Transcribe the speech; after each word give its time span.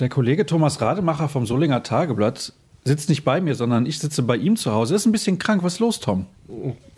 Der 0.00 0.08
Kollege 0.08 0.44
Thomas 0.44 0.80
Rademacher 0.80 1.28
vom 1.28 1.46
Solinger 1.46 1.84
Tageblatt 1.84 2.52
sitzt 2.82 3.08
nicht 3.08 3.22
bei 3.22 3.40
mir, 3.40 3.54
sondern 3.54 3.86
ich 3.86 4.00
sitze 4.00 4.24
bei 4.24 4.36
ihm 4.36 4.56
zu 4.56 4.72
Hause. 4.72 4.94
Er 4.94 4.96
ist 4.96 5.06
ein 5.06 5.12
bisschen 5.12 5.38
krank. 5.38 5.62
Was 5.62 5.74
ist 5.74 5.78
los, 5.78 6.00
Tom? 6.00 6.26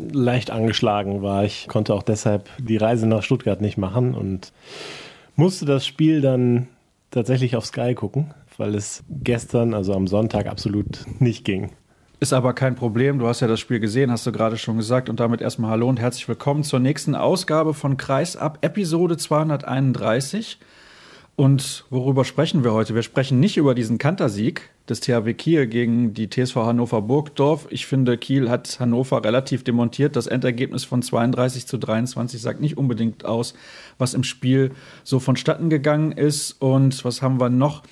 Leicht 0.00 0.50
angeschlagen 0.50 1.21
war 1.21 1.45
ich, 1.45 1.69
konnte 1.69 1.93
auch 1.93 2.03
deshalb 2.03 2.48
die 2.56 2.79
Reise 2.79 3.06
nach 3.06 3.22
Stuttgart 3.22 3.61
nicht 3.61 3.77
machen 3.77 4.14
und 4.14 4.51
musste 5.35 5.67
das 5.67 5.85
Spiel 5.85 6.22
dann 6.22 6.69
tatsächlich 7.11 7.54
auf 7.54 7.67
Sky 7.67 7.95
gucken, 7.95 8.32
weil 8.56 8.74
es 8.74 9.04
gestern, 9.10 9.74
also 9.74 9.92
am 9.92 10.06
Sonntag, 10.06 10.47
absolut 10.47 11.04
nicht 11.21 11.44
ging. 11.44 11.72
Ist 12.19 12.33
aber 12.33 12.54
kein 12.54 12.76
Problem. 12.76 13.19
Du 13.19 13.26
hast 13.26 13.40
ja 13.40 13.47
das 13.47 13.60
Spiel 13.60 13.78
gesehen, 13.78 14.10
hast 14.10 14.26
du 14.26 14.33
gerade 14.33 14.56
schon 14.56 14.78
gesagt. 14.78 15.10
Und 15.10 15.21
damit 15.21 15.42
erstmal 15.42 15.72
Hallo 15.72 15.87
und 15.87 16.01
herzlich 16.01 16.27
willkommen 16.28 16.62
zur 16.62 16.80
nächsten 16.80 17.15
Ausgabe 17.15 17.74
von 17.74 17.98
Kreisab, 17.98 18.65
Episode 18.65 19.19
231. 19.19 20.59
Und 21.37 21.84
worüber 21.91 22.24
sprechen 22.24 22.64
wir 22.64 22.73
heute? 22.73 22.95
Wir 22.95 23.02
sprechen 23.02 23.41
nicht 23.41 23.59
über 23.59 23.74
diesen 23.74 23.98
Kantersieg 23.98 24.70
des 24.88 25.00
THW 25.00 25.34
Kiel 25.34 25.66
gegen 25.66 26.14
die 26.14 26.30
TSV 26.30 26.56
Hannover 26.56 27.02
Burgdorf. 27.02 27.66
Ich 27.68 27.84
finde, 27.84 28.16
Kiel 28.16 28.48
hat 28.48 28.80
Hannover 28.80 29.22
relativ 29.22 29.62
demontiert. 29.62 30.16
Das 30.16 30.28
Endergebnis 30.28 30.84
von 30.84 31.02
32 31.02 31.66
zu 31.66 31.77
23 31.77 32.41
sagt 32.41 32.62
nicht 32.62 32.78
unbedingt 32.78 33.27
aus, 33.27 33.52
was 33.98 34.14
im 34.14 34.24
Spiel 34.24 34.70
so 35.04 35.20
vonstatten 35.20 35.68
gegangen 35.68 36.12
ist. 36.12 36.52
Und 36.52 37.04
was 37.04 37.20
haben 37.20 37.38
wir 37.38 37.50
noch? 37.50 37.82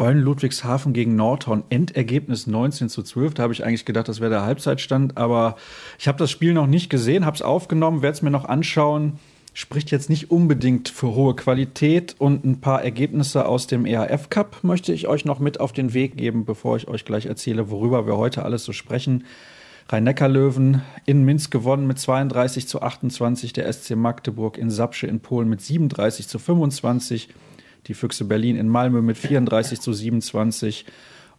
Eulen 0.00 0.20
Ludwigshafen 0.20 0.92
gegen 0.92 1.16
Nordhorn, 1.16 1.64
Endergebnis 1.70 2.46
19 2.46 2.88
zu 2.88 3.02
12. 3.02 3.34
Da 3.34 3.42
habe 3.44 3.52
ich 3.52 3.64
eigentlich 3.64 3.84
gedacht, 3.84 4.08
das 4.08 4.20
wäre 4.20 4.30
der 4.30 4.42
Halbzeitstand, 4.42 5.16
aber 5.16 5.56
ich 5.98 6.06
habe 6.06 6.18
das 6.18 6.30
Spiel 6.30 6.52
noch 6.52 6.68
nicht 6.68 6.88
gesehen, 6.88 7.26
habe 7.26 7.34
es 7.34 7.42
aufgenommen, 7.42 8.00
werde 8.00 8.14
es 8.14 8.22
mir 8.22 8.30
noch 8.30 8.44
anschauen 8.44 9.18
spricht 9.54 9.90
jetzt 9.90 10.10
nicht 10.10 10.30
unbedingt 10.30 10.88
für 10.88 11.14
hohe 11.14 11.34
Qualität 11.34 12.14
und 12.18 12.44
ein 12.44 12.60
paar 12.60 12.82
Ergebnisse 12.82 13.46
aus 13.46 13.66
dem 13.66 13.86
ERF 13.86 14.30
Cup 14.30 14.62
möchte 14.62 14.92
ich 14.92 15.08
euch 15.08 15.24
noch 15.24 15.40
mit 15.40 15.60
auf 15.60 15.72
den 15.72 15.94
Weg 15.94 16.16
geben, 16.16 16.44
bevor 16.44 16.76
ich 16.76 16.88
euch 16.88 17.04
gleich 17.04 17.26
erzähle, 17.26 17.70
worüber 17.70 18.06
wir 18.06 18.16
heute 18.16 18.44
alles 18.44 18.64
so 18.64 18.72
sprechen. 18.72 19.24
Rhein-Neckar-Löwen 19.90 20.82
in 21.06 21.24
Minsk 21.24 21.50
gewonnen 21.50 21.86
mit 21.86 21.98
32 21.98 22.68
zu 22.68 22.82
28, 22.82 23.54
der 23.54 23.72
SC 23.72 23.96
Magdeburg 23.96 24.58
in 24.58 24.70
Sapsche 24.70 25.06
in 25.06 25.20
Polen 25.20 25.48
mit 25.48 25.62
37 25.62 26.28
zu 26.28 26.38
25, 26.38 27.30
die 27.86 27.94
Füchse 27.94 28.26
Berlin 28.26 28.56
in 28.56 28.68
Malmö 28.68 29.00
mit 29.00 29.16
34 29.16 29.80
zu 29.80 29.92
27 29.94 30.84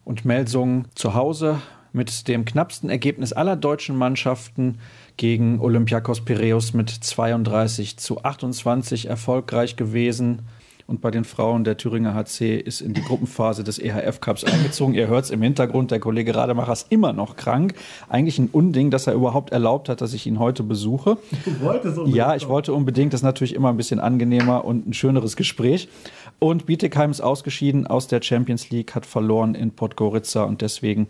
und 0.04 0.24
Melsungen 0.24 0.88
zu 0.96 1.14
Hause 1.14 1.62
mit 1.92 2.28
dem 2.28 2.44
knappsten 2.44 2.90
Ergebnis 2.90 3.32
aller 3.32 3.56
deutschen 3.56 3.96
Mannschaften 3.96 4.78
gegen 5.20 5.60
Olympiakos 5.60 6.22
Piraeus 6.22 6.72
mit 6.72 6.88
32 6.88 7.98
zu 7.98 8.24
28 8.24 9.06
erfolgreich 9.06 9.76
gewesen. 9.76 10.40
Und 10.86 11.02
bei 11.02 11.10
den 11.10 11.24
Frauen 11.24 11.62
der 11.62 11.76
Thüringer 11.76 12.14
HC 12.14 12.56
ist 12.56 12.80
in 12.80 12.94
die 12.94 13.02
Gruppenphase 13.02 13.62
des 13.62 13.78
EHF 13.78 14.22
Cups 14.22 14.44
eingezogen. 14.44 14.94
Ihr 14.94 15.08
hört 15.08 15.26
es 15.26 15.30
im 15.30 15.42
Hintergrund, 15.42 15.90
der 15.90 16.00
Kollege 16.00 16.34
Rademacher 16.34 16.72
ist 16.72 16.90
immer 16.90 17.12
noch 17.12 17.36
krank. 17.36 17.74
Eigentlich 18.08 18.38
ein 18.38 18.48
Unding, 18.50 18.90
dass 18.90 19.06
er 19.06 19.12
überhaupt 19.12 19.52
erlaubt 19.52 19.90
hat, 19.90 20.00
dass 20.00 20.14
ich 20.14 20.26
ihn 20.26 20.38
heute 20.38 20.62
besuche. 20.62 21.18
Du 21.44 21.60
wolltest 21.60 21.98
unbedingt. 21.98 22.16
Ja, 22.16 22.34
ich 22.34 22.48
wollte 22.48 22.72
unbedingt. 22.72 23.12
Das 23.12 23.20
ist 23.20 23.24
natürlich 23.24 23.54
immer 23.54 23.68
ein 23.68 23.76
bisschen 23.76 24.00
angenehmer 24.00 24.64
und 24.64 24.88
ein 24.88 24.94
schöneres 24.94 25.36
Gespräch. 25.36 25.90
Und 26.38 26.64
Bietigheim 26.64 27.10
ist 27.10 27.20
ausgeschieden 27.20 27.86
aus 27.86 28.08
der 28.08 28.22
Champions 28.22 28.70
League, 28.70 28.94
hat 28.94 29.04
verloren 29.04 29.54
in 29.54 29.72
Podgorica 29.72 30.44
und 30.44 30.62
deswegen 30.62 31.08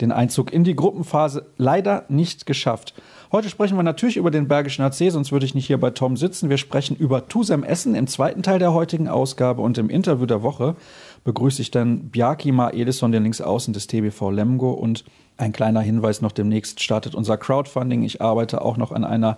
den 0.00 0.12
Einzug 0.12 0.50
in 0.50 0.64
die 0.64 0.74
Gruppenphase 0.74 1.46
leider 1.58 2.06
nicht 2.08 2.46
geschafft. 2.46 2.94
Heute 3.32 3.48
sprechen 3.48 3.76
wir 3.76 3.84
natürlich 3.84 4.16
über 4.16 4.32
den 4.32 4.48
Bergischen 4.48 4.84
HC, 4.84 5.10
sonst 5.10 5.30
würde 5.30 5.46
ich 5.46 5.54
nicht 5.54 5.68
hier 5.68 5.78
bei 5.78 5.90
Tom 5.90 6.16
sitzen. 6.16 6.50
Wir 6.50 6.58
sprechen 6.58 6.96
über 6.96 7.28
Tusem 7.28 7.62
Essen 7.62 7.94
im 7.94 8.08
zweiten 8.08 8.42
Teil 8.42 8.58
der 8.58 8.74
heutigen 8.74 9.06
Ausgabe 9.06 9.62
und 9.62 9.78
im 9.78 9.88
Interview 9.88 10.26
der 10.26 10.42
Woche 10.42 10.74
begrüße 11.22 11.62
ich 11.62 11.70
dann 11.70 12.08
Bjarki 12.08 12.50
Ma 12.50 12.70
Edison, 12.70 13.12
den 13.12 13.22
Linksaußen 13.22 13.72
des 13.72 13.86
TBV 13.86 14.32
Lemgo 14.32 14.72
und 14.72 15.04
ein 15.36 15.52
kleiner 15.52 15.80
Hinweis 15.80 16.22
noch 16.22 16.32
demnächst 16.32 16.82
startet 16.82 17.14
unser 17.14 17.36
Crowdfunding. 17.36 18.02
Ich 18.02 18.20
arbeite 18.20 18.62
auch 18.62 18.76
noch 18.76 18.90
an 18.90 19.04
einer 19.04 19.36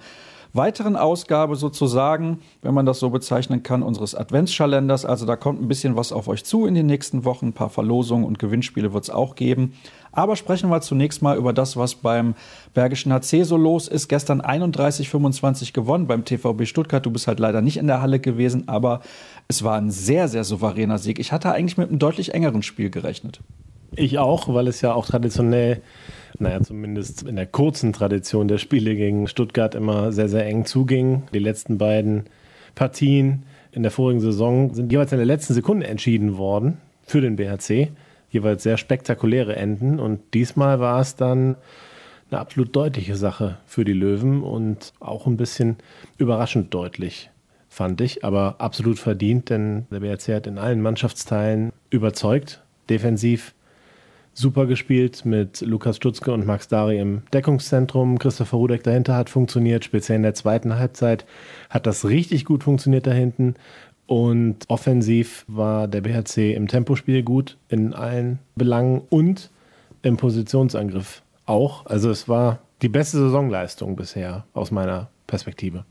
weiteren 0.55 0.97
Ausgabe 0.97 1.57
sozusagen, 1.57 2.41
wenn 2.61 2.75
man 2.75 2.87
das 2.87 2.99
so 2.99 3.11
bezeichnen 3.11 3.63
kann, 3.63 3.83
unseres 3.83 4.15
Adventskalenders. 4.15 5.05
Also 5.05 5.27
da 5.27 5.37
kommt 5.37 5.63
ein 5.63 5.69
bisschen 5.69 5.97
was 5.97 6.13
auf 6.13 6.29
euch 6.29 6.45
zu 6.45 6.67
in 6.67 6.75
den 6.75 6.87
nächsten 6.87 7.25
Wochen. 7.25 7.47
Ein 7.47 7.53
paar 7.53 7.71
Verlosungen 7.71 8.25
und 8.25 8.39
Gewinnspiele 8.39 8.93
wird 8.93 9.05
es 9.05 9.11
auch 9.11 9.35
geben. 9.35 9.75
Aber 10.13 10.37
sprechen 10.37 10.69
wir 10.69 10.83
zunächst 10.83 11.23
mal 11.23 11.39
über 11.39 11.55
das, 11.55 11.77
was 11.77 11.95
beim 11.95 12.35
Bergischen 12.75 13.13
HC 13.13 13.45
so 13.45 13.57
los 13.57 13.89
ist. 13.89 14.09
Gestern 14.09 14.43
31-25 14.43 15.73
gewonnen 15.73 16.07
beim 16.07 16.25
TVB 16.25 16.67
Stuttgart. 16.67 17.05
Du 17.05 17.11
bist 17.11 17.27
halt 17.27 17.41
leider 17.41 17.63
nicht 17.63 17.79
in 17.79 17.87
der 17.87 18.03
Halle 18.03 18.21
gewesen, 18.21 18.69
aber 18.69 19.01
es 19.49 19.65
war 19.65 19.77
ein 19.79 19.91
sehr, 19.91 20.29
sehr 20.29 20.45
souveräner 20.45 20.99
Sieg. 20.99 21.19
Ich 21.19 21.33
hatte 21.33 21.51
eigentlich 21.51 21.79
mit 21.79 21.89
einem 21.89 21.99
deutlich 21.99 22.35
engeren 22.35 22.63
Spiel 22.63 22.91
gerechnet. 22.91 23.41
Ich 23.95 24.19
auch, 24.19 24.53
weil 24.53 24.69
es 24.69 24.81
ja 24.81 24.95
auch 24.95 25.07
traditionell 25.07 25.83
naja, 26.39 26.61
zumindest 26.61 27.23
in 27.23 27.37
der 27.37 27.47
kurzen 27.47 27.93
Tradition 27.93 28.49
der 28.49 28.59
Spiele 28.59 28.95
gegen 28.97 29.29
Stuttgart 29.29 29.75
immer 29.75 30.13
sehr, 30.13 30.29
sehr 30.29 30.47
eng 30.47 30.65
zuging. 30.65 31.25
Die 31.33 31.39
letzten 31.39 31.79
beiden 31.79 32.25
Partien 32.75 33.45
in 33.73 33.83
der 33.83 33.93
vorigen 33.93 34.21
Saison 34.21 34.75
sind 34.75 34.93
jeweils 34.93 35.13
in 35.13 35.19
der 35.19 35.27
letzten 35.27 35.55
Sekunde 35.55 35.87
entschieden 35.87 36.37
worden 36.37 36.79
für 37.07 37.21
den 37.21 37.37
BHC. 37.37 37.91
Jeweils 38.31 38.63
sehr 38.63 38.79
spektakuläre 38.79 39.57
Enden. 39.57 39.99
Und 39.99 40.21
diesmal 40.35 40.81
war 40.81 41.01
es 41.01 41.17
dann 41.17 41.57
eine 42.31 42.41
absolut 42.41 42.75
deutliche 42.75 43.17
Sache 43.17 43.59
für 43.67 43.85
die 43.85 43.93
Löwen 43.93 44.43
und 44.43 44.95
auch 45.01 45.27
ein 45.27 45.37
bisschen 45.37 45.77
überraschend 46.17 46.73
deutlich, 46.73 47.31
fand 47.69 48.01
ich. 48.01 48.25
Aber 48.25 48.57
absolut 48.59 48.99
verdient, 48.99 49.51
denn 49.51 49.87
der 49.91 50.01
BHC 50.01 50.35
hat 50.35 50.47
in 50.47 50.59
allen 50.59 50.81
Mannschaftsteilen 50.81 51.73
überzeugt. 51.91 52.63
Defensiv 52.89 53.55
super 54.35 54.67
gespielt 54.67 55.25
mit 55.25 55.61
Lukas 55.61 55.97
Stutzke 55.97 56.33
und 56.33 56.47
Max 56.47 56.69
Dari 56.69 56.99
im 56.99 57.23
Deckungszentrum. 57.33 58.19
Christopher 58.19 58.57
Rudek 58.57 58.83
dahinter 58.83 59.15
hat 59.15 59.31
funktioniert, 59.31 59.85
speziell 59.85 60.17
in 60.17 60.23
der 60.23 60.35
zweiten 60.35 60.79
Halbzeit 60.79 61.27
hat 61.71 61.87
das 61.87 62.07
richtig 62.07 62.45
gut 62.45 62.65
funktioniert 62.65 63.07
da 63.07 63.13
hinten. 63.13 63.55
Und 64.07 64.69
offensiv 64.69 65.45
war 65.49 65.89
der 65.89 66.01
BHC 66.01 66.55
im 66.55 66.69
Tempospiel 66.69 67.23
gut 67.23 67.57
in 67.69 67.95
allen 67.95 68.41
Belangen 68.57 69.03
und 69.09 69.51
im 70.03 70.17
Positionsangriff 70.17 71.23
auch. 71.47 71.87
Also 71.87 72.11
es 72.11 72.29
war 72.29 72.59
die 72.83 72.89
beste 72.89 73.19
Saisonleistung 73.19 73.97
bisher 73.97 74.45
aus 74.55 74.71
meiner 74.71 75.09
Perspektive. 75.27 75.85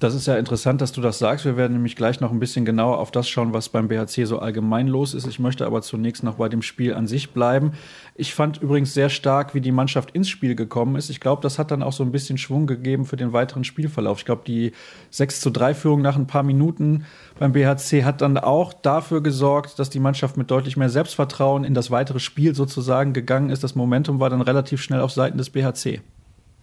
Das 0.00 0.14
ist 0.14 0.26
ja 0.26 0.38
interessant, 0.38 0.80
dass 0.80 0.92
du 0.92 1.02
das 1.02 1.18
sagst. 1.18 1.44
Wir 1.44 1.58
werden 1.58 1.74
nämlich 1.74 1.94
gleich 1.94 2.20
noch 2.20 2.32
ein 2.32 2.40
bisschen 2.40 2.64
genauer 2.64 2.96
auf 2.96 3.10
das 3.10 3.28
schauen, 3.28 3.52
was 3.52 3.68
beim 3.68 3.88
BHC 3.88 4.24
so 4.24 4.38
allgemein 4.38 4.88
los 4.88 5.12
ist. 5.12 5.26
Ich 5.26 5.38
möchte 5.38 5.66
aber 5.66 5.82
zunächst 5.82 6.22
noch 6.22 6.36
bei 6.36 6.48
dem 6.48 6.62
Spiel 6.62 6.94
an 6.94 7.06
sich 7.06 7.32
bleiben. 7.32 7.72
Ich 8.14 8.34
fand 8.34 8.62
übrigens 8.62 8.94
sehr 8.94 9.10
stark, 9.10 9.54
wie 9.54 9.60
die 9.60 9.72
Mannschaft 9.72 10.12
ins 10.12 10.30
Spiel 10.30 10.54
gekommen 10.54 10.96
ist. 10.96 11.10
Ich 11.10 11.20
glaube, 11.20 11.42
das 11.42 11.58
hat 11.58 11.70
dann 11.70 11.82
auch 11.82 11.92
so 11.92 12.02
ein 12.02 12.12
bisschen 12.12 12.38
Schwung 12.38 12.66
gegeben 12.66 13.04
für 13.04 13.16
den 13.16 13.34
weiteren 13.34 13.62
Spielverlauf. 13.62 14.20
Ich 14.20 14.24
glaube, 14.24 14.40
die 14.46 14.72
6 15.10 15.42
zu 15.42 15.50
3 15.50 15.74
Führung 15.74 16.00
nach 16.00 16.16
ein 16.16 16.26
paar 16.26 16.44
Minuten 16.44 17.04
beim 17.38 17.52
BHC 17.52 18.02
hat 18.02 18.22
dann 18.22 18.38
auch 18.38 18.72
dafür 18.72 19.22
gesorgt, 19.22 19.78
dass 19.78 19.90
die 19.90 20.00
Mannschaft 20.00 20.38
mit 20.38 20.50
deutlich 20.50 20.78
mehr 20.78 20.88
Selbstvertrauen 20.88 21.62
in 21.62 21.74
das 21.74 21.90
weitere 21.90 22.20
Spiel 22.20 22.54
sozusagen 22.54 23.12
gegangen 23.12 23.50
ist. 23.50 23.62
Das 23.62 23.74
Momentum 23.74 24.18
war 24.18 24.30
dann 24.30 24.40
relativ 24.40 24.80
schnell 24.80 25.02
auf 25.02 25.12
Seiten 25.12 25.36
des 25.36 25.50
BHC. 25.50 26.00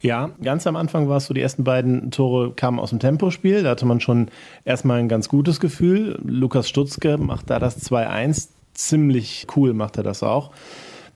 Ja, 0.01 0.29
ganz 0.43 0.67
am 0.67 0.75
Anfang 0.75 1.09
war 1.09 1.17
es 1.17 1.25
so, 1.25 1.33
die 1.33 1.41
ersten 1.41 1.63
beiden 1.63 2.11
Tore 2.11 2.53
kamen 2.53 2.79
aus 2.79 2.91
dem 2.91 2.99
Tempospiel. 2.99 3.63
Da 3.63 3.71
hatte 3.71 3.85
man 3.85 3.99
schon 3.99 4.29
erstmal 4.63 4.99
ein 4.99 5.09
ganz 5.09 5.27
gutes 5.27 5.59
Gefühl. 5.59 6.19
Lukas 6.23 6.69
Stutzke 6.69 7.17
macht 7.17 7.49
da 7.49 7.59
das 7.59 7.89
2-1. 7.89 8.49
Ziemlich 8.73 9.47
cool 9.55 9.73
macht 9.73 9.97
er 9.97 10.03
das 10.03 10.21
auch. 10.21 10.51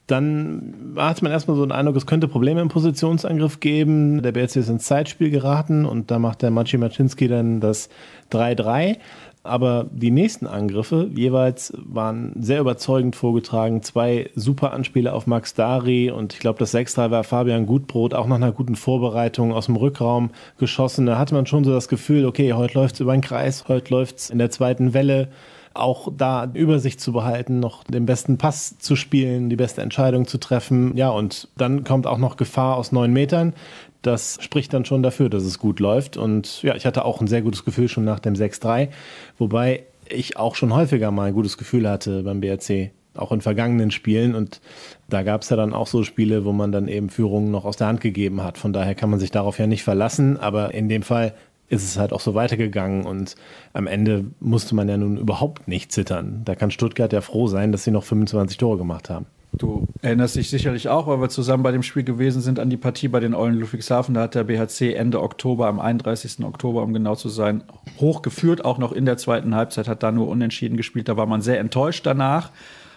Dann 0.07 0.93
hatte 0.97 1.23
man 1.23 1.31
erstmal 1.31 1.55
so 1.55 1.65
den 1.65 1.71
Eindruck, 1.71 1.95
es 1.95 2.07
könnte 2.07 2.27
Probleme 2.27 2.59
im 2.59 2.67
Positionsangriff 2.69 3.59
geben. 3.59 4.21
Der 4.23 4.31
BRC 4.31 4.57
ist 4.57 4.67
ins 4.67 4.83
Zeitspiel 4.85 5.29
geraten 5.29 5.85
und 5.85 6.09
da 6.09 6.19
macht 6.19 6.41
der 6.41 6.51
Maciej 6.51 6.79
Maczynski 6.79 7.27
dann 7.27 7.61
das 7.61 7.87
3-3. 8.31 8.97
Aber 9.43 9.87
die 9.91 10.11
nächsten 10.11 10.45
Angriffe 10.45 11.09
jeweils 11.15 11.73
waren 11.75 12.33
sehr 12.39 12.59
überzeugend 12.59 13.15
vorgetragen. 13.15 13.81
Zwei 13.81 14.29
super 14.35 14.71
Anspiele 14.71 15.13
auf 15.13 15.25
Max 15.25 15.55
Dari 15.55 16.11
und 16.11 16.33
ich 16.33 16.39
glaube, 16.39 16.59
das 16.59 16.75
6-3 16.75 17.09
war 17.09 17.23
Fabian 17.23 17.65
Gutbrot, 17.65 18.13
auch 18.13 18.27
nach 18.27 18.35
einer 18.35 18.51
guten 18.51 18.75
Vorbereitung 18.75 19.51
aus 19.51 19.65
dem 19.65 19.77
Rückraum 19.77 20.29
geschossen. 20.59 21.07
Da 21.07 21.17
hatte 21.17 21.33
man 21.33 21.47
schon 21.47 21.63
so 21.63 21.71
das 21.71 21.87
Gefühl, 21.87 22.25
okay, 22.25 22.53
heute 22.53 22.77
läuft 22.77 22.95
es 22.95 23.01
über 23.01 23.13
den 23.13 23.21
Kreis, 23.21 23.65
heute 23.67 23.91
läuft 23.91 24.19
es 24.19 24.29
in 24.29 24.37
der 24.37 24.51
zweiten 24.51 24.93
Welle. 24.93 25.29
Auch 25.73 26.09
da 26.15 26.51
Übersicht 26.53 26.99
zu 26.99 27.13
behalten, 27.13 27.61
noch 27.61 27.85
den 27.85 28.05
besten 28.05 28.37
Pass 28.37 28.77
zu 28.77 28.97
spielen, 28.97 29.49
die 29.49 29.55
beste 29.55 29.81
Entscheidung 29.81 30.27
zu 30.27 30.37
treffen. 30.37 30.97
Ja, 30.97 31.09
und 31.09 31.47
dann 31.55 31.85
kommt 31.85 32.07
auch 32.07 32.17
noch 32.17 32.35
Gefahr 32.35 32.75
aus 32.75 32.91
neun 32.91 33.13
Metern 33.13 33.53
das 34.01 34.37
spricht 34.41 34.73
dann 34.73 34.85
schon 34.85 35.03
dafür, 35.03 35.29
dass 35.29 35.43
es 35.43 35.59
gut 35.59 35.79
läuft. 35.79 36.17
Und 36.17 36.63
ja, 36.63 36.75
ich 36.75 36.85
hatte 36.85 37.05
auch 37.05 37.21
ein 37.21 37.27
sehr 37.27 37.41
gutes 37.41 37.65
Gefühl 37.65 37.87
schon 37.87 38.03
nach 38.03 38.19
dem 38.19 38.33
6-3, 38.33 38.89
wobei 39.37 39.83
ich 40.09 40.37
auch 40.37 40.55
schon 40.55 40.73
häufiger 40.73 41.11
mal 41.11 41.29
ein 41.29 41.33
gutes 41.33 41.57
Gefühl 41.57 41.89
hatte 41.89 42.23
beim 42.23 42.41
BRC, 42.41 42.91
auch 43.15 43.31
in 43.31 43.41
vergangenen 43.41 43.91
Spielen. 43.91 44.35
Und 44.35 44.61
da 45.09 45.23
gab 45.23 45.41
es 45.41 45.49
ja 45.49 45.55
dann 45.55 45.73
auch 45.73 45.87
so 45.87 46.03
Spiele, 46.03 46.45
wo 46.45 46.51
man 46.51 46.71
dann 46.71 46.87
eben 46.87 47.09
Führungen 47.09 47.51
noch 47.51 47.65
aus 47.65 47.77
der 47.77 47.87
Hand 47.87 48.01
gegeben 48.01 48.43
hat. 48.43 48.57
Von 48.57 48.73
daher 48.73 48.95
kann 48.95 49.09
man 49.09 49.19
sich 49.19 49.31
darauf 49.31 49.59
ja 49.59 49.67
nicht 49.67 49.83
verlassen. 49.83 50.37
Aber 50.37 50.73
in 50.73 50.89
dem 50.89 51.03
Fall 51.03 51.33
ist 51.69 51.83
es 51.83 51.97
halt 51.97 52.11
auch 52.11 52.19
so 52.19 52.35
weitergegangen 52.35 53.05
und 53.05 53.35
am 53.71 53.87
Ende 53.87 54.25
musste 54.41 54.75
man 54.75 54.89
ja 54.89 54.97
nun 54.97 55.15
überhaupt 55.15 55.69
nicht 55.69 55.93
zittern. 55.93 56.41
Da 56.43 56.53
kann 56.53 56.69
Stuttgart 56.69 57.13
ja 57.13 57.21
froh 57.21 57.47
sein, 57.47 57.71
dass 57.71 57.85
sie 57.85 57.91
noch 57.91 58.03
25 58.03 58.57
Tore 58.57 58.77
gemacht 58.77 59.09
haben. 59.09 59.25
Du 59.57 59.87
erinnerst 60.01 60.37
dich 60.37 60.49
sicherlich 60.49 60.87
auch, 60.87 61.07
weil 61.07 61.19
wir 61.19 61.29
zusammen 61.29 61.63
bei 61.63 61.71
dem 61.71 61.83
Spiel 61.83 62.03
gewesen 62.03 62.41
sind, 62.41 62.57
an 62.57 62.69
die 62.69 62.77
Partie 62.77 63.09
bei 63.09 63.19
den 63.19 63.33
Eulen 63.33 63.59
Ludwigshafen. 63.59 64.15
Da 64.15 64.21
hat 64.21 64.35
der 64.35 64.45
BHC 64.45 64.93
Ende 64.93 65.21
Oktober, 65.21 65.67
am 65.67 65.79
31. 65.79 66.43
Oktober, 66.45 66.83
um 66.83 66.93
genau 66.93 67.15
zu 67.15 67.27
sein, 67.27 67.63
hochgeführt. 67.99 68.63
Auch 68.63 68.77
noch 68.77 68.93
in 68.93 69.05
der 69.05 69.17
zweiten 69.17 69.53
Halbzeit 69.53 69.87
hat 69.87 70.03
da 70.03 70.11
nur 70.11 70.29
unentschieden 70.29 70.77
gespielt. 70.77 71.09
Da 71.09 71.17
war 71.17 71.25
man 71.25 71.41
sehr 71.41 71.59
enttäuscht 71.59 72.05
danach 72.05 72.51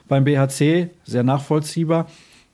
beim 0.09 0.25
BHC, 0.25 0.91
sehr 1.05 1.25
nachvollziehbar. 1.25 2.07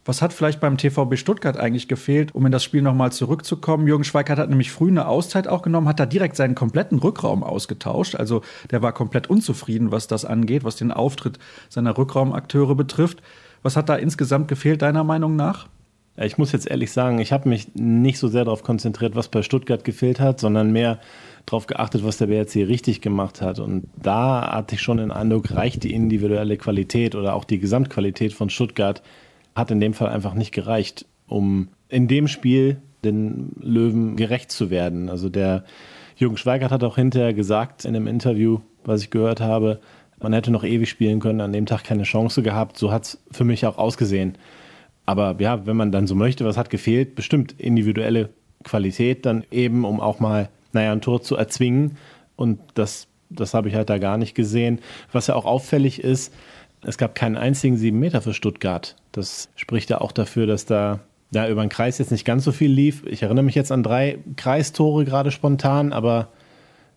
Was 0.06 0.22
hat 0.22 0.32
vielleicht 0.32 0.60
beim 0.60 0.78
TVB 0.78 1.16
Stuttgart 1.16 1.58
eigentlich 1.58 1.86
gefehlt, 1.86 2.34
um 2.34 2.46
in 2.46 2.52
das 2.52 2.64
Spiel 2.64 2.80
nochmal 2.80 3.12
zurückzukommen? 3.12 3.86
Jürgen 3.86 4.04
Schweikart 4.04 4.38
hat 4.38 4.48
nämlich 4.48 4.72
früh 4.72 4.88
eine 4.88 5.06
Auszeit 5.06 5.46
auch 5.46 5.60
genommen, 5.60 5.86
hat 5.86 6.00
da 6.00 6.06
direkt 6.06 6.36
seinen 6.36 6.54
kompletten 6.54 6.98
Rückraum 6.98 7.42
ausgetauscht. 7.42 8.14
Also 8.14 8.40
der 8.70 8.80
war 8.80 8.92
komplett 8.92 9.28
unzufrieden, 9.28 9.92
was 9.92 10.06
das 10.06 10.24
angeht, 10.24 10.64
was 10.64 10.76
den 10.76 10.90
Auftritt 10.90 11.38
seiner 11.68 11.98
Rückraumakteure 11.98 12.74
betrifft. 12.74 13.22
Was 13.62 13.76
hat 13.76 13.88
da 13.88 13.96
insgesamt 13.96 14.48
gefehlt, 14.48 14.82
deiner 14.82 15.04
Meinung 15.04 15.36
nach? 15.36 15.68
Ich 16.16 16.38
muss 16.38 16.52
jetzt 16.52 16.68
ehrlich 16.68 16.92
sagen, 16.92 17.18
ich 17.18 17.32
habe 17.32 17.48
mich 17.48 17.74
nicht 17.74 18.18
so 18.18 18.28
sehr 18.28 18.44
darauf 18.44 18.62
konzentriert, 18.62 19.14
was 19.16 19.28
bei 19.28 19.42
Stuttgart 19.42 19.84
gefehlt 19.84 20.20
hat, 20.20 20.40
sondern 20.40 20.70
mehr 20.70 20.98
darauf 21.46 21.66
geachtet, 21.66 22.04
was 22.04 22.18
der 22.18 22.26
BRC 22.26 22.56
richtig 22.68 23.00
gemacht 23.00 23.40
hat. 23.40 23.58
Und 23.58 23.86
da 23.96 24.52
hatte 24.52 24.74
ich 24.74 24.82
schon 24.82 24.98
den 24.98 25.10
Eindruck, 25.12 25.52
reicht 25.52 25.82
die 25.82 25.94
individuelle 25.94 26.56
Qualität 26.56 27.14
oder 27.14 27.34
auch 27.34 27.44
die 27.44 27.58
Gesamtqualität 27.58 28.32
von 28.32 28.50
Stuttgart 28.50 29.02
hat 29.54 29.70
in 29.70 29.80
dem 29.80 29.94
Fall 29.94 30.08
einfach 30.08 30.34
nicht 30.34 30.52
gereicht, 30.52 31.06
um 31.26 31.68
in 31.88 32.08
dem 32.08 32.28
Spiel 32.28 32.80
den 33.04 33.52
Löwen 33.60 34.16
gerecht 34.16 34.52
zu 34.52 34.70
werden. 34.70 35.08
Also 35.08 35.28
der 35.28 35.64
Jürgen 36.16 36.36
Schweigert 36.36 36.70
hat 36.70 36.84
auch 36.84 36.96
hinterher 36.96 37.34
gesagt 37.34 37.84
in 37.84 37.96
einem 37.96 38.06
Interview, 38.06 38.60
was 38.84 39.02
ich 39.02 39.10
gehört 39.10 39.40
habe, 39.40 39.80
man 40.20 40.32
hätte 40.32 40.50
noch 40.50 40.64
ewig 40.64 40.88
spielen 40.88 41.20
können, 41.20 41.40
an 41.40 41.52
dem 41.52 41.66
Tag 41.66 41.84
keine 41.84 42.02
Chance 42.04 42.42
gehabt. 42.42 42.78
So 42.78 42.92
hat 42.92 43.04
es 43.04 43.18
für 43.30 43.44
mich 43.44 43.66
auch 43.66 43.78
ausgesehen. 43.78 44.36
Aber 45.06 45.36
ja, 45.38 45.66
wenn 45.66 45.76
man 45.76 45.92
dann 45.92 46.06
so 46.06 46.14
möchte, 46.14 46.44
was 46.44 46.56
hat 46.56 46.70
gefehlt? 46.70 47.14
Bestimmt 47.14 47.54
individuelle 47.58 48.30
Qualität 48.64 49.26
dann 49.26 49.44
eben, 49.50 49.84
um 49.84 50.00
auch 50.00 50.20
mal, 50.20 50.48
naja, 50.72 50.92
ein 50.92 51.00
Tor 51.00 51.22
zu 51.22 51.36
erzwingen. 51.36 51.96
Und 52.36 52.60
das, 52.74 53.08
das 53.30 53.54
habe 53.54 53.68
ich 53.68 53.74
halt 53.74 53.90
da 53.90 53.98
gar 53.98 54.18
nicht 54.18 54.34
gesehen. 54.34 54.80
Was 55.12 55.26
ja 55.26 55.34
auch 55.34 55.46
auffällig 55.46 56.04
ist, 56.04 56.32
es 56.82 56.98
gab 56.98 57.14
keinen 57.14 57.36
einzigen 57.36 57.76
sieben 57.76 57.98
Meter 57.98 58.22
für 58.22 58.34
Stuttgart. 58.34 58.96
Das 59.12 59.48
spricht 59.56 59.90
ja 59.90 60.00
auch 60.00 60.12
dafür, 60.12 60.46
dass 60.46 60.64
da 60.64 61.00
ja, 61.32 61.48
über 61.48 61.62
den 61.62 61.68
Kreis 61.68 61.98
jetzt 61.98 62.10
nicht 62.10 62.24
ganz 62.24 62.44
so 62.44 62.52
viel 62.52 62.70
lief. 62.70 63.04
Ich 63.06 63.22
erinnere 63.22 63.44
mich 63.44 63.54
jetzt 63.54 63.72
an 63.72 63.82
drei 63.82 64.18
Kreistore 64.36 65.04
gerade 65.04 65.30
spontan, 65.30 65.92
aber 65.92 66.28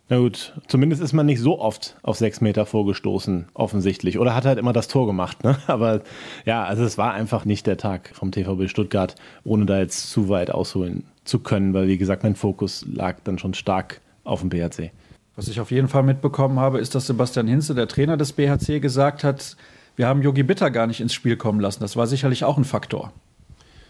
na 0.09 0.17
gut, 0.17 0.53
zumindest 0.67 1.01
ist 1.01 1.13
man 1.13 1.25
nicht 1.25 1.39
so 1.39 1.59
oft 1.59 1.95
auf 2.03 2.17
sechs 2.17 2.41
Meter 2.41 2.65
vorgestoßen, 2.65 3.45
offensichtlich. 3.53 4.19
Oder 4.19 4.35
hat 4.35 4.45
halt 4.45 4.59
immer 4.59 4.73
das 4.73 4.87
Tor 4.87 5.07
gemacht. 5.07 5.43
Ne? 5.43 5.57
Aber 5.67 6.01
ja, 6.45 6.63
also 6.63 6.83
es 6.83 6.97
war 6.97 7.13
einfach 7.13 7.45
nicht 7.45 7.65
der 7.67 7.77
Tag 7.77 8.11
vom 8.13 8.31
TVB 8.31 8.69
Stuttgart, 8.69 9.15
ohne 9.43 9.65
da 9.65 9.79
jetzt 9.79 10.11
zu 10.11 10.29
weit 10.29 10.51
ausholen 10.51 11.05
zu 11.23 11.39
können, 11.39 11.73
weil 11.73 11.87
wie 11.87 11.97
gesagt, 11.97 12.23
mein 12.23 12.35
Fokus 12.35 12.85
lag 12.91 13.17
dann 13.23 13.39
schon 13.39 13.53
stark 13.53 14.01
auf 14.25 14.41
dem 14.41 14.49
BHC. 14.49 14.91
Was 15.35 15.47
ich 15.47 15.59
auf 15.59 15.71
jeden 15.71 15.87
Fall 15.87 16.03
mitbekommen 16.03 16.59
habe, 16.59 16.79
ist, 16.79 16.95
dass 16.95 17.07
Sebastian 17.07 17.47
Hinze, 17.47 17.73
der 17.73 17.87
Trainer 17.87 18.17
des 18.17 18.33
BHC, 18.33 18.79
gesagt 18.79 19.23
hat, 19.23 19.55
wir 19.95 20.07
haben 20.07 20.21
Yogi 20.21 20.43
Bitter 20.43 20.69
gar 20.69 20.85
nicht 20.85 21.01
ins 21.01 21.13
Spiel 21.13 21.37
kommen 21.37 21.59
lassen. 21.59 21.81
Das 21.81 21.95
war 21.95 22.07
sicherlich 22.07 22.43
auch 22.43 22.57
ein 22.57 22.65
Faktor. 22.65 23.13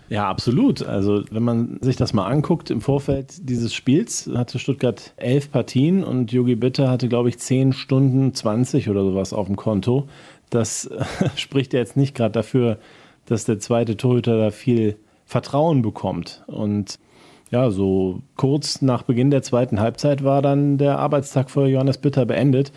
Ja, 0.09 0.29
absolut. 0.29 0.83
Also 0.83 1.23
wenn 1.31 1.43
man 1.43 1.79
sich 1.81 1.95
das 1.95 2.13
mal 2.13 2.27
anguckt, 2.27 2.69
im 2.69 2.81
Vorfeld 2.81 3.49
dieses 3.49 3.73
Spiels 3.73 4.29
hatte 4.33 4.59
Stuttgart 4.59 5.13
elf 5.17 5.51
Partien 5.51 6.03
und 6.03 6.31
Yogi 6.31 6.55
Bitter 6.55 6.89
hatte, 6.89 7.07
glaube 7.07 7.29
ich, 7.29 7.39
zehn 7.39 7.73
Stunden 7.73 8.33
20 8.33 8.89
oder 8.89 9.03
sowas 9.03 9.33
auf 9.33 9.47
dem 9.47 9.55
Konto. 9.55 10.07
Das 10.49 10.89
spricht 11.35 11.73
ja 11.73 11.79
jetzt 11.79 11.97
nicht 11.97 12.15
gerade 12.15 12.33
dafür, 12.33 12.77
dass 13.25 13.45
der 13.45 13.59
zweite 13.59 13.97
Torhüter 13.97 14.37
da 14.37 14.51
viel 14.51 14.97
Vertrauen 15.25 15.81
bekommt. 15.81 16.43
Und 16.47 16.99
ja, 17.49 17.69
so 17.69 18.21
kurz 18.35 18.81
nach 18.81 19.03
Beginn 19.03 19.31
der 19.31 19.43
zweiten 19.43 19.79
Halbzeit 19.79 20.23
war 20.23 20.41
dann 20.41 20.77
der 20.77 20.99
Arbeitstag 20.99 21.49
für 21.49 21.67
Johannes 21.67 21.97
Bitter 21.97 22.25
beendet. 22.25 22.71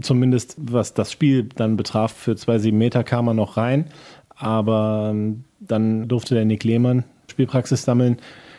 Zumindest 0.00 0.56
was 0.58 0.92
das 0.92 1.12
Spiel 1.12 1.48
dann 1.54 1.76
betraf, 1.76 2.12
für 2.12 2.34
zwei 2.34 2.58
sieben 2.58 2.78
Meter 2.78 3.04
kam 3.04 3.28
er 3.28 3.34
noch 3.34 3.56
rein. 3.56 3.90
Aber 4.36 5.08
ähm, 5.10 5.44
dann 5.60 6.08
durfte 6.08 6.34
der 6.34 6.44
Nick 6.44 6.64
Lehmann 6.64 7.04
Spielpraxis 7.30 7.82
sammeln. 7.82 8.18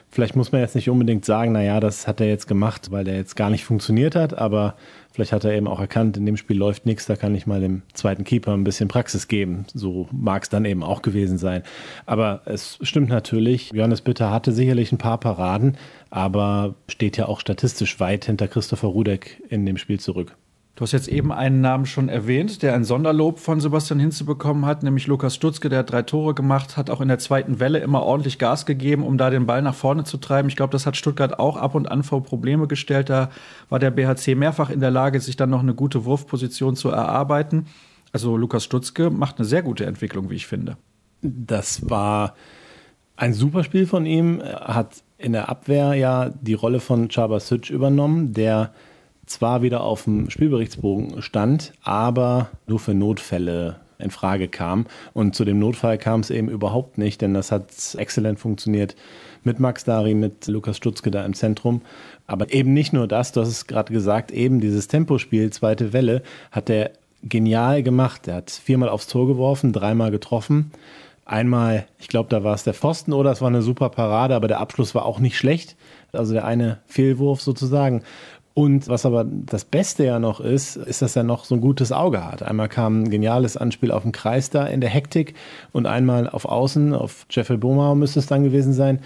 Vielleicht 0.10 0.38
muss 0.38 0.54
man 0.54 0.62
jetzt 0.62 0.76
nicht 0.76 0.90
unbedingt 0.90 1.26
sagen, 1.26 1.52
naja, 1.52 1.82
das 1.82 2.08
hat 2.08 2.22
er 2.22 2.28
jetzt 2.28 2.48
gemacht, 2.48 2.90
weil 2.90 3.04
der 3.04 3.18
jetzt 3.18 3.36
gar 3.36 3.50
nicht 3.50 3.66
funktioniert 3.66 4.16
hat, 4.16 4.38
aber 4.38 4.76
vielleicht 5.12 5.34
hat 5.34 5.44
er 5.44 5.52
eben 5.52 5.68
auch 5.68 5.82
erkannt, 5.82 6.16
in 6.16 6.26
dem 6.26 6.38
Spiel 6.38 6.58
läuft 6.58 6.86
nichts, 6.86 7.06
da 7.06 7.18
kann 7.18 7.36
ich 7.36 7.48
mal 7.48 7.60
dem 7.60 7.82
zweiten 7.94 8.24
Keeper 8.24 8.54
ein 8.54 8.64
bisschen 8.64 8.88
Praxis 8.88 9.28
geben. 9.28 9.66
So 9.74 10.08
mag 10.14 10.44
es 10.44 10.50
dann 10.50 10.64
eben 10.64 10.84
auch 10.84 11.02
gewesen 11.02 11.38
sein. 11.38 11.64
Aber 12.06 12.44
es 12.46 12.78
stimmt 12.82 13.10
natürlich, 13.10 13.72
Johannes 13.74 14.00
Bitter 14.02 14.32
hatte 14.32 14.54
sicherlich 14.54 14.94
ein 14.94 15.00
paar 15.00 15.20
Paraden, 15.20 15.76
aber 16.12 16.76
steht 16.88 17.18
ja 17.18 17.26
auch 17.28 17.42
statistisch 17.42 18.00
weit 18.00 18.24
hinter 18.24 18.48
Christopher 18.48 18.88
Rudek 18.88 19.44
in 19.50 19.66
dem 19.66 19.78
Spiel 19.78 20.00
zurück. 20.00 20.38
Du 20.76 20.82
hast 20.82 20.92
jetzt 20.92 21.08
eben 21.08 21.32
einen 21.32 21.62
Namen 21.62 21.86
schon 21.86 22.10
erwähnt, 22.10 22.62
der 22.62 22.74
ein 22.74 22.84
Sonderlob 22.84 23.40
von 23.40 23.62
Sebastian 23.62 23.98
Hinze 23.98 24.26
bekommen 24.26 24.66
hat, 24.66 24.84
nämlich 24.84 25.08
Lukas 25.08 25.34
Stutzke, 25.34 25.70
der 25.70 25.80
hat 25.80 25.92
drei 25.94 26.02
Tore 26.02 26.34
gemacht, 26.34 26.76
hat 26.76 26.90
auch 26.90 27.00
in 27.00 27.08
der 27.08 27.18
zweiten 27.18 27.62
Welle 27.62 27.80
immer 27.80 28.04
ordentlich 28.04 28.40
Gas 28.40 28.66
gegeben, 28.66 29.04
um 29.04 29.18
da 29.18 29.30
den 29.30 29.46
Ball 29.46 29.62
nach 29.62 29.74
vorne 29.74 30.04
zu 30.04 30.18
treiben. 30.18 30.50
Ich 30.50 30.58
glaube, 30.58 30.74
das 30.74 30.86
hat 30.86 30.98
Stuttgart 30.98 31.40
auch 31.40 31.56
ab 31.56 31.76
und 31.76 31.90
an 31.90 32.04
vor 32.04 32.24
Probleme 32.24 32.68
gestellt. 32.68 33.10
Da 33.10 33.30
war 33.70 33.80
der 33.80 33.90
BHC 33.90 34.36
mehrfach 34.36 34.70
in 34.70 34.82
der 34.82 34.92
Lage, 34.92 35.22
sich 35.22 35.38
dann 35.38 35.50
noch 35.50 35.62
eine 35.62 35.76
gute 35.76 36.04
Wurfposition 36.04 36.76
zu 36.76 36.90
erarbeiten. 36.90 37.68
Also 38.12 38.36
Lukas 38.36 38.66
Stutzke 38.66 39.10
macht 39.10 39.38
eine 39.38 39.46
sehr 39.46 39.64
gute 39.64 39.86
Entwicklung, 39.86 40.30
wie 40.30 40.36
ich 40.36 40.46
finde. 40.46 40.76
Das 41.22 41.90
war 41.90 42.36
ein 43.16 43.34
super 43.34 43.64
Spiel 43.64 43.88
von 43.88 44.06
ihm. 44.06 44.42
Er 44.42 44.76
hat 44.76 45.04
in 45.18 45.32
der 45.32 45.48
Abwehr 45.48 45.94
ja 45.94 46.32
die 46.42 46.54
Rolle 46.54 46.82
von 46.82 47.08
Chaba 47.08 47.40
Sütsch 47.40 47.70
übernommen, 47.70 48.34
der 48.34 48.74
zwar 49.26 49.62
wieder 49.62 49.84
auf 49.84 50.04
dem 50.04 50.30
Spielberichtsbogen 50.30 51.22
stand, 51.22 51.74
aber 51.84 52.50
nur 52.68 52.80
für 52.80 52.94
Notfälle 52.94 53.78
in 53.98 54.12
Frage 54.12 54.48
kam. 54.48 54.86
Und 55.14 55.36
zu 55.36 55.46
dem 55.46 55.60
Notfall 55.60 55.98
kam 55.98 56.20
es 56.20 56.30
eben 56.30 56.50
überhaupt 56.50 56.98
nicht, 56.98 57.22
denn 57.22 57.34
das 57.34 57.52
hat 57.52 57.70
exzellent 57.98 58.40
funktioniert 58.40 58.96
mit 59.44 59.60
Max 59.60 59.84
Dari, 59.84 60.14
mit 60.14 60.48
Lukas 60.48 60.78
Stutzke 60.78 61.12
da 61.12 61.24
im 61.26 61.34
Zentrum. 61.34 61.82
Aber 62.28 62.54
eben 62.54 62.74
nicht 62.74 62.94
nur 62.94 63.08
das, 63.08 63.32
du 63.32 63.42
hast 63.42 63.50
es 63.50 63.68
gerade 63.68 63.94
gesagt, 63.94 64.32
eben 64.32 64.60
dieses 64.60 64.88
Tempospiel, 64.88 65.52
zweite 65.52 65.94
Welle, 65.94 66.24
hat 66.52 66.70
er 66.70 66.92
genial 67.24 67.84
gemacht. 67.84 68.28
Er 68.28 68.36
hat 68.36 68.52
viermal 68.52 68.90
aufs 68.90 69.08
Tor 69.08 69.28
geworfen, 69.28 69.74
dreimal 69.74 70.12
getroffen. 70.12 70.72
Einmal, 71.28 71.88
ich 71.98 72.08
glaube, 72.08 72.30
da 72.30 72.44
war 72.44 72.54
es 72.54 72.64
der 72.64 72.76
Pfosten 72.76 73.12
oder 73.12 73.32
es 73.32 73.42
war 73.42 73.48
eine 73.48 73.64
super 73.64 73.90
Parade, 73.90 74.36
aber 74.36 74.48
der 74.48 74.60
Abschluss 74.60 74.94
war 74.94 75.06
auch 75.06 75.20
nicht 75.20 75.38
schlecht. 75.38 75.76
Also 76.12 76.34
der 76.34 76.46
eine 76.46 76.80
Fehlwurf 76.86 77.42
sozusagen. 77.42 78.04
Und 78.56 78.88
was 78.88 79.06
aber 79.06 79.26
das 79.26 79.66
Beste 79.66 80.06
ja 80.06 80.18
noch 80.18 80.40
ist, 80.40 80.78
ist, 80.78 81.02
dass 81.02 81.18
er 81.18 81.24
noch 81.24 81.44
so 81.44 81.56
ein 81.56 81.62
gutes 81.62 81.92
Auge 81.92 82.26
hat. 82.26 82.42
Einmal 82.42 82.70
kam 82.70 83.04
ein 83.04 83.10
geniales 83.10 83.58
Anspiel 83.58 83.92
auf 83.92 84.04
den 84.04 84.14
Kreis 84.14 84.50
da 84.50 84.66
in 84.66 84.80
der 84.80 84.90
Hektik 84.90 85.36
und 85.74 85.86
einmal 85.86 86.30
auf 86.30 86.46
Außen, 86.46 86.94
auf 86.94 87.26
Jeffrey 87.30 87.58
Bohmauer 87.58 87.96
müsste 87.96 88.20
es 88.20 88.28
dann 88.28 88.46
gewesen 88.46 88.72
sein. 88.72 89.02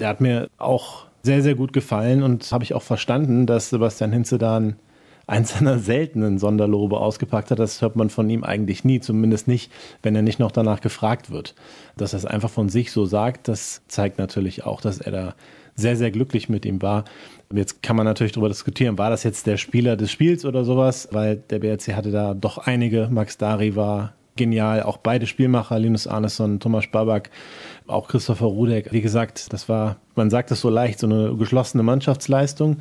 Der 0.00 0.08
hat 0.08 0.20
mir 0.20 0.48
auch 0.58 1.06
sehr, 1.22 1.42
sehr 1.42 1.54
gut 1.54 1.72
gefallen 1.72 2.24
und 2.24 2.50
habe 2.50 2.64
ich 2.64 2.74
auch 2.74 2.82
verstanden, 2.82 3.46
dass 3.46 3.70
Sebastian 3.70 4.10
Hinze 4.10 4.36
da 4.36 4.58
ein, 4.58 4.76
eins 5.28 5.50
seiner 5.50 5.78
seltenen 5.78 6.38
Sonderlobe 6.38 6.98
ausgepackt 6.98 7.52
hat. 7.52 7.60
Das 7.60 7.80
hört 7.80 7.94
man 7.94 8.10
von 8.10 8.28
ihm 8.28 8.42
eigentlich 8.42 8.82
nie, 8.82 8.98
zumindest 8.98 9.46
nicht, 9.46 9.70
wenn 10.02 10.16
er 10.16 10.22
nicht 10.22 10.40
noch 10.40 10.50
danach 10.50 10.80
gefragt 10.80 11.30
wird. 11.30 11.54
Dass 11.96 12.14
er 12.14 12.18
es 12.18 12.26
einfach 12.26 12.50
von 12.50 12.68
sich 12.68 12.90
so 12.90 13.06
sagt, 13.06 13.46
das 13.46 13.82
zeigt 13.86 14.18
natürlich 14.18 14.64
auch, 14.64 14.80
dass 14.80 14.98
er 14.98 15.12
da 15.12 15.34
sehr, 15.78 15.96
sehr 15.96 16.10
glücklich 16.10 16.48
mit 16.48 16.66
ihm 16.66 16.82
war. 16.82 17.04
Jetzt 17.54 17.82
kann 17.82 17.96
man 17.96 18.04
natürlich 18.04 18.32
darüber 18.32 18.48
diskutieren, 18.48 18.98
war 18.98 19.10
das 19.10 19.22
jetzt 19.22 19.46
der 19.46 19.56
Spieler 19.56 19.96
des 19.96 20.10
Spiels 20.10 20.44
oder 20.44 20.64
sowas, 20.64 21.08
weil 21.12 21.36
der 21.36 21.60
BRC 21.60 21.94
hatte 21.94 22.10
da 22.10 22.34
doch 22.34 22.58
einige. 22.58 23.08
Max 23.10 23.38
Dari 23.38 23.76
war 23.76 24.12
genial, 24.36 24.82
auch 24.82 24.98
beide 24.98 25.26
Spielmacher, 25.26 25.78
Linus 25.78 26.06
Arneson, 26.06 26.60
Thomas 26.60 26.86
Babak, 26.90 27.30
auch 27.86 28.08
Christopher 28.08 28.46
Rudek. 28.46 28.92
Wie 28.92 29.00
gesagt, 29.00 29.52
das 29.52 29.68
war, 29.68 29.96
man 30.14 30.30
sagt 30.30 30.50
es 30.50 30.60
so 30.60 30.68
leicht, 30.68 30.98
so 30.98 31.06
eine 31.06 31.34
geschlossene 31.36 31.82
Mannschaftsleistung. 31.82 32.78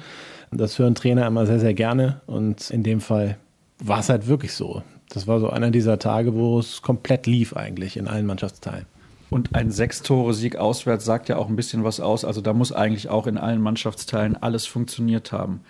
Das 0.51 0.79
hören 0.79 0.95
Trainer 0.95 1.27
immer 1.27 1.45
sehr, 1.45 1.59
sehr 1.59 1.73
gerne 1.73 2.21
und 2.25 2.69
in 2.71 2.83
dem 2.83 2.99
Fall 2.99 3.37
war 3.79 3.99
es 3.99 4.09
halt 4.09 4.27
wirklich 4.27 4.53
so. 4.53 4.81
Das 5.09 5.27
war 5.27 5.39
so 5.39 5.49
einer 5.49 5.71
dieser 5.71 5.99
Tage, 5.99 6.33
wo 6.33 6.59
es 6.59 6.81
komplett 6.81 7.27
lief 7.27 7.55
eigentlich 7.55 7.95
in 7.95 8.07
allen 8.07 8.25
Mannschaftsteilen. 8.25 8.85
Und 9.29 9.55
ein 9.55 9.71
Sechs-Tore-Sieg 9.71 10.55
auswärts 10.55 11.05
sagt 11.05 11.29
ja 11.29 11.37
auch 11.37 11.49
ein 11.49 11.55
bisschen 11.55 11.83
was 11.83 11.99
aus. 11.99 12.23
Also 12.23 12.41
da 12.41 12.53
muss 12.53 12.71
eigentlich 12.71 13.09
auch 13.09 13.27
in 13.27 13.37
allen 13.37 13.61
Mannschaftsteilen 13.61 14.35
alles 14.41 14.65
funktioniert 14.65 15.31
haben. 15.31 15.61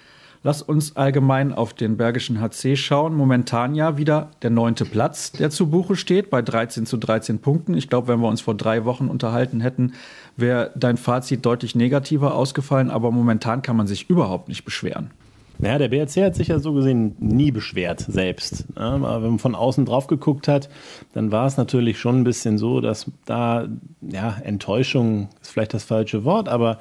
Lass 0.43 0.61
uns 0.61 0.95
allgemein 0.95 1.51
auf 1.51 1.73
den 1.73 1.97
Bergischen 1.97 2.39
HC 2.39 2.75
schauen. 2.77 3.15
Momentan 3.15 3.73
ja 3.73 3.97
wieder 3.97 4.29
der 4.43 4.51
neunte 4.51 4.85
Platz, 4.85 5.31
der 5.31 5.49
zu 5.49 5.69
Buche 5.69 5.95
steht, 5.95 6.29
bei 6.29 6.41
13 6.41 6.85
zu 6.85 6.97
13 6.97 7.39
Punkten. 7.39 7.73
Ich 7.73 7.89
glaube, 7.89 8.07
wenn 8.07 8.21
wir 8.21 8.27
uns 8.27 8.41
vor 8.41 8.55
drei 8.55 8.85
Wochen 8.85 9.07
unterhalten 9.07 9.59
hätten, 9.59 9.93
wäre 10.35 10.71
dein 10.75 10.97
Fazit 10.97 11.45
deutlich 11.45 11.73
negativer 11.73 12.35
ausgefallen. 12.35 12.91
Aber 12.91 13.11
momentan 13.11 13.63
kann 13.63 13.75
man 13.75 13.87
sich 13.87 14.09
überhaupt 14.09 14.47
nicht 14.47 14.63
beschweren. 14.63 15.09
Ja, 15.59 15.77
der 15.77 15.87
BRC 15.87 16.23
hat 16.23 16.35
sich 16.35 16.49
ja 16.49 16.59
so 16.59 16.73
gesehen 16.73 17.15
nie 17.19 17.51
beschwert 17.51 17.99
selbst. 17.99 18.65
Aber 18.75 19.23
wenn 19.23 19.31
man 19.31 19.39
von 19.39 19.55
außen 19.55 19.85
drauf 19.85 20.07
geguckt 20.07 20.47
hat, 20.47 20.69
dann 21.13 21.31
war 21.31 21.47
es 21.47 21.57
natürlich 21.57 21.99
schon 21.99 22.19
ein 22.19 22.23
bisschen 22.23 22.57
so, 22.57 22.79
dass 22.79 23.11
da, 23.25 23.67
ja, 24.01 24.37
Enttäuschung 24.43 25.29
ist 25.41 25.51
vielleicht 25.51 25.73
das 25.73 25.83
falsche 25.83 26.23
Wort, 26.25 26.47
aber 26.47 26.77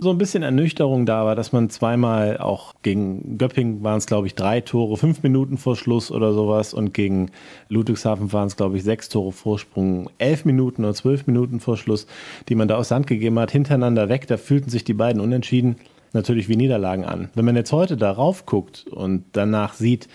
so 0.00 0.10
ein 0.10 0.18
bisschen 0.18 0.44
Ernüchterung 0.44 1.06
da 1.06 1.24
war, 1.24 1.34
dass 1.34 1.52
man 1.52 1.70
zweimal 1.70 2.38
auch 2.38 2.74
gegen 2.82 3.36
Göpping 3.36 3.82
waren 3.82 3.98
es, 3.98 4.06
glaube 4.06 4.28
ich, 4.28 4.36
drei 4.36 4.60
Tore, 4.60 4.96
fünf 4.96 5.24
Minuten 5.24 5.58
vor 5.58 5.74
Schluss 5.74 6.12
oder 6.12 6.32
sowas 6.32 6.72
und 6.72 6.94
gegen 6.94 7.30
Ludwigshafen 7.68 8.32
waren 8.32 8.46
es, 8.46 8.56
glaube 8.56 8.76
ich, 8.76 8.84
sechs 8.84 9.08
Tore 9.08 9.32
Vorsprung, 9.32 10.08
elf 10.18 10.44
Minuten 10.44 10.84
oder 10.84 10.94
zwölf 10.94 11.26
Minuten 11.26 11.58
vor 11.58 11.76
Schluss, 11.76 12.06
die 12.48 12.54
man 12.54 12.68
da 12.68 12.76
aus 12.76 12.88
Sand 12.88 13.08
gegeben 13.08 13.38
hat, 13.40 13.50
hintereinander 13.50 14.08
weg. 14.08 14.28
Da 14.28 14.36
fühlten 14.36 14.70
sich 14.70 14.84
die 14.84 14.94
beiden 14.94 15.20
unentschieden 15.20 15.76
natürlich 16.12 16.48
wie 16.48 16.56
Niederlagen 16.56 17.04
an. 17.04 17.28
Wenn 17.34 17.44
man 17.44 17.56
jetzt 17.56 17.72
heute 17.72 17.96
darauf 17.96 18.46
guckt 18.46 18.86
und 18.90 19.24
danach 19.32 19.74
sieht, 19.74 20.08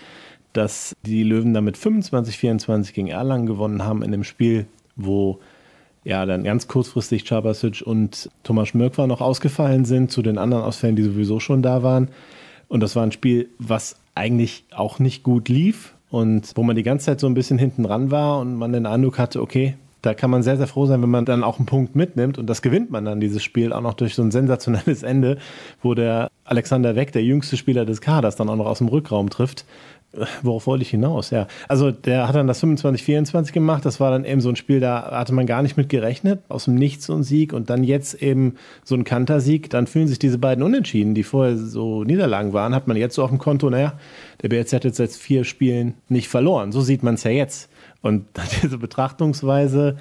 dass 0.52 0.94
die 1.04 1.22
Löwen 1.22 1.52
damit 1.52 1.76
25, 1.76 2.38
24 2.38 2.94
gegen 2.94 3.08
Erlangen 3.08 3.46
gewonnen 3.46 3.84
haben 3.84 4.02
in 4.02 4.12
dem 4.12 4.24
Spiel, 4.24 4.66
wo 4.96 5.40
ja, 6.04 6.26
dann 6.26 6.44
ganz 6.44 6.68
kurzfristig 6.68 7.24
Chabasic 7.24 7.82
und 7.84 8.30
Thomas 8.42 8.74
Mörkwa 8.74 9.06
noch 9.06 9.20
ausgefallen 9.20 9.84
sind 9.84 10.10
zu 10.10 10.22
den 10.22 10.38
anderen 10.38 10.62
Ausfällen, 10.62 10.96
die 10.96 11.02
sowieso 11.02 11.40
schon 11.40 11.62
da 11.62 11.82
waren. 11.82 12.08
Und 12.68 12.80
das 12.80 12.94
war 12.94 13.02
ein 13.02 13.12
Spiel, 13.12 13.48
was 13.58 13.96
eigentlich 14.14 14.64
auch 14.70 14.98
nicht 14.98 15.22
gut 15.22 15.48
lief 15.48 15.94
und 16.10 16.52
wo 16.54 16.62
man 16.62 16.76
die 16.76 16.82
ganze 16.82 17.06
Zeit 17.06 17.20
so 17.20 17.26
ein 17.26 17.34
bisschen 17.34 17.58
hinten 17.58 17.84
dran 17.84 18.10
war 18.10 18.38
und 18.38 18.54
man 18.56 18.72
den 18.72 18.86
Eindruck 18.86 19.18
hatte, 19.18 19.40
okay, 19.40 19.76
da 20.04 20.14
kann 20.14 20.30
man 20.30 20.42
sehr, 20.42 20.56
sehr 20.56 20.66
froh 20.66 20.86
sein, 20.86 21.02
wenn 21.02 21.10
man 21.10 21.24
dann 21.24 21.44
auch 21.44 21.58
einen 21.58 21.66
Punkt 21.66 21.96
mitnimmt 21.96 22.38
und 22.38 22.46
das 22.46 22.62
gewinnt 22.62 22.90
man 22.90 23.04
dann, 23.04 23.20
dieses 23.20 23.42
Spiel, 23.42 23.72
auch 23.72 23.80
noch 23.80 23.94
durch 23.94 24.14
so 24.14 24.22
ein 24.22 24.30
sensationelles 24.30 25.02
Ende, 25.02 25.38
wo 25.82 25.94
der 25.94 26.30
Alexander 26.44 26.94
Weck, 26.96 27.12
der 27.12 27.22
jüngste 27.22 27.56
Spieler 27.56 27.84
des 27.84 28.00
Kaders, 28.00 28.36
dann 28.36 28.48
auch 28.48 28.56
noch 28.56 28.66
aus 28.66 28.78
dem 28.78 28.88
Rückraum 28.88 29.30
trifft. 29.30 29.64
Worauf 30.42 30.66
wollte 30.66 30.82
ich 30.82 30.90
hinaus? 30.90 31.30
Ja, 31.30 31.46
also 31.68 31.90
der 31.90 32.28
hat 32.28 32.36
dann 32.36 32.46
das 32.46 32.62
25-24 32.62 33.52
gemacht. 33.52 33.84
Das 33.84 33.98
war 33.98 34.10
dann 34.10 34.24
eben 34.24 34.40
so 34.40 34.48
ein 34.48 34.56
Spiel, 34.56 34.78
da 34.78 35.10
hatte 35.10 35.34
man 35.34 35.46
gar 35.46 35.62
nicht 35.62 35.76
mit 35.76 35.88
gerechnet. 35.88 36.40
Aus 36.48 36.66
dem 36.66 36.76
Nichts 36.76 37.06
so 37.06 37.14
ein 37.14 37.24
Sieg 37.24 37.52
und 37.52 37.68
dann 37.70 37.82
jetzt 37.82 38.22
eben 38.22 38.54
so 38.84 38.94
ein 38.94 39.02
Kantersieg. 39.04 39.70
Dann 39.70 39.86
fühlen 39.86 40.06
sich 40.06 40.18
diese 40.18 40.38
beiden 40.38 40.62
Unentschieden, 40.62 41.14
die 41.14 41.24
vorher 41.24 41.56
so 41.56 42.04
Niederlagen 42.04 42.52
waren, 42.52 42.74
hat 42.74 42.86
man 42.86 42.96
jetzt 42.96 43.16
so 43.16 43.24
auf 43.24 43.30
dem 43.30 43.38
Konto, 43.38 43.70
naja, 43.70 43.94
der 44.42 44.50
BRZ 44.50 44.74
hat 44.74 44.84
jetzt 44.84 44.98
seit 44.98 45.10
vier 45.10 45.42
Spielen 45.44 45.94
nicht 46.08 46.28
verloren. 46.28 46.70
So 46.70 46.80
sieht 46.80 47.02
man 47.02 47.14
es 47.14 47.24
ja 47.24 47.32
jetzt. 47.32 47.68
Und 48.04 48.26
diese 48.62 48.76
Betrachtungsweise, 48.78 49.96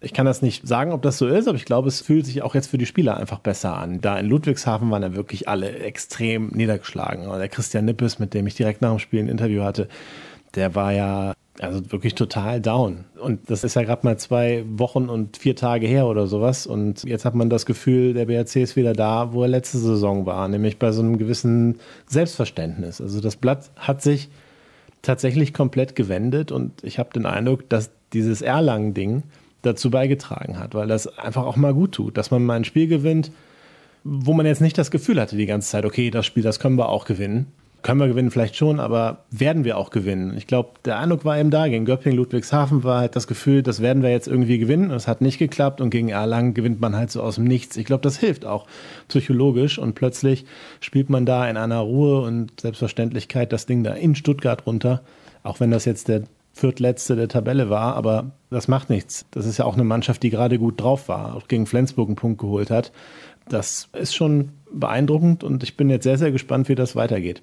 ich 0.00 0.14
kann 0.14 0.26
das 0.26 0.42
nicht 0.42 0.66
sagen, 0.66 0.92
ob 0.92 1.02
das 1.02 1.18
so 1.18 1.26
ist, 1.26 1.48
aber 1.48 1.56
ich 1.56 1.64
glaube, 1.64 1.88
es 1.88 2.00
fühlt 2.00 2.24
sich 2.24 2.42
auch 2.42 2.54
jetzt 2.54 2.68
für 2.68 2.78
die 2.78 2.86
Spieler 2.86 3.16
einfach 3.16 3.40
besser 3.40 3.76
an. 3.76 4.00
Da 4.00 4.16
in 4.16 4.26
Ludwigshafen 4.26 4.90
waren 4.90 5.02
ja 5.02 5.14
wirklich 5.14 5.48
alle 5.48 5.78
extrem 5.80 6.48
niedergeschlagen. 6.48 7.28
Der 7.28 7.48
Christian 7.48 7.84
Nippes, 7.84 8.20
mit 8.20 8.32
dem 8.32 8.46
ich 8.46 8.54
direkt 8.54 8.80
nach 8.80 8.90
dem 8.90 9.00
Spiel 9.00 9.20
ein 9.20 9.28
Interview 9.28 9.62
hatte, 9.62 9.88
der 10.54 10.74
war 10.76 10.92
ja 10.92 11.34
also 11.60 11.90
wirklich 11.90 12.14
total 12.14 12.60
down. 12.60 13.04
Und 13.20 13.50
das 13.50 13.64
ist 13.64 13.74
ja 13.74 13.82
gerade 13.82 14.06
mal 14.06 14.18
zwei 14.18 14.64
Wochen 14.68 15.08
und 15.08 15.36
vier 15.36 15.56
Tage 15.56 15.86
her 15.86 16.06
oder 16.06 16.28
sowas. 16.28 16.66
Und 16.66 17.02
jetzt 17.02 17.24
hat 17.24 17.34
man 17.34 17.50
das 17.50 17.66
Gefühl, 17.66 18.14
der 18.14 18.26
BRC 18.26 18.56
ist 18.56 18.76
wieder 18.76 18.92
da, 18.92 19.32
wo 19.32 19.42
er 19.42 19.48
letzte 19.48 19.78
Saison 19.78 20.26
war, 20.26 20.46
nämlich 20.46 20.78
bei 20.78 20.92
so 20.92 21.02
einem 21.02 21.18
gewissen 21.18 21.80
Selbstverständnis. 22.06 23.00
Also 23.00 23.20
das 23.20 23.36
Blatt 23.36 23.70
hat 23.76 24.00
sich 24.00 24.30
tatsächlich 25.02 25.52
komplett 25.52 25.96
gewendet 25.96 26.52
und 26.52 26.82
ich 26.84 26.98
habe 26.98 27.10
den 27.12 27.26
Eindruck, 27.26 27.68
dass 27.68 27.90
dieses 28.12 28.40
Erlangen-Ding 28.40 29.24
dazu 29.62 29.90
beigetragen 29.90 30.58
hat, 30.58 30.74
weil 30.74 30.88
das 30.88 31.06
einfach 31.18 31.44
auch 31.44 31.56
mal 31.56 31.74
gut 31.74 31.92
tut, 31.92 32.16
dass 32.16 32.30
man 32.30 32.44
mal 32.44 32.54
ein 32.54 32.64
Spiel 32.64 32.88
gewinnt, 32.88 33.30
wo 34.04 34.32
man 34.32 34.46
jetzt 34.46 34.60
nicht 34.60 34.78
das 34.78 34.90
Gefühl 34.90 35.20
hatte 35.20 35.36
die 35.36 35.46
ganze 35.46 35.70
Zeit, 35.70 35.84
okay, 35.84 36.10
das 36.10 36.26
Spiel, 36.26 36.42
das 36.42 36.58
können 36.58 36.76
wir 36.76 36.88
auch 36.88 37.04
gewinnen. 37.04 37.46
Können 37.82 37.98
wir 37.98 38.06
gewinnen 38.06 38.30
vielleicht 38.30 38.54
schon, 38.54 38.78
aber 38.78 39.24
werden 39.30 39.64
wir 39.64 39.76
auch 39.76 39.90
gewinnen? 39.90 40.36
Ich 40.36 40.46
glaube, 40.46 40.70
der 40.84 41.00
Eindruck 41.00 41.24
war 41.24 41.36
eben 41.36 41.50
da. 41.50 41.66
Gegen 41.66 41.84
Göppingen, 41.84 42.16
Ludwigshafen 42.16 42.84
war 42.84 43.00
halt 43.00 43.16
das 43.16 43.26
Gefühl, 43.26 43.64
das 43.64 43.82
werden 43.82 44.04
wir 44.04 44.10
jetzt 44.10 44.28
irgendwie 44.28 44.58
gewinnen. 44.58 44.92
Es 44.92 45.08
hat 45.08 45.20
nicht 45.20 45.38
geklappt 45.38 45.80
und 45.80 45.90
gegen 45.90 46.08
Erlangen 46.08 46.54
gewinnt 46.54 46.80
man 46.80 46.94
halt 46.94 47.10
so 47.10 47.20
aus 47.20 47.34
dem 47.34 47.44
Nichts. 47.44 47.76
Ich 47.76 47.84
glaube, 47.84 48.02
das 48.02 48.18
hilft 48.18 48.44
auch 48.44 48.66
psychologisch 49.08 49.80
und 49.80 49.94
plötzlich 49.94 50.44
spielt 50.78 51.10
man 51.10 51.26
da 51.26 51.48
in 51.50 51.56
einer 51.56 51.80
Ruhe 51.80 52.22
und 52.22 52.60
Selbstverständlichkeit 52.60 53.52
das 53.52 53.66
Ding 53.66 53.82
da 53.82 53.94
in 53.94 54.14
Stuttgart 54.14 54.64
runter. 54.64 55.02
Auch 55.42 55.58
wenn 55.58 55.72
das 55.72 55.84
jetzt 55.84 56.06
der 56.06 56.22
viertletzte 56.52 57.16
der 57.16 57.28
Tabelle 57.28 57.68
war, 57.68 57.96
aber 57.96 58.30
das 58.50 58.68
macht 58.68 58.90
nichts. 58.90 59.26
Das 59.32 59.44
ist 59.44 59.58
ja 59.58 59.64
auch 59.64 59.74
eine 59.74 59.84
Mannschaft, 59.84 60.22
die 60.22 60.30
gerade 60.30 60.58
gut 60.58 60.80
drauf 60.80 61.08
war, 61.08 61.34
auch 61.34 61.48
gegen 61.48 61.66
Flensburg 61.66 62.08
einen 62.08 62.16
Punkt 62.16 62.40
geholt 62.40 62.70
hat. 62.70 62.92
Das 63.48 63.88
ist 63.92 64.14
schon 64.14 64.50
beeindruckend 64.72 65.42
und 65.42 65.64
ich 65.64 65.76
bin 65.76 65.90
jetzt 65.90 66.04
sehr, 66.04 66.18
sehr 66.18 66.30
gespannt, 66.30 66.68
wie 66.68 66.76
das 66.76 66.94
weitergeht. 66.94 67.42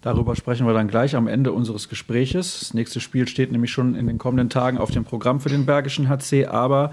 Darüber 0.00 0.36
sprechen 0.36 0.66
wir 0.66 0.74
dann 0.74 0.88
gleich 0.88 1.16
am 1.16 1.26
Ende 1.26 1.52
unseres 1.52 1.88
Gespräches. 1.88 2.60
Das 2.60 2.74
nächste 2.74 3.00
Spiel 3.00 3.26
steht 3.26 3.50
nämlich 3.50 3.72
schon 3.72 3.94
in 3.94 4.06
den 4.06 4.18
kommenden 4.18 4.50
Tagen 4.50 4.78
auf 4.78 4.90
dem 4.90 5.04
Programm 5.04 5.40
für 5.40 5.48
den 5.48 5.66
Bergischen 5.66 6.08
HC, 6.08 6.46
aber 6.46 6.92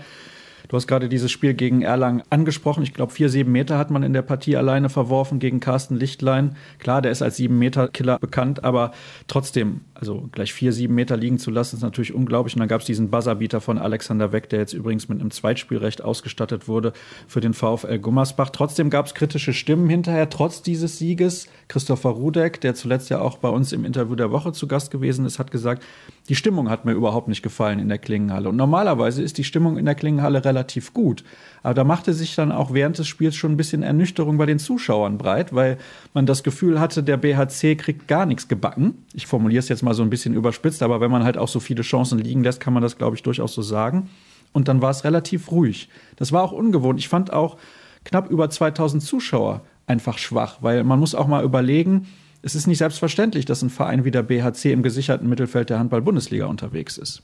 Du 0.74 0.78
hast 0.78 0.88
gerade 0.88 1.08
dieses 1.08 1.30
Spiel 1.30 1.54
gegen 1.54 1.84
Erlangen 1.84 2.24
angesprochen. 2.32 2.82
Ich 2.82 2.96
glaube, 2.96 3.14
vier, 3.14 3.30
sieben 3.30 3.52
Meter 3.52 3.78
hat 3.78 3.92
man 3.92 4.02
in 4.02 4.12
der 4.12 4.24
Partie 4.24 4.58
alleine 4.58 4.90
verworfen 4.90 5.38
gegen 5.38 5.60
Carsten 5.60 5.98
Lichtlein. 5.98 6.56
Klar, 6.80 7.04
der 7.04 7.12
ist 7.12 7.22
als 7.22 7.36
sieben 7.36 7.60
Meter 7.60 7.90
Killer 7.90 8.18
bekannt, 8.18 8.64
aber 8.64 8.92
trotzdem, 9.28 9.82
also 9.94 10.30
gleich 10.32 10.52
vier, 10.52 10.74
sieben 10.74 10.96
Meter 10.96 11.16
liegen 11.16 11.38
zu 11.38 11.52
lassen, 11.52 11.76
ist 11.76 11.84
natürlich 11.84 12.16
unglaublich. 12.16 12.56
Und 12.56 12.62
dann 12.62 12.70
gab 12.70 12.82
es 12.82 12.88
diesen 12.88 13.12
Buzzerbeater 13.12 13.62
von 13.62 13.78
Alexander 13.78 14.32
Weck, 14.32 14.50
der 14.50 14.62
jetzt 14.62 14.74
übrigens 14.74 15.10
mit 15.10 15.22
einem 15.22 15.30
Zweitspielrecht 15.30 16.04
ausgestattet 16.04 16.68
wurde 16.68 16.94
für 17.28 17.40
den 17.40 17.54
VfL 17.54 18.00
Gummersbach. 18.00 18.50
Trotzdem 18.50 18.90
gab 18.90 19.06
es 19.06 19.14
kritische 19.14 19.54
Stimmen 19.54 19.88
hinterher, 19.88 20.32
trotz 20.32 20.64
dieses 20.64 20.98
Sieges. 20.98 21.50
Christopher 21.68 22.10
Rudek, 22.10 22.62
der 22.62 22.74
zuletzt 22.74 23.12
ja 23.12 23.22
auch 23.22 23.38
bei 23.38 23.50
uns 23.50 23.74
im 23.74 23.86
Interview 23.86 24.16
der 24.16 24.32
Woche 24.32 24.54
zu 24.54 24.68
Gast 24.68 24.90
gewesen 24.90 25.28
ist, 25.28 25.38
hat 25.38 25.52
gesagt, 25.52 25.84
die 26.30 26.36
Stimmung 26.36 26.72
hat 26.72 26.84
mir 26.84 26.94
überhaupt 26.94 27.28
nicht 27.28 27.44
gefallen 27.44 27.78
in 27.78 27.90
der 27.90 28.00
Klingenhalle. 28.00 28.50
Und 28.50 28.56
normalerweise 28.56 29.22
ist 29.22 29.38
die 29.38 29.44
Stimmung 29.44 29.78
in 29.78 29.86
der 29.86 29.94
Klingenhalle 29.94 30.44
relativ 30.44 30.63
gut. 30.94 31.24
Aber 31.64 31.74
da 31.74 31.84
machte 31.84 32.14
sich 32.14 32.36
dann 32.36 32.52
auch 32.52 32.74
während 32.74 32.98
des 32.98 33.08
Spiels 33.08 33.36
schon 33.36 33.54
ein 33.54 33.58
bisschen 33.58 33.84
Ernüchterung 33.84 34.38
bei 34.38 34.46
den 34.46 34.60
Zuschauern 34.60 35.18
breit, 35.18 35.54
weil 35.54 35.78
man 36.14 36.26
das 36.26 36.44
Gefühl 36.44 36.80
hatte, 36.80 37.04
der 37.04 37.18
BHC 37.18 37.76
kriegt 37.76 38.08
gar 38.08 38.26
nichts 38.26 38.48
gebacken. 38.48 39.06
Ich 39.14 39.28
formuliere 39.28 39.60
es 39.60 39.70
jetzt 39.70 39.84
mal 39.84 39.94
so 39.94 40.04
ein 40.04 40.10
bisschen 40.10 40.34
überspitzt, 40.34 40.84
aber 40.84 41.00
wenn 41.02 41.12
man 41.12 41.24
halt 41.24 41.38
auch 41.38 41.48
so 41.48 41.60
viele 41.60 41.84
Chancen 41.84 42.20
liegen 42.20 42.44
lässt, 42.44 42.60
kann 42.60 42.74
man 42.74 42.84
das, 42.84 42.98
glaube 42.98 43.16
ich, 43.16 43.24
durchaus 43.24 43.54
so 43.54 43.62
sagen. 43.62 44.10
Und 44.52 44.68
dann 44.68 44.82
war 44.82 44.92
es 44.92 45.04
relativ 45.04 45.52
ruhig. 45.52 45.90
Das 46.18 46.32
war 46.32 46.44
auch 46.44 46.52
ungewohnt. 46.52 47.00
Ich 47.00 47.10
fand 47.10 47.34
auch 47.34 47.58
knapp 48.04 48.30
über 48.30 48.50
2000 48.50 49.02
Zuschauer 49.02 49.62
einfach 49.88 50.18
schwach, 50.18 50.58
weil 50.62 50.84
man 50.84 51.00
muss 51.00 51.16
auch 51.16 51.28
mal 51.28 51.44
überlegen, 51.44 52.08
es 52.42 52.56
ist 52.56 52.68
nicht 52.68 52.78
selbstverständlich, 52.78 53.46
dass 53.46 53.62
ein 53.62 53.70
Verein 53.70 54.04
wie 54.04 54.12
der 54.12 54.24
BHC 54.24 54.74
im 54.74 54.84
gesicherten 54.84 55.30
Mittelfeld 55.30 55.70
der 55.70 55.80
Handball-Bundesliga 55.80 56.46
unterwegs 56.46 56.98
ist. 56.98 57.24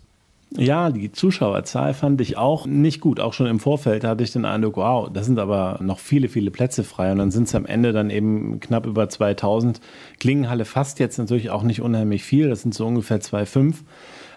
Ja, 0.57 0.89
die 0.89 1.11
Zuschauerzahl 1.11 1.93
fand 1.93 2.19
ich 2.21 2.35
auch 2.35 2.65
nicht 2.65 3.01
gut. 3.01 3.19
Auch 3.19 3.33
schon 3.33 3.45
im 3.45 3.59
Vorfeld 3.59 4.03
hatte 4.03 4.23
ich 4.23 4.31
den 4.31 4.45
Eindruck, 4.45 4.77
wow, 4.77 5.07
da 5.11 5.21
sind 5.21 5.37
aber 5.37 5.77
noch 5.81 5.99
viele, 5.99 6.27
viele 6.27 6.49
Plätze 6.49 6.83
frei. 6.83 7.11
Und 7.11 7.19
dann 7.19 7.29
sind 7.29 7.47
es 7.47 7.53
am 7.53 7.67
Ende 7.67 7.93
dann 7.93 8.09
eben 8.09 8.59
knapp 8.59 8.87
über 8.87 9.07
2000. 9.07 9.79
Klingenhalle 10.19 10.65
fast 10.65 10.99
jetzt 10.99 11.19
natürlich 11.19 11.51
auch 11.51 11.61
nicht 11.61 11.81
unheimlich 11.81 12.23
viel. 12.23 12.49
Das 12.49 12.63
sind 12.63 12.73
so 12.73 12.87
ungefähr 12.87 13.21
2,5. 13.21 13.75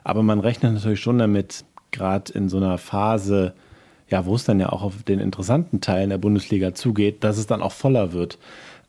Aber 0.05 0.23
man 0.23 0.41
rechnet 0.41 0.75
natürlich 0.75 1.01
schon 1.01 1.19
damit, 1.19 1.65
gerade 1.93 2.33
in 2.33 2.51
so 2.51 2.59
einer 2.59 2.77
Phase, 2.77 3.55
ja, 4.09 4.27
wo 4.27 4.35
es 4.35 4.45
dann 4.45 4.61
ja 4.61 4.71
auch 4.71 4.83
auf 4.83 5.03
den 5.05 5.19
interessanten 5.19 5.81
Teilen 5.81 6.11
der 6.11 6.19
Bundesliga 6.19 6.75
zugeht, 6.75 7.25
dass 7.25 7.39
es 7.39 7.47
dann 7.47 7.63
auch 7.63 7.73
voller 7.73 8.13
wird. 8.13 8.39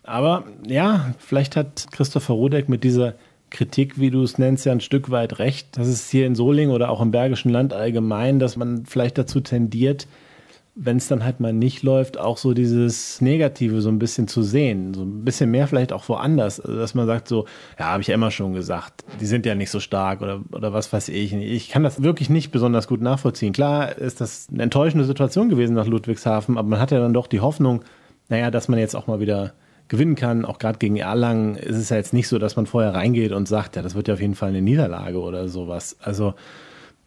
Aber 0.03 0.44
ja, 0.68 1.13
vielleicht 1.20 1.56
hat 1.56 1.88
Christopher 1.92 2.34
Rodeck 2.34 2.68
mit 2.68 2.84
dieser 2.84 3.13
Kritik, 3.53 4.00
wie 4.00 4.10
du 4.10 4.24
es 4.24 4.38
nennst, 4.38 4.65
ja 4.65 4.72
ein 4.72 4.81
Stück 4.81 5.12
weit 5.12 5.39
recht. 5.39 5.77
Das 5.77 5.88
ist 5.88 6.10
hier 6.10 6.25
in 6.25 6.36
Solingen 6.36 6.74
oder 6.74 6.89
auch 6.89 7.01
im 7.01 7.12
Bergischen 7.12 7.51
Land 7.51 7.72
allgemein, 7.72 8.39
dass 8.39 8.57
man 8.57 8.86
vielleicht 8.86 9.17
dazu 9.17 9.39
tendiert, 9.39 10.07
wenn 10.75 10.98
es 10.98 11.07
dann 11.07 11.24
halt 11.24 11.39
mal 11.39 11.53
nicht 11.53 11.83
läuft, 11.83 12.17
auch 12.17 12.38
so 12.38 12.55
dieses 12.55 13.22
Negative 13.22 13.79
so 13.81 13.89
ein 13.89 14.00
bisschen 14.00 14.27
zu 14.27 14.41
sehen. 14.41 14.95
So 14.95 15.03
ein 15.03 15.24
bisschen 15.24 15.51
mehr 15.51 15.67
vielleicht 15.67 15.93
auch 15.93 16.10
woanders. 16.10 16.60
Also, 16.60 16.75
dass 16.75 16.95
man 16.95 17.05
sagt 17.05 17.27
so, 17.27 17.45
ja, 17.77 17.86
habe 17.86 18.01
ich 18.01 18.10
immer 18.10 18.31
schon 18.31 18.53
gesagt, 18.53 19.05
die 19.22 19.27
sind 19.27 19.45
ja 19.45 19.53
nicht 19.53 19.69
so 19.69 19.79
stark 19.79 20.24
oder, 20.24 20.41
oder 20.51 20.74
was 20.74 20.91
weiß 20.91 21.10
ich. 21.10 21.33
Ich 21.33 21.69
kann 21.69 21.83
das 21.83 22.01
wirklich 22.01 22.31
nicht 22.31 22.51
besonders 22.51 22.88
gut 22.88 23.01
nachvollziehen. 23.01 23.53
Klar 23.53 23.95
ist 23.95 24.19
das 24.19 24.48
eine 24.51 24.63
enttäuschende 24.63 25.05
Situation 25.05 25.50
gewesen 25.50 25.75
nach 25.75 25.86
Ludwigshafen, 25.86 26.57
aber 26.57 26.67
man 26.67 26.79
hat 26.79 26.89
ja 26.89 27.00
dann 27.00 27.13
doch 27.13 27.27
die 27.27 27.39
Hoffnung, 27.39 27.83
naja, 28.29 28.50
dass 28.50 28.67
man 28.67 28.79
jetzt 28.79 28.95
auch 28.95 29.05
mal 29.05 29.19
wieder 29.19 29.53
gewinnen 29.93 30.15
kann. 30.15 30.43
Auch 30.43 30.57
gerade 30.57 30.79
gegen 30.79 30.97
Erlangen 30.97 31.55
ist 31.55 31.77
es 31.77 31.89
ja 31.89 31.97
jetzt 31.97 32.13
nicht 32.13 32.27
so, 32.27 32.39
dass 32.39 32.55
man 32.55 32.65
vorher 32.65 32.95
reingeht 32.95 33.31
und 33.31 33.47
sagt, 33.47 33.75
ja, 33.75 33.83
das 33.83 33.93
wird 33.93 34.07
ja 34.07 34.15
auf 34.15 34.21
jeden 34.21 34.33
Fall 34.33 34.50
eine 34.50 34.62
Niederlage 34.62 35.21
oder 35.21 35.47
sowas. 35.47 35.97
Also 36.01 36.33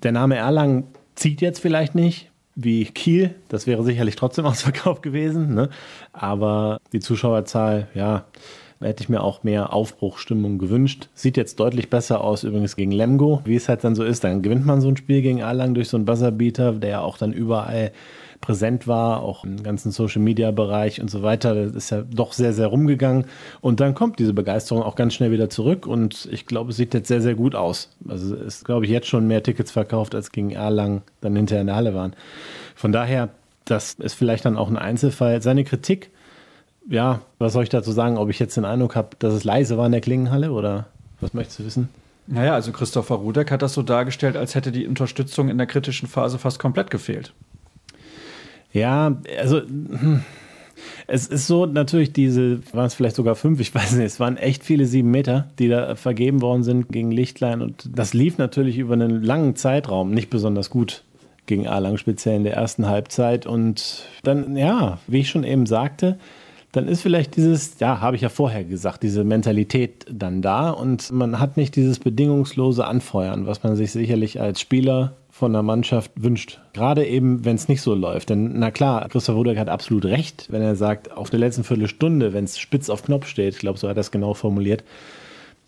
der 0.04 0.12
Name 0.12 0.36
Erlangen 0.36 0.84
zieht 1.16 1.40
jetzt 1.40 1.58
vielleicht 1.58 1.96
nicht 1.96 2.30
wie 2.54 2.84
Kiel. 2.84 3.34
Das 3.48 3.66
wäre 3.66 3.82
sicherlich 3.82 4.14
trotzdem 4.14 4.46
ausverkauft 4.46 5.02
gewesen. 5.02 5.52
Ne? 5.52 5.68
Aber 6.12 6.78
die 6.92 7.00
Zuschauerzahl, 7.00 7.88
ja, 7.92 8.24
hätte 8.80 9.02
ich 9.02 9.08
mir 9.08 9.22
auch 9.22 9.42
mehr 9.42 9.72
Aufbruchstimmung 9.72 10.58
gewünscht. 10.58 11.08
Sieht 11.12 11.36
jetzt 11.36 11.58
deutlich 11.58 11.90
besser 11.90 12.22
aus 12.22 12.44
übrigens 12.44 12.76
gegen 12.76 12.92
Lemgo, 12.92 13.40
wie 13.44 13.56
es 13.56 13.68
halt 13.68 13.82
dann 13.82 13.96
so 13.96 14.04
ist. 14.04 14.22
Dann 14.22 14.42
gewinnt 14.42 14.64
man 14.64 14.80
so 14.80 14.88
ein 14.88 14.96
Spiel 14.96 15.22
gegen 15.22 15.38
Erlangen 15.38 15.74
durch 15.74 15.88
so 15.88 15.96
einen 15.96 16.04
Buzzerbeater, 16.04 16.74
der 16.74 16.90
ja 16.90 17.00
auch 17.00 17.18
dann 17.18 17.32
überall 17.32 17.90
präsent 18.46 18.86
war, 18.86 19.24
auch 19.24 19.42
im 19.42 19.64
ganzen 19.64 19.90
Social 19.90 20.22
Media 20.22 20.52
Bereich 20.52 21.00
und 21.00 21.10
so 21.10 21.24
weiter. 21.24 21.52
Das 21.56 21.74
ist 21.74 21.90
ja 21.90 22.02
doch 22.02 22.32
sehr, 22.32 22.52
sehr 22.52 22.68
rumgegangen. 22.68 23.24
Und 23.60 23.80
dann 23.80 23.96
kommt 23.96 24.20
diese 24.20 24.32
Begeisterung 24.32 24.84
auch 24.84 24.94
ganz 24.94 25.14
schnell 25.14 25.32
wieder 25.32 25.50
zurück 25.50 25.84
und 25.84 26.28
ich 26.30 26.46
glaube, 26.46 26.70
es 26.70 26.76
sieht 26.76 26.94
jetzt 26.94 27.08
sehr, 27.08 27.20
sehr 27.20 27.34
gut 27.34 27.56
aus. 27.56 27.90
Also 28.08 28.36
ist, 28.36 28.64
glaube 28.64 28.84
ich, 28.84 28.92
jetzt 28.92 29.08
schon 29.08 29.26
mehr 29.26 29.42
Tickets 29.42 29.72
verkauft, 29.72 30.14
als 30.14 30.30
gegen 30.30 30.50
Erlangen 30.50 31.02
dann 31.20 31.34
hinterher 31.34 31.62
in 31.62 31.66
der 31.66 31.74
Halle 31.74 31.92
waren. 31.92 32.14
Von 32.76 32.92
daher, 32.92 33.30
das 33.64 33.94
ist 33.94 34.14
vielleicht 34.14 34.44
dann 34.44 34.56
auch 34.56 34.68
ein 34.68 34.76
Einzelfall. 34.76 35.42
Seine 35.42 35.64
Kritik, 35.64 36.10
ja, 36.88 37.22
was 37.40 37.52
soll 37.52 37.64
ich 37.64 37.68
dazu 37.68 37.90
sagen, 37.90 38.16
ob 38.16 38.30
ich 38.30 38.38
jetzt 38.38 38.56
den 38.56 38.64
Eindruck 38.64 38.94
habe, 38.94 39.08
dass 39.18 39.34
es 39.34 39.42
leise 39.42 39.76
war 39.76 39.86
in 39.86 39.92
der 39.92 40.00
Klingenhalle 40.00 40.52
oder 40.52 40.86
was 41.20 41.34
möchtest 41.34 41.58
du 41.58 41.64
wissen? 41.64 41.88
Naja, 42.28 42.54
also 42.54 42.70
Christopher 42.70 43.16
Rudeck 43.16 43.50
hat 43.50 43.62
das 43.62 43.74
so 43.74 43.82
dargestellt, 43.82 44.36
als 44.36 44.54
hätte 44.54 44.70
die 44.70 44.86
Unterstützung 44.86 45.48
in 45.48 45.58
der 45.58 45.66
kritischen 45.66 46.08
Phase 46.08 46.38
fast 46.38 46.60
komplett 46.60 46.90
gefehlt. 46.90 47.32
Ja, 48.76 49.16
also 49.38 49.62
hm, 49.62 50.22
es 51.06 51.26
ist 51.28 51.46
so 51.46 51.64
natürlich 51.64 52.12
diese, 52.12 52.60
waren 52.74 52.84
es 52.84 52.94
vielleicht 52.94 53.16
sogar 53.16 53.34
fünf, 53.34 53.58
ich 53.58 53.74
weiß 53.74 53.92
nicht, 53.92 54.04
es 54.04 54.20
waren 54.20 54.36
echt 54.36 54.64
viele 54.64 54.84
sieben 54.84 55.10
Meter, 55.10 55.48
die 55.58 55.68
da 55.68 55.94
vergeben 55.94 56.42
worden 56.42 56.62
sind 56.62 56.90
gegen 56.90 57.10
Lichtlein 57.10 57.62
und 57.62 57.88
das 57.90 58.12
lief 58.12 58.36
natürlich 58.36 58.76
über 58.76 58.92
einen 58.92 59.22
langen 59.22 59.56
Zeitraum 59.56 60.10
nicht 60.10 60.28
besonders 60.28 60.68
gut 60.68 61.04
gegen 61.46 61.64
Erlangen, 61.64 61.96
speziell 61.96 62.36
in 62.36 62.44
der 62.44 62.52
ersten 62.52 62.86
Halbzeit 62.86 63.46
und 63.46 64.04
dann, 64.24 64.58
ja, 64.58 64.98
wie 65.06 65.20
ich 65.20 65.30
schon 65.30 65.44
eben 65.44 65.64
sagte, 65.64 66.18
dann 66.72 66.86
ist 66.86 67.00
vielleicht 67.00 67.36
dieses, 67.36 67.78
ja, 67.80 68.02
habe 68.02 68.16
ich 68.16 68.22
ja 68.22 68.28
vorher 68.28 68.64
gesagt, 68.64 69.02
diese 69.02 69.24
Mentalität 69.24 70.04
dann 70.10 70.42
da 70.42 70.68
und 70.68 71.10
man 71.12 71.40
hat 71.40 71.56
nicht 71.56 71.76
dieses 71.76 71.98
bedingungslose 71.98 72.86
Anfeuern, 72.86 73.46
was 73.46 73.62
man 73.62 73.74
sich 73.74 73.92
sicherlich 73.92 74.38
als 74.38 74.60
Spieler 74.60 75.14
von 75.38 75.52
der 75.52 75.62
Mannschaft 75.62 76.12
wünscht. 76.14 76.60
Gerade 76.72 77.04
eben, 77.04 77.44
wenn 77.44 77.56
es 77.56 77.68
nicht 77.68 77.82
so 77.82 77.94
läuft. 77.94 78.30
Denn 78.30 78.58
na 78.58 78.70
klar, 78.70 79.06
Christoph 79.10 79.36
Rudek 79.36 79.58
hat 79.58 79.68
absolut 79.68 80.06
recht, 80.06 80.46
wenn 80.50 80.62
er 80.62 80.76
sagt, 80.76 81.12
auf 81.12 81.28
der 81.28 81.38
letzten 81.38 81.62
Viertelstunde, 81.62 82.32
wenn 82.32 82.44
es 82.44 82.58
spitz 82.58 82.88
auf 82.88 83.02
Knopf 83.02 83.26
steht, 83.26 83.52
ich 83.52 83.60
glaube, 83.60 83.78
so 83.78 83.86
hat 83.86 83.98
er 83.98 84.00
es 84.00 84.10
genau 84.10 84.32
formuliert, 84.32 84.82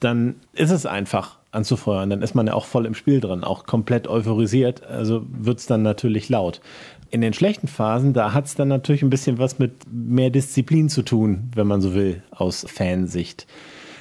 dann 0.01 0.37
ist 0.55 0.71
es 0.71 0.87
einfach 0.87 1.37
anzufeuern. 1.51 2.09
Dann 2.09 2.23
ist 2.23 2.35
man 2.35 2.47
ja 2.47 2.55
auch 2.55 2.65
voll 2.65 2.87
im 2.87 2.95
Spiel 2.95 3.21
drin, 3.21 3.45
auch 3.45 3.67
komplett 3.67 4.09
euphorisiert. 4.09 4.87
Also 4.87 5.27
wird 5.31 5.59
es 5.59 5.67
dann 5.67 5.83
natürlich 5.83 6.31
laut. 6.31 6.63
In 7.11 7.21
den 7.21 7.35
schlechten 7.35 7.69
Phasen, 7.69 8.15
da 8.15 8.33
hat 8.33 8.47
es 8.47 8.55
dann 8.55 8.69
natürlich 8.69 9.03
ein 9.03 9.11
bisschen 9.11 9.37
was 9.37 9.59
mit 9.59 9.73
mehr 9.93 10.31
Disziplin 10.31 10.89
zu 10.89 11.03
tun, 11.03 11.51
wenn 11.55 11.67
man 11.67 11.83
so 11.83 11.95
will, 11.95 12.23
aus 12.31 12.65
Fansicht. 12.67 13.47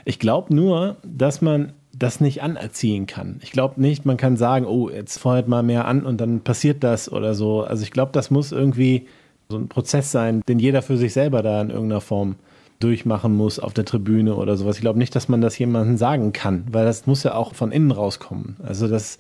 Ich 0.06 0.18
glaube 0.18 0.56
nur, 0.56 0.96
dass 1.04 1.42
man 1.42 1.74
das 1.98 2.20
nicht 2.20 2.44
anerziehen 2.44 3.08
kann. 3.08 3.40
Ich 3.42 3.52
glaube 3.52 3.82
nicht, 3.82 4.06
man 4.06 4.18
kann 4.18 4.38
sagen, 4.38 4.66
oh, 4.66 4.90
jetzt 4.90 5.18
feuert 5.18 5.48
mal 5.48 5.64
mehr 5.64 5.86
an 5.86 6.06
und 6.06 6.22
dann 6.22 6.42
passiert 6.42 6.84
das 6.84 7.12
oder 7.12 7.34
so. 7.34 7.62
Also 7.62 7.84
ich 7.84 7.92
glaube, 7.92 8.12
das 8.12 8.30
muss 8.30 8.52
irgendwie 8.52 9.08
so 9.50 9.58
ein 9.58 9.68
Prozess 9.68 10.12
sein, 10.12 10.42
den 10.48 10.60
jeder 10.60 10.82
für 10.82 10.98
sich 10.98 11.14
selber 11.14 11.42
da 11.42 11.62
in 11.62 11.70
irgendeiner 11.70 12.02
Form 12.02 12.36
durchmachen 12.80 13.36
muss 13.36 13.60
auf 13.60 13.74
der 13.74 13.86
Tribüne 13.86 14.36
oder 14.36 14.56
sowas. 14.56 14.76
Ich 14.76 14.82
glaube 14.82 15.00
nicht, 15.00 15.16
dass 15.16 15.30
man 15.30 15.42
das 15.42 15.58
jemandem 15.58 15.98
sagen 15.98 16.34
kann, 16.34 16.66
weil 16.72 16.86
das 16.86 17.08
muss 17.08 17.24
ja 17.24 17.34
auch 17.34 17.56
von 17.56 17.72
innen 17.72 17.92
rauskommen. 17.92 18.58
Also 18.64 18.88
das 18.88 19.18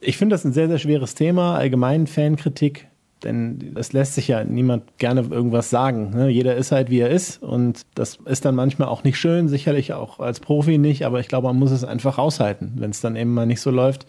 ich 0.00 0.16
finde 0.16 0.34
das 0.34 0.44
ein 0.44 0.52
sehr, 0.52 0.68
sehr 0.68 0.78
schweres 0.78 1.14
Thema, 1.14 1.56
allgemein 1.56 2.06
Fankritik, 2.06 2.86
denn 3.24 3.74
es 3.76 3.92
lässt 3.92 4.14
sich 4.14 4.28
ja 4.28 4.44
niemand 4.44 4.98
gerne 4.98 5.22
irgendwas 5.22 5.70
sagen. 5.70 6.10
Ne? 6.10 6.28
Jeder 6.28 6.56
ist 6.56 6.72
halt, 6.72 6.90
wie 6.90 7.00
er 7.00 7.10
ist 7.10 7.42
und 7.42 7.82
das 7.94 8.18
ist 8.24 8.44
dann 8.44 8.54
manchmal 8.54 8.88
auch 8.88 9.04
nicht 9.04 9.18
schön, 9.18 9.48
sicherlich 9.48 9.92
auch 9.92 10.20
als 10.20 10.40
Profi 10.40 10.78
nicht, 10.78 11.04
aber 11.04 11.20
ich 11.20 11.28
glaube, 11.28 11.48
man 11.48 11.58
muss 11.58 11.70
es 11.70 11.84
einfach 11.84 12.18
aushalten, 12.18 12.74
wenn 12.76 12.90
es 12.90 13.00
dann 13.00 13.16
eben 13.16 13.34
mal 13.34 13.46
nicht 13.46 13.60
so 13.60 13.70
läuft. 13.70 14.06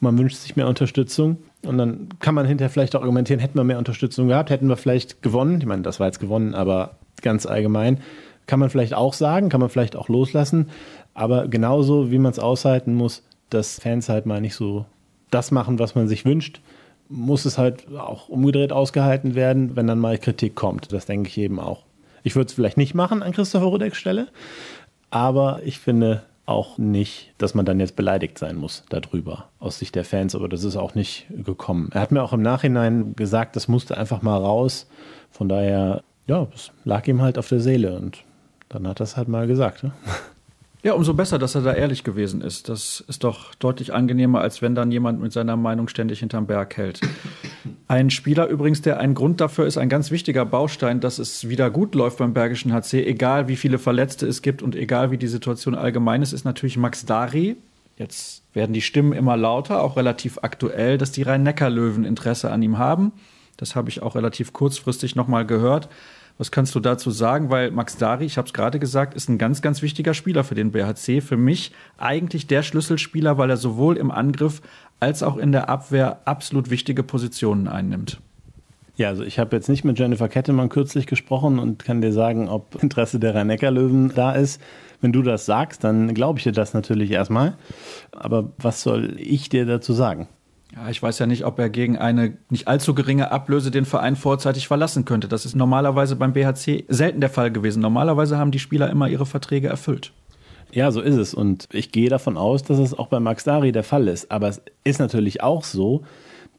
Man 0.00 0.16
wünscht 0.18 0.36
sich 0.36 0.56
mehr 0.56 0.68
Unterstützung 0.68 1.38
und 1.64 1.78
dann 1.78 2.08
kann 2.20 2.34
man 2.34 2.46
hinterher 2.46 2.70
vielleicht 2.70 2.94
auch 2.94 3.00
argumentieren, 3.00 3.40
hätten 3.40 3.58
wir 3.58 3.64
mehr 3.64 3.78
Unterstützung 3.78 4.28
gehabt, 4.28 4.50
hätten 4.50 4.68
wir 4.68 4.76
vielleicht 4.76 5.22
gewonnen. 5.22 5.60
Ich 5.60 5.66
meine, 5.66 5.82
das 5.82 5.98
war 5.98 6.06
jetzt 6.06 6.20
gewonnen, 6.20 6.54
aber 6.54 6.96
ganz 7.22 7.46
allgemein 7.46 8.00
kann 8.46 8.60
man 8.60 8.70
vielleicht 8.70 8.94
auch 8.94 9.12
sagen, 9.12 9.50
kann 9.50 9.60
man 9.60 9.68
vielleicht 9.68 9.94
auch 9.94 10.08
loslassen, 10.08 10.70
aber 11.14 11.48
genauso 11.48 12.10
wie 12.10 12.18
man 12.18 12.32
es 12.32 12.38
aushalten 12.38 12.94
muss, 12.94 13.22
dass 13.50 13.78
Fans 13.80 14.08
halt 14.08 14.26
mal 14.26 14.40
nicht 14.40 14.54
so 14.54 14.86
das 15.30 15.50
machen, 15.50 15.78
was 15.78 15.94
man 15.94 16.08
sich 16.08 16.24
wünscht, 16.24 16.60
muss 17.08 17.44
es 17.44 17.58
halt 17.58 17.86
auch 17.96 18.28
umgedreht 18.28 18.72
ausgehalten 18.72 19.34
werden, 19.34 19.76
wenn 19.76 19.86
dann 19.86 19.98
mal 19.98 20.18
Kritik 20.18 20.54
kommt. 20.54 20.92
Das 20.92 21.06
denke 21.06 21.28
ich 21.28 21.38
eben 21.38 21.58
auch. 21.58 21.84
Ich 22.22 22.36
würde 22.36 22.48
es 22.48 22.52
vielleicht 22.52 22.76
nicht 22.76 22.94
machen 22.94 23.22
an 23.22 23.32
Christopher 23.32 23.66
Rudecks 23.66 23.96
Stelle, 23.96 24.28
aber 25.10 25.60
ich 25.64 25.78
finde 25.78 26.22
auch 26.48 26.78
nicht, 26.78 27.34
dass 27.36 27.54
man 27.54 27.66
dann 27.66 27.78
jetzt 27.78 27.94
beleidigt 27.94 28.38
sein 28.38 28.56
muss 28.56 28.84
darüber 28.88 29.48
aus 29.58 29.78
Sicht 29.78 29.94
der 29.94 30.04
Fans, 30.04 30.34
aber 30.34 30.48
das 30.48 30.64
ist 30.64 30.76
auch 30.76 30.94
nicht 30.94 31.26
gekommen. 31.30 31.90
Er 31.92 32.00
hat 32.00 32.10
mir 32.10 32.22
auch 32.22 32.32
im 32.32 32.42
Nachhinein 32.42 33.14
gesagt, 33.14 33.54
das 33.54 33.68
musste 33.68 33.98
einfach 33.98 34.22
mal 34.22 34.38
raus. 34.38 34.88
Von 35.30 35.48
daher, 35.48 36.02
ja, 36.26 36.46
es 36.54 36.72
lag 36.84 37.06
ihm 37.06 37.20
halt 37.20 37.38
auf 37.38 37.48
der 37.48 37.60
Seele 37.60 37.96
und 37.96 38.24
dann 38.70 38.88
hat 38.88 39.00
er 39.00 39.04
es 39.04 39.16
halt 39.18 39.28
mal 39.28 39.46
gesagt. 39.46 39.84
Ne? 39.84 39.92
Ja, 40.88 40.94
umso 40.94 41.12
besser, 41.12 41.38
dass 41.38 41.54
er 41.54 41.60
da 41.60 41.74
ehrlich 41.74 42.02
gewesen 42.02 42.40
ist. 42.40 42.70
Das 42.70 43.04
ist 43.06 43.22
doch 43.22 43.54
deutlich 43.56 43.92
angenehmer, 43.92 44.40
als 44.40 44.62
wenn 44.62 44.74
dann 44.74 44.90
jemand 44.90 45.20
mit 45.20 45.34
seiner 45.34 45.54
Meinung 45.54 45.86
ständig 45.88 46.20
hinterm 46.20 46.46
Berg 46.46 46.78
hält. 46.78 47.02
Ein 47.88 48.08
Spieler 48.08 48.46
übrigens, 48.46 48.80
der 48.80 48.98
ein 48.98 49.12
Grund 49.12 49.42
dafür 49.42 49.66
ist, 49.66 49.76
ein 49.76 49.90
ganz 49.90 50.10
wichtiger 50.10 50.46
Baustein, 50.46 51.00
dass 51.00 51.18
es 51.18 51.46
wieder 51.46 51.70
gut 51.70 51.94
läuft 51.94 52.16
beim 52.16 52.32
Bergischen 52.32 52.72
HC, 52.72 53.04
egal 53.04 53.48
wie 53.48 53.56
viele 53.56 53.78
Verletzte 53.78 54.26
es 54.26 54.40
gibt 54.40 54.62
und 54.62 54.74
egal 54.74 55.10
wie 55.10 55.18
die 55.18 55.26
Situation 55.26 55.74
allgemein 55.74 56.22
ist, 56.22 56.32
ist 56.32 56.46
natürlich 56.46 56.78
Max 56.78 57.04
Dari. 57.04 57.56
Jetzt 57.98 58.44
werden 58.54 58.72
die 58.72 58.80
Stimmen 58.80 59.12
immer 59.12 59.36
lauter, 59.36 59.82
auch 59.82 59.98
relativ 59.98 60.38
aktuell, 60.40 60.96
dass 60.96 61.12
die 61.12 61.20
Rhein-Neckar-Löwen 61.20 62.04
Interesse 62.06 62.50
an 62.50 62.62
ihm 62.62 62.78
haben. 62.78 63.12
Das 63.58 63.76
habe 63.76 63.90
ich 63.90 64.00
auch 64.00 64.14
relativ 64.14 64.54
kurzfristig 64.54 65.16
nochmal 65.16 65.44
gehört. 65.44 65.90
Was 66.38 66.52
kannst 66.52 66.74
du 66.76 66.80
dazu 66.80 67.10
sagen? 67.10 67.50
Weil 67.50 67.72
Max 67.72 67.96
Dari, 67.96 68.24
ich 68.24 68.38
habe 68.38 68.46
es 68.46 68.54
gerade 68.54 68.78
gesagt, 68.78 69.14
ist 69.14 69.28
ein 69.28 69.38
ganz, 69.38 69.60
ganz 69.60 69.82
wichtiger 69.82 70.14
Spieler 70.14 70.44
für 70.44 70.54
den 70.54 70.70
BHC. 70.70 71.20
Für 71.20 71.36
mich 71.36 71.72
eigentlich 71.98 72.46
der 72.46 72.62
Schlüsselspieler, 72.62 73.36
weil 73.38 73.50
er 73.50 73.56
sowohl 73.56 73.96
im 73.96 74.12
Angriff 74.12 74.62
als 75.00 75.24
auch 75.24 75.36
in 75.36 75.50
der 75.50 75.68
Abwehr 75.68 76.20
absolut 76.24 76.70
wichtige 76.70 77.02
Positionen 77.02 77.66
einnimmt. 77.66 78.20
Ja, 78.96 79.08
also 79.08 79.22
ich 79.22 79.38
habe 79.38 79.54
jetzt 79.54 79.68
nicht 79.68 79.84
mit 79.84 79.98
Jennifer 79.98 80.28
Kettemann 80.28 80.68
kürzlich 80.68 81.06
gesprochen 81.06 81.58
und 81.58 81.84
kann 81.84 82.00
dir 82.00 82.12
sagen, 82.12 82.48
ob 82.48 82.74
Interesse 82.82 83.18
der 83.18 83.34
Rhein-Neckar-Löwen 83.34 84.12
da 84.14 84.32
ist. 84.32 84.60
Wenn 85.00 85.12
du 85.12 85.22
das 85.22 85.44
sagst, 85.46 85.84
dann 85.84 86.14
glaube 86.14 86.38
ich 86.38 86.44
dir 86.44 86.52
das 86.52 86.72
natürlich 86.72 87.10
erstmal. 87.10 87.56
Aber 88.12 88.50
was 88.58 88.82
soll 88.82 89.16
ich 89.18 89.48
dir 89.48 89.66
dazu 89.66 89.92
sagen? 89.92 90.28
Ja, 90.74 90.90
ich 90.90 91.02
weiß 91.02 91.18
ja 91.18 91.26
nicht, 91.26 91.44
ob 91.44 91.58
er 91.58 91.70
gegen 91.70 91.96
eine 91.96 92.36
nicht 92.50 92.68
allzu 92.68 92.94
geringe 92.94 93.30
Ablöse 93.30 93.70
den 93.70 93.86
Verein 93.86 94.16
vorzeitig 94.16 94.68
verlassen 94.68 95.04
könnte. 95.04 95.26
Das 95.26 95.46
ist 95.46 95.56
normalerweise 95.56 96.14
beim 96.14 96.34
BHC 96.34 96.84
selten 96.88 97.20
der 97.20 97.30
Fall 97.30 97.50
gewesen. 97.50 97.80
Normalerweise 97.80 98.36
haben 98.36 98.50
die 98.50 98.58
Spieler 98.58 98.90
immer 98.90 99.08
ihre 99.08 99.26
Verträge 99.26 99.68
erfüllt. 99.68 100.12
Ja, 100.70 100.90
so 100.90 101.00
ist 101.00 101.16
es. 101.16 101.32
Und 101.32 101.68
ich 101.72 101.90
gehe 101.92 102.10
davon 102.10 102.36
aus, 102.36 102.62
dass 102.62 102.78
es 102.78 102.92
auch 102.92 103.08
bei 103.08 103.20
Max 103.20 103.44
Dari 103.44 103.72
der 103.72 103.84
Fall 103.84 104.08
ist. 104.08 104.30
Aber 104.30 104.48
es 104.48 104.60
ist 104.84 105.00
natürlich 105.00 105.42
auch 105.42 105.64
so, 105.64 106.02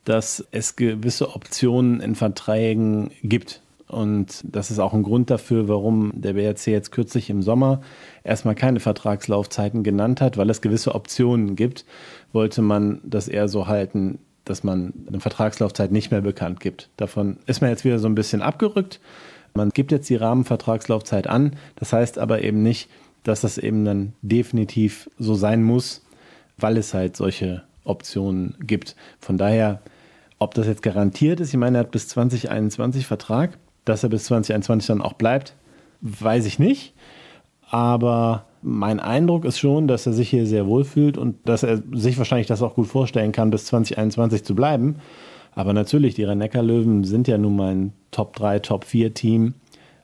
dass 0.06 0.44
es 0.52 0.76
gewisse 0.76 1.36
Optionen 1.36 2.02
in 2.02 2.16
Verträgen 2.16 3.12
gibt. 3.22 3.62
Und 3.88 4.44
das 4.44 4.70
ist 4.70 4.80
auch 4.80 4.94
ein 4.94 5.02
Grund 5.02 5.32
dafür, 5.32 5.68
warum 5.68 6.12
der 6.14 6.34
BRC 6.34 6.68
jetzt 6.68 6.92
kürzlich 6.92 7.30
im 7.32 7.42
Sommer 7.42 7.82
erstmal 8.24 8.54
keine 8.54 8.80
Vertragslaufzeiten 8.80 9.84
genannt 9.84 10.22
hat, 10.22 10.38
weil 10.38 10.50
es 10.52 10.62
gewisse 10.62 10.94
Optionen 10.94 11.56
gibt. 11.56 11.86
Wollte 12.32 12.62
man 12.62 13.02
das 13.04 13.28
eher 13.28 13.48
so 13.48 13.68
halten, 13.68 14.20
dass 14.46 14.64
man 14.64 14.94
eine 15.08 15.20
Vertragslaufzeit 15.20 15.92
nicht 15.92 16.12
mehr 16.12 16.22
bekannt 16.22 16.60
gibt. 16.60 16.90
Davon 16.98 17.38
ist 17.46 17.62
man 17.62 17.70
jetzt 17.70 17.86
wieder 17.86 18.00
so 18.00 18.08
ein 18.08 18.16
bisschen 18.16 18.42
abgerückt. 18.42 19.00
Man 19.54 19.70
gibt 19.70 19.92
jetzt 19.92 20.10
die 20.10 20.16
Rahmenvertragslaufzeit 20.16 21.28
an. 21.28 21.56
Das 21.76 21.94
heißt 21.94 22.18
aber 22.18 22.42
eben 22.42 22.64
nicht, 22.64 22.90
dass 23.24 23.42
das 23.42 23.58
eben 23.58 23.86
dann 23.86 24.14
definitiv 24.22 25.10
so 25.20 25.36
sein 25.36 25.64
muss, 25.64 26.06
weil 26.58 26.78
es 26.78 26.94
halt 26.94 27.16
solche 27.16 27.64
Optionen 27.84 28.56
gibt. 28.60 28.96
Von 29.20 29.38
daher, 29.38 29.82
ob 30.40 30.54
das 30.54 30.68
jetzt 30.68 30.84
garantiert 30.84 31.40
ist, 31.40 31.50
ich 31.50 31.58
meine, 31.58 31.78
er 31.78 31.82
hat 31.82 31.92
bis 31.92 32.08
2021 32.08 33.06
Vertrag 33.06 33.58
dass 33.90 34.04
er 34.04 34.10
bis 34.10 34.26
2021 34.26 34.88
dann 34.88 35.02
auch 35.02 35.14
bleibt, 35.14 35.56
weiß 36.02 36.46
ich 36.46 36.60
nicht. 36.60 36.94
Aber 37.70 38.46
mein 38.62 39.00
Eindruck 39.00 39.46
ist 39.46 39.60
schon, 39.60 39.88
dass 39.88 40.06
er 40.06 40.14
sich 40.14 40.30
hier 40.30 40.46
sehr 40.46 40.68
wohl 40.68 40.84
fühlt 40.84 41.18
und 41.18 41.36
dass 41.46 41.64
er 41.64 41.82
sich 41.94 42.18
wahrscheinlich 42.18 42.48
das 42.48 42.62
auch 42.62 42.76
gut 42.76 42.88
vorstellen 42.88 43.32
kann, 43.32 43.52
bis 43.52 43.66
2021 43.66 44.44
zu 44.44 44.56
bleiben. 44.56 44.98
Aber 45.56 45.74
natürlich, 45.74 46.16
die 46.16 46.24
Rhein-Neckar-Löwen 46.24 47.04
sind 47.04 47.28
ja 47.28 47.38
nun 47.38 47.56
mal 47.56 47.74
ein 47.74 47.94
Top-3, 48.12 48.62
Top-4-Team. 48.62 49.54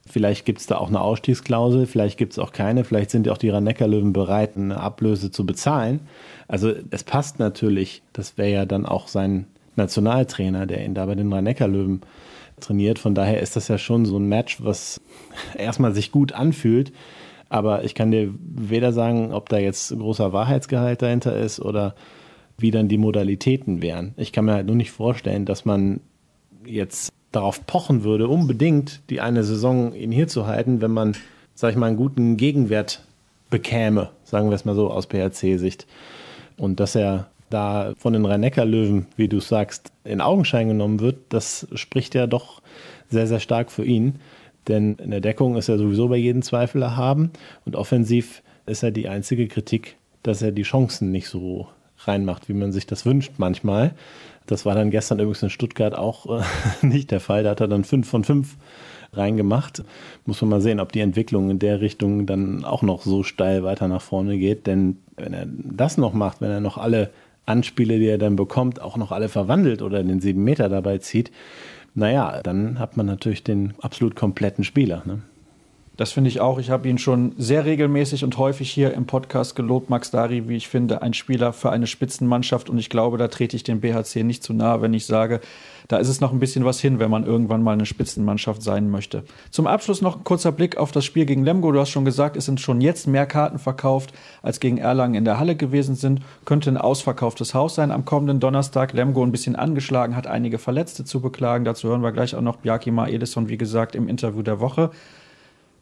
Vielleicht 0.07 0.45
gibt 0.45 0.59
es 0.59 0.67
da 0.67 0.77
auch 0.77 0.87
eine 0.87 1.01
Ausstiegsklausel, 1.01 1.87
vielleicht 1.87 2.17
gibt 2.17 2.33
es 2.33 2.39
auch 2.39 2.51
keine. 2.51 2.83
Vielleicht 2.83 3.09
sind 3.09 3.25
ja 3.25 3.33
auch 3.33 3.37
die 3.37 3.49
Rhein-Neckar-Löwen 3.49 4.13
bereit, 4.13 4.55
eine 4.55 4.79
Ablöse 4.79 5.31
zu 5.31 5.45
bezahlen. 5.45 6.01
Also 6.47 6.73
es 6.91 7.03
passt 7.03 7.39
natürlich. 7.39 8.03
Das 8.13 8.37
wäre 8.37 8.51
ja 8.51 8.65
dann 8.65 8.85
auch 8.85 9.07
sein 9.07 9.47
Nationaltrainer, 9.75 10.65
der 10.65 10.85
ihn 10.85 10.93
da 10.93 11.05
bei 11.05 11.15
den 11.15 11.31
Rhein-Neckar-Löwen 11.31 12.01
trainiert. 12.59 12.99
Von 12.99 13.15
daher 13.15 13.41
ist 13.41 13.55
das 13.55 13.67
ja 13.67 13.77
schon 13.77 14.05
so 14.05 14.17
ein 14.17 14.27
Match, 14.27 14.63
was 14.63 15.01
erstmal 15.57 15.93
sich 15.93 16.11
gut 16.11 16.33
anfühlt. 16.33 16.91
Aber 17.49 17.83
ich 17.83 17.95
kann 17.95 18.11
dir 18.11 18.33
weder 18.39 18.91
sagen, 18.91 19.31
ob 19.31 19.49
da 19.49 19.57
jetzt 19.57 19.97
großer 19.97 20.33
Wahrheitsgehalt 20.33 21.01
dahinter 21.01 21.35
ist 21.35 21.59
oder 21.59 21.95
wie 22.57 22.71
dann 22.71 22.87
die 22.87 22.97
Modalitäten 22.97 23.81
wären. 23.81 24.13
Ich 24.17 24.31
kann 24.31 24.45
mir 24.45 24.53
halt 24.53 24.67
nur 24.67 24.75
nicht 24.75 24.91
vorstellen, 24.91 25.45
dass 25.45 25.65
man 25.65 25.99
jetzt 26.65 27.11
darauf 27.31 27.65
pochen 27.67 28.03
würde, 28.03 28.27
unbedingt 28.27 29.01
die 29.09 29.21
eine 29.21 29.43
Saison 29.43 29.93
ihn 29.93 30.11
hier 30.11 30.27
zu 30.27 30.47
halten, 30.47 30.81
wenn 30.81 30.91
man, 30.91 31.15
sag 31.53 31.71
ich 31.71 31.75
mal, 31.75 31.87
einen 31.87 31.97
guten 31.97 32.37
Gegenwert 32.37 33.03
bekäme, 33.49 34.09
sagen 34.23 34.49
wir 34.49 34.55
es 34.55 34.65
mal 34.65 34.75
so 34.75 34.89
aus 34.89 35.07
PHC-Sicht. 35.07 35.85
Und 36.57 36.79
dass 36.79 36.95
er 36.95 37.27
da 37.49 37.93
von 37.97 38.13
den 38.13 38.25
Rhein-Neckar-Löwen, 38.25 39.07
wie 39.17 39.27
du 39.27 39.39
sagst, 39.39 39.91
in 40.03 40.21
Augenschein 40.21 40.69
genommen 40.69 40.99
wird, 40.99 41.17
das 41.29 41.67
spricht 41.75 42.15
ja 42.15 42.25
doch 42.25 42.61
sehr, 43.09 43.27
sehr 43.27 43.39
stark 43.39 43.71
für 43.71 43.85
ihn. 43.85 44.15
Denn 44.67 44.95
in 44.95 45.11
der 45.11 45.21
Deckung 45.21 45.57
ist 45.57 45.69
er 45.69 45.77
sowieso 45.77 46.07
bei 46.07 46.17
jedem 46.17 46.41
Zweifel 46.41 46.81
erhaben 46.81 47.31
und 47.65 47.75
offensiv 47.75 48.41
ist 48.65 48.83
er 48.83 48.91
die 48.91 49.07
einzige 49.07 49.47
Kritik, 49.47 49.97
dass 50.23 50.41
er 50.41 50.51
die 50.51 50.63
Chancen 50.63 51.11
nicht 51.11 51.27
so 51.27 51.67
reinmacht, 51.99 52.49
wie 52.49 52.53
man 52.53 52.71
sich 52.71 52.87
das 52.87 53.05
wünscht 53.05 53.33
manchmal. 53.37 53.93
Das 54.47 54.65
war 54.65 54.75
dann 54.75 54.91
gestern 54.91 55.19
übrigens 55.19 55.43
in 55.43 55.49
Stuttgart 55.49 55.95
auch 55.95 56.39
äh, 56.39 56.43
nicht 56.85 57.11
der 57.11 57.19
Fall. 57.19 57.43
Da 57.43 57.51
hat 57.51 57.61
er 57.61 57.67
dann 57.67 57.83
fünf 57.83 58.07
von 58.07 58.23
fünf 58.23 58.57
reingemacht. 59.13 59.83
Muss 60.25 60.41
man 60.41 60.49
mal 60.49 60.61
sehen, 60.61 60.79
ob 60.79 60.91
die 60.91 60.99
Entwicklung 60.99 61.49
in 61.49 61.59
der 61.59 61.81
Richtung 61.81 62.25
dann 62.25 62.65
auch 62.65 62.81
noch 62.81 63.03
so 63.03 63.23
steil 63.23 63.63
weiter 63.63 63.87
nach 63.87 64.01
vorne 64.01 64.37
geht. 64.37 64.67
Denn 64.67 64.97
wenn 65.17 65.33
er 65.33 65.47
das 65.47 65.97
noch 65.97 66.13
macht, 66.13 66.41
wenn 66.41 66.51
er 66.51 66.59
noch 66.59 66.77
alle 66.77 67.11
Anspiele, 67.45 67.99
die 67.99 68.07
er 68.07 68.17
dann 68.17 68.35
bekommt, 68.35 68.81
auch 68.81 68.97
noch 68.97 69.11
alle 69.11 69.29
verwandelt 69.29 69.81
oder 69.81 70.03
den 70.03 70.19
sieben 70.19 70.43
Meter 70.43 70.67
dabei 70.69 70.97
zieht, 70.97 71.31
naja, 71.95 72.41
dann 72.43 72.77
hat 72.77 72.97
man 72.97 73.05
natürlich 73.05 73.43
den 73.43 73.73
absolut 73.81 74.15
kompletten 74.15 74.63
Spieler. 74.63 75.01
Ne? 75.05 75.21
Das 75.97 76.11
finde 76.11 76.29
ich 76.29 76.41
auch. 76.41 76.59
Ich 76.59 76.69
habe 76.69 76.89
ihn 76.89 76.97
schon 76.97 77.33
sehr 77.37 77.63
regelmäßig 77.63 78.25
und 78.25 78.37
häufig 78.37 78.69
hier 78.69 78.93
im 78.93 79.05
Podcast 79.05 79.55
gelobt, 79.55 79.89
Max 79.89 80.11
Dari, 80.11 80.49
wie 80.49 80.57
ich 80.57 80.67
finde, 80.67 81.01
ein 81.01 81.13
Spieler 81.13 81.53
für 81.53 81.71
eine 81.71 81.87
Spitzenmannschaft. 81.87 82.69
Und 82.69 82.77
ich 82.79 82.89
glaube, 82.89 83.17
da 83.17 83.29
trete 83.29 83.55
ich 83.55 83.63
dem 83.63 83.79
BHC 83.79 84.23
nicht 84.23 84.43
zu 84.43 84.53
nahe, 84.53 84.81
wenn 84.81 84.93
ich 84.93 85.05
sage, 85.05 85.39
da 85.87 85.97
ist 85.97 86.07
es 86.07 86.21
noch 86.21 86.31
ein 86.31 86.39
bisschen 86.39 86.65
was 86.65 86.79
hin, 86.79 86.99
wenn 86.99 87.11
man 87.11 87.25
irgendwann 87.25 87.61
mal 87.61 87.73
eine 87.73 87.85
Spitzenmannschaft 87.85 88.61
sein 88.61 88.89
möchte. 88.89 89.23
Zum 89.51 89.67
Abschluss 89.67 90.01
noch 90.01 90.17
ein 90.17 90.23
kurzer 90.23 90.51
Blick 90.51 90.77
auf 90.77 90.91
das 90.91 91.05
Spiel 91.05 91.25
gegen 91.25 91.43
Lemgo. 91.43 91.71
Du 91.71 91.79
hast 91.79 91.89
schon 91.89 92.05
gesagt, 92.05 92.37
es 92.37 92.45
sind 92.45 92.59
schon 92.59 92.81
jetzt 92.81 93.07
mehr 93.07 93.25
Karten 93.25 93.59
verkauft, 93.59 94.13
als 94.41 94.59
gegen 94.59 94.77
Erlangen 94.77 95.15
in 95.15 95.25
der 95.25 95.39
Halle 95.39 95.55
gewesen 95.55 95.95
sind. 95.95 96.21
Könnte 96.45 96.69
ein 96.69 96.77
ausverkauftes 96.77 97.53
Haus 97.53 97.75
sein 97.75 97.91
am 97.91 98.05
kommenden 98.05 98.39
Donnerstag. 98.39 98.93
Lemgo 98.93 99.23
ein 99.23 99.31
bisschen 99.31 99.55
angeschlagen, 99.55 100.15
hat 100.15 100.27
einige 100.27 100.57
Verletzte 100.57 101.05
zu 101.05 101.21
beklagen. 101.21 101.65
Dazu 101.65 101.89
hören 101.89 102.01
wir 102.01 102.11
gleich 102.11 102.35
auch 102.35 102.41
noch 102.41 102.57
Bjarkima 102.57 103.07
Edison, 103.07 103.49
wie 103.49 103.57
gesagt, 103.57 103.95
im 103.95 104.07
Interview 104.07 104.41
der 104.41 104.59
Woche. 104.59 104.91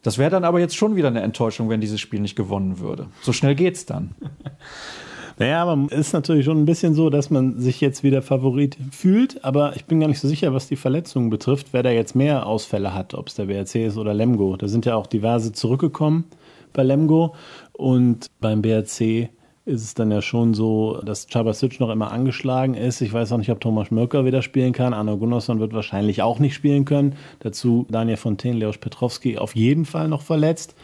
Das 0.02 0.18
wäre 0.18 0.30
dann 0.30 0.44
aber 0.44 0.60
jetzt 0.60 0.76
schon 0.76 0.96
wieder 0.96 1.08
eine 1.08 1.22
Enttäuschung, 1.22 1.70
wenn 1.70 1.80
dieses 1.80 1.98
Spiel 1.98 2.20
nicht 2.20 2.36
gewonnen 2.36 2.78
würde. 2.78 3.06
So 3.22 3.32
schnell 3.32 3.54
geht's 3.54 3.86
dann. 3.86 4.14
Naja, 5.38 5.62
aber 5.62 5.86
es 5.90 6.08
ist 6.08 6.12
natürlich 6.12 6.44
schon 6.44 6.62
ein 6.62 6.64
bisschen 6.64 6.94
so, 6.94 7.10
dass 7.10 7.28
man 7.28 7.58
sich 7.58 7.80
jetzt 7.80 8.04
wieder 8.04 8.22
Favorit 8.22 8.76
fühlt, 8.92 9.44
aber 9.44 9.74
ich 9.74 9.84
bin 9.84 9.98
gar 9.98 10.06
nicht 10.06 10.20
so 10.20 10.28
sicher, 10.28 10.54
was 10.54 10.68
die 10.68 10.76
Verletzungen 10.76 11.28
betrifft, 11.28 11.68
wer 11.72 11.82
da 11.82 11.90
jetzt 11.90 12.14
mehr 12.14 12.46
Ausfälle 12.46 12.94
hat, 12.94 13.14
ob 13.14 13.28
es 13.28 13.34
der 13.34 13.46
BRC 13.46 13.86
ist 13.86 13.96
oder 13.96 14.14
Lemgo. 14.14 14.56
Da 14.56 14.68
sind 14.68 14.86
ja 14.86 14.94
auch 14.94 15.08
diverse 15.08 15.52
zurückgekommen 15.52 16.24
bei 16.72 16.84
Lemgo 16.84 17.34
und 17.72 18.26
beim 18.40 18.62
BRC 18.62 19.30
ist 19.66 19.82
es 19.82 19.94
dann 19.94 20.10
ja 20.10 20.20
schon 20.20 20.52
so, 20.52 21.00
dass 21.04 21.26
Cabasic 21.26 21.80
noch 21.80 21.88
immer 21.88 22.12
angeschlagen 22.12 22.74
ist. 22.74 23.00
Ich 23.00 23.12
weiß 23.12 23.32
auch 23.32 23.38
nicht, 23.38 23.50
ob 23.50 23.60
Thomas 23.60 23.90
Mörker 23.90 24.26
wieder 24.26 24.42
spielen 24.42 24.72
kann. 24.72 24.92
Arno 24.92 25.16
Gunnarsson 25.16 25.58
wird 25.58 25.72
wahrscheinlich 25.72 26.20
auch 26.22 26.38
nicht 26.38 26.54
spielen 26.54 26.84
können. 26.84 27.14
Dazu 27.40 27.86
Daniel 27.88 28.18
Fontaine, 28.18 28.58
Leos 28.58 28.76
Petrowski 28.76 29.38
auf 29.38 29.56
jeden 29.56 29.86
Fall 29.86 30.08
noch 30.08 30.20
verletzt. 30.20 30.74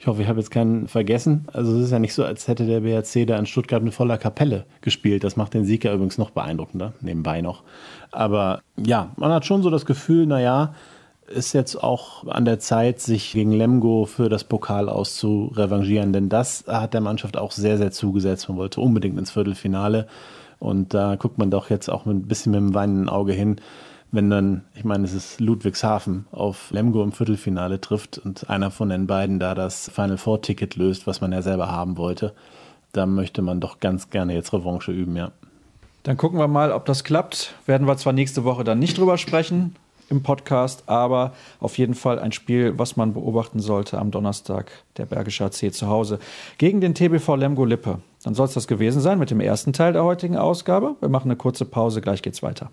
Ich 0.00 0.06
hoffe, 0.06 0.22
ich 0.22 0.28
habe 0.28 0.40
jetzt 0.40 0.50
keinen 0.50 0.88
vergessen. 0.88 1.46
Also 1.52 1.76
es 1.76 1.84
ist 1.84 1.90
ja 1.90 1.98
nicht 1.98 2.14
so, 2.14 2.24
als 2.24 2.48
hätte 2.48 2.64
der 2.64 2.80
BRC 2.80 3.26
da 3.26 3.36
in 3.36 3.44
Stuttgart 3.44 3.82
mit 3.82 3.92
voller 3.92 4.16
Kapelle 4.16 4.64
gespielt. 4.80 5.24
Das 5.24 5.36
macht 5.36 5.52
den 5.52 5.66
Sieg 5.66 5.84
ja 5.84 5.92
übrigens 5.92 6.16
noch 6.16 6.30
beeindruckender, 6.30 6.94
nebenbei 7.02 7.42
noch. 7.42 7.64
Aber 8.10 8.62
ja, 8.78 9.10
man 9.16 9.30
hat 9.30 9.44
schon 9.44 9.62
so 9.62 9.68
das 9.68 9.84
Gefühl, 9.84 10.24
naja, 10.24 10.72
ist 11.28 11.52
jetzt 11.52 11.76
auch 11.76 12.26
an 12.26 12.46
der 12.46 12.58
Zeit, 12.58 13.00
sich 13.00 13.32
gegen 13.32 13.52
Lemgo 13.52 14.06
für 14.06 14.30
das 14.30 14.44
Pokal 14.44 14.88
auszurevanchieren, 14.88 16.14
denn 16.14 16.30
das 16.30 16.64
hat 16.66 16.94
der 16.94 17.02
Mannschaft 17.02 17.36
auch 17.36 17.52
sehr, 17.52 17.76
sehr 17.76 17.90
zugesetzt. 17.90 18.48
Man 18.48 18.56
wollte 18.56 18.80
unbedingt 18.80 19.18
ins 19.18 19.32
Viertelfinale 19.32 20.06
und 20.58 20.94
da 20.94 21.16
guckt 21.16 21.36
man 21.36 21.50
doch 21.50 21.68
jetzt 21.68 21.90
auch 21.90 22.06
ein 22.06 22.22
bisschen 22.22 22.52
mit 22.52 22.60
dem 22.60 22.74
weinenden 22.74 23.10
Auge 23.10 23.34
hin, 23.34 23.56
wenn 24.12 24.30
dann, 24.30 24.64
ich 24.74 24.84
meine, 24.84 25.04
es 25.04 25.12
ist 25.12 25.40
Ludwigshafen 25.40 26.26
auf 26.32 26.70
Lemgo 26.70 27.02
im 27.02 27.12
Viertelfinale 27.12 27.80
trifft 27.80 28.18
und 28.18 28.50
einer 28.50 28.70
von 28.70 28.88
den 28.88 29.06
beiden 29.06 29.38
da 29.38 29.54
das 29.54 29.90
Final 29.90 30.18
Four 30.18 30.42
Ticket 30.42 30.76
löst, 30.76 31.06
was 31.06 31.20
man 31.20 31.32
ja 31.32 31.42
selber 31.42 31.70
haben 31.70 31.96
wollte. 31.96 32.34
Da 32.92 33.06
möchte 33.06 33.42
man 33.42 33.60
doch 33.60 33.78
ganz 33.78 34.10
gerne 34.10 34.34
jetzt 34.34 34.52
Revanche 34.52 34.92
üben, 34.92 35.16
ja. 35.16 35.30
Dann 36.02 36.16
gucken 36.16 36.38
wir 36.38 36.48
mal, 36.48 36.72
ob 36.72 36.86
das 36.86 37.04
klappt. 37.04 37.54
Werden 37.66 37.86
wir 37.86 37.96
zwar 37.96 38.12
nächste 38.12 38.44
Woche 38.44 38.64
dann 38.64 38.78
nicht 38.78 38.98
drüber 38.98 39.18
sprechen, 39.18 39.76
im 40.10 40.22
Podcast, 40.22 40.84
aber 40.86 41.32
auf 41.60 41.78
jeden 41.78 41.94
Fall 41.94 42.18
ein 42.18 42.32
Spiel, 42.32 42.78
was 42.78 42.96
man 42.96 43.14
beobachten 43.14 43.60
sollte 43.60 43.98
am 43.98 44.10
Donnerstag, 44.10 44.70
der 44.96 45.06
Bergische 45.06 45.44
AC 45.44 45.72
zu 45.72 45.86
Hause 45.86 46.18
gegen 46.58 46.80
den 46.80 46.94
TBV 46.94 47.36
Lemgo 47.36 47.64
Lippe. 47.64 48.00
Dann 48.24 48.34
soll 48.34 48.46
es 48.46 48.54
das 48.54 48.66
gewesen 48.66 49.00
sein 49.00 49.18
mit 49.18 49.30
dem 49.30 49.40
ersten 49.40 49.72
Teil 49.72 49.92
der 49.92 50.04
heutigen 50.04 50.36
Ausgabe. 50.36 50.96
Wir 51.00 51.08
machen 51.08 51.30
eine 51.30 51.36
kurze 51.36 51.64
Pause, 51.64 52.00
gleich 52.00 52.22
geht's 52.22 52.42
weiter. 52.42 52.70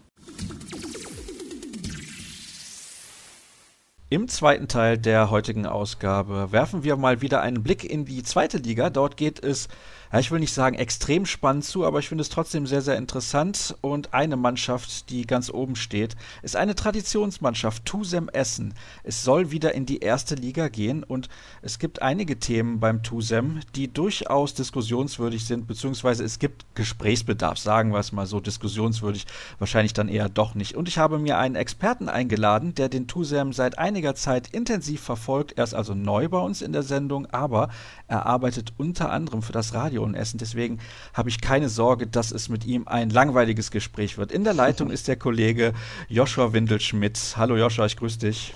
Im 4.10 4.30
zweiten 4.30 4.70
Teil 4.70 4.98
der 4.98 5.32
heutigen 5.32 5.66
Ausgabe 5.66 6.54
werfen 6.54 6.86
wir 6.86 6.96
mal 6.96 7.22
wieder 7.22 7.42
einen 7.42 7.62
Blick 7.62 7.84
in 7.84 8.06
die 8.06 8.24
zweite 8.24 8.58
Liga. 8.58 8.90
Dort 8.90 9.18
geht 9.18 9.44
es 9.44 9.68
ja, 10.12 10.20
ich 10.20 10.32
will 10.32 10.40
nicht 10.40 10.54
sagen 10.54 10.78
extrem 10.78 11.26
spannend 11.26 11.66
zu, 11.66 11.86
aber 11.86 12.00
ich 12.00 12.08
finde 12.08 12.22
es 12.22 12.30
trotzdem 12.30 12.66
sehr, 12.66 12.82
sehr 12.82 12.98
interessant. 12.98 13.76
Und 13.82 14.14
eine 14.14 14.38
Mannschaft, 14.38 15.10
die 15.10 15.28
ganz 15.28 15.50
oben 15.50 15.76
steht, 15.76 16.16
ist 16.42 16.56
eine 16.56 16.76
Traditionsmannschaft, 16.76 17.86
Tusem 17.86 18.30
Essen. 18.30 18.74
Es 19.04 19.24
soll 19.24 19.52
wieder 19.52 19.74
in 19.76 19.86
die 19.86 20.00
erste 20.00 20.36
Liga 20.36 20.70
gehen 20.70 21.04
und 21.04 21.28
es 21.62 21.78
gibt 21.80 22.02
einige 22.02 22.40
Themen 22.40 22.80
beim 22.80 23.04
Tusem, 23.04 23.60
die 23.76 23.92
durchaus 23.92 24.54
diskussionswürdig 24.54 25.46
sind, 25.46 25.68
beziehungsweise 25.68 26.24
es 26.24 26.40
gibt 26.40 26.66
Gesprächsbedarf, 26.76 27.58
sagen 27.58 27.92
wir 27.92 28.00
es 28.00 28.14
mal 28.14 28.28
so, 28.28 28.40
diskussionswürdig, 28.40 29.26
wahrscheinlich 29.60 29.94
dann 29.94 30.08
eher 30.08 30.30
doch 30.30 30.56
nicht. 30.56 30.76
Und 30.76 30.88
ich 30.88 30.98
habe 30.98 31.20
mir 31.20 31.38
einen 31.38 31.56
Experten 31.56 32.08
eingeladen, 32.08 32.76
der 32.76 32.88
den 32.88 33.08
Tusem 33.08 33.52
seit 33.52 33.78
einiger 33.78 34.16
Zeit 34.16 34.48
intensiv 34.48 35.02
verfolgt. 35.02 35.58
Er 35.58 35.66
ist 35.66 35.74
also 35.74 35.94
neu 35.94 36.30
bei 36.30 36.40
uns 36.40 36.62
in 36.62 36.72
der 36.72 36.84
Sendung, 36.84 37.26
aber 37.28 37.70
er 38.08 38.26
arbeitet 38.26 38.74
unter 38.78 39.12
anderem 39.12 39.42
für 39.42 39.52
das 39.52 39.74
Radio 39.74 39.97
in 40.06 40.16
Essen. 40.16 40.38
Deswegen 40.38 40.80
habe 41.14 41.30
ich 41.30 41.42
keine 41.42 41.70
Sorge, 41.70 42.08
dass 42.08 42.32
es 42.32 42.50
mit 42.50 42.66
ihm 42.66 42.88
ein 42.88 43.10
langweiliges 43.10 43.72
Gespräch 43.72 44.18
wird. 44.18 44.32
In 44.32 44.44
der 44.44 44.54
Leitung 44.54 44.92
ist 44.92 45.08
der 45.08 45.16
Kollege 45.16 45.74
Joshua 46.10 46.54
Windelschmidt. 46.54 47.36
Hallo 47.38 47.58
Joshua, 47.58 47.86
ich 47.86 47.98
grüße 47.98 48.20
dich. 48.20 48.54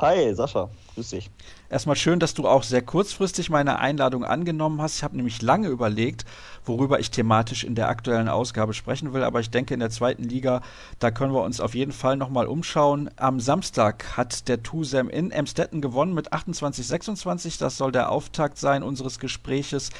Hi 0.00 0.32
Sascha, 0.32 0.70
grüß 0.94 1.10
dich. 1.10 1.28
Erstmal 1.68 1.96
schön, 1.96 2.20
dass 2.20 2.32
du 2.32 2.46
auch 2.46 2.62
sehr 2.62 2.82
kurzfristig 2.82 3.50
meine 3.50 3.80
Einladung 3.80 4.24
angenommen 4.24 4.80
hast. 4.80 4.94
Ich 4.94 5.02
habe 5.02 5.16
nämlich 5.16 5.42
lange 5.42 5.66
überlegt, 5.66 6.24
worüber 6.64 7.00
ich 7.00 7.10
thematisch 7.10 7.64
in 7.64 7.74
der 7.74 7.88
aktuellen 7.88 8.28
Ausgabe 8.28 8.74
sprechen 8.74 9.12
will, 9.12 9.24
aber 9.24 9.40
ich 9.40 9.50
denke, 9.50 9.74
in 9.74 9.80
der 9.80 9.90
zweiten 9.90 10.22
Liga, 10.22 10.62
da 11.00 11.10
können 11.10 11.34
wir 11.34 11.42
uns 11.42 11.60
auf 11.60 11.74
jeden 11.74 11.90
Fall 11.90 12.16
nochmal 12.16 12.46
umschauen. 12.46 13.10
Am 13.16 13.40
Samstag 13.40 14.16
hat 14.16 14.46
der 14.46 14.62
Tusem 14.62 15.10
in 15.10 15.32
Emstetten 15.32 15.80
gewonnen 15.80 16.14
mit 16.14 16.32
28-26. 16.32 17.58
Das 17.58 17.76
soll 17.76 17.90
der 17.90 18.12
Auftakt 18.12 18.56
sein 18.56 18.84
unseres 18.84 19.18
Gespräches. 19.18 19.90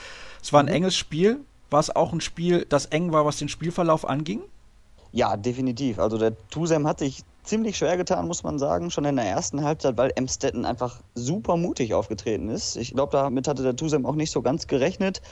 Es 0.48 0.52
war 0.54 0.60
ein 0.60 0.66
mhm. 0.66 0.72
enges 0.72 0.96
Spiel. 0.96 1.40
War 1.68 1.80
es 1.80 1.94
auch 1.94 2.14
ein 2.14 2.22
Spiel, 2.22 2.64
das 2.66 2.86
eng 2.86 3.12
war, 3.12 3.26
was 3.26 3.36
den 3.36 3.50
Spielverlauf 3.50 4.08
anging? 4.08 4.40
Ja, 5.12 5.36
definitiv. 5.36 5.98
Also 5.98 6.16
der 6.16 6.32
Tusem 6.48 6.86
hat 6.86 7.00
sich 7.00 7.22
ziemlich 7.48 7.78
schwer 7.78 7.96
getan, 7.96 8.26
muss 8.28 8.42
man 8.42 8.58
sagen, 8.58 8.90
schon 8.90 9.04
in 9.04 9.16
der 9.16 9.24
ersten 9.24 9.64
Halbzeit, 9.64 9.96
weil 9.96 10.12
Emstetten 10.14 10.64
einfach 10.64 11.00
super 11.14 11.56
mutig 11.56 11.94
aufgetreten 11.94 12.48
ist. 12.50 12.76
Ich 12.76 12.92
glaube, 12.92 13.12
damit 13.12 13.48
hatte 13.48 13.62
der 13.62 13.74
Tusem 13.74 14.04
auch 14.06 14.14
nicht 14.14 14.30
so 14.30 14.42
ganz 14.42 14.66
gerechnet, 14.66 15.22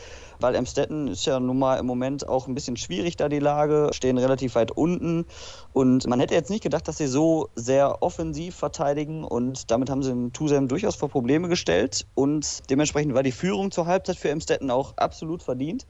weil 0.40 0.54
Emstetten 0.54 1.08
ist 1.08 1.26
ja 1.26 1.38
nun 1.38 1.58
mal 1.58 1.78
im 1.78 1.86
Moment 1.86 2.28
auch 2.28 2.48
ein 2.48 2.54
bisschen 2.54 2.76
schwierig 2.76 3.16
da 3.16 3.28
die 3.28 3.38
Lage, 3.38 3.90
stehen 3.92 4.18
relativ 4.18 4.54
weit 4.54 4.70
unten 4.70 5.26
und 5.72 6.06
man 6.06 6.18
hätte 6.18 6.34
jetzt 6.34 6.50
nicht 6.50 6.62
gedacht, 6.62 6.88
dass 6.88 6.96
sie 6.96 7.06
so 7.06 7.50
sehr 7.54 8.02
offensiv 8.02 8.56
verteidigen 8.56 9.22
und 9.22 9.70
damit 9.70 9.90
haben 9.90 10.02
sie 10.02 10.10
den 10.10 10.32
Tusem 10.32 10.68
durchaus 10.68 10.96
vor 10.96 11.10
Probleme 11.10 11.48
gestellt 11.48 12.06
und 12.14 12.68
dementsprechend 12.70 13.14
war 13.14 13.22
die 13.22 13.32
Führung 13.32 13.70
zur 13.70 13.86
Halbzeit 13.86 14.16
für 14.16 14.30
Emstetten 14.30 14.70
auch 14.70 14.96
absolut 14.96 15.42
verdient. 15.42 15.86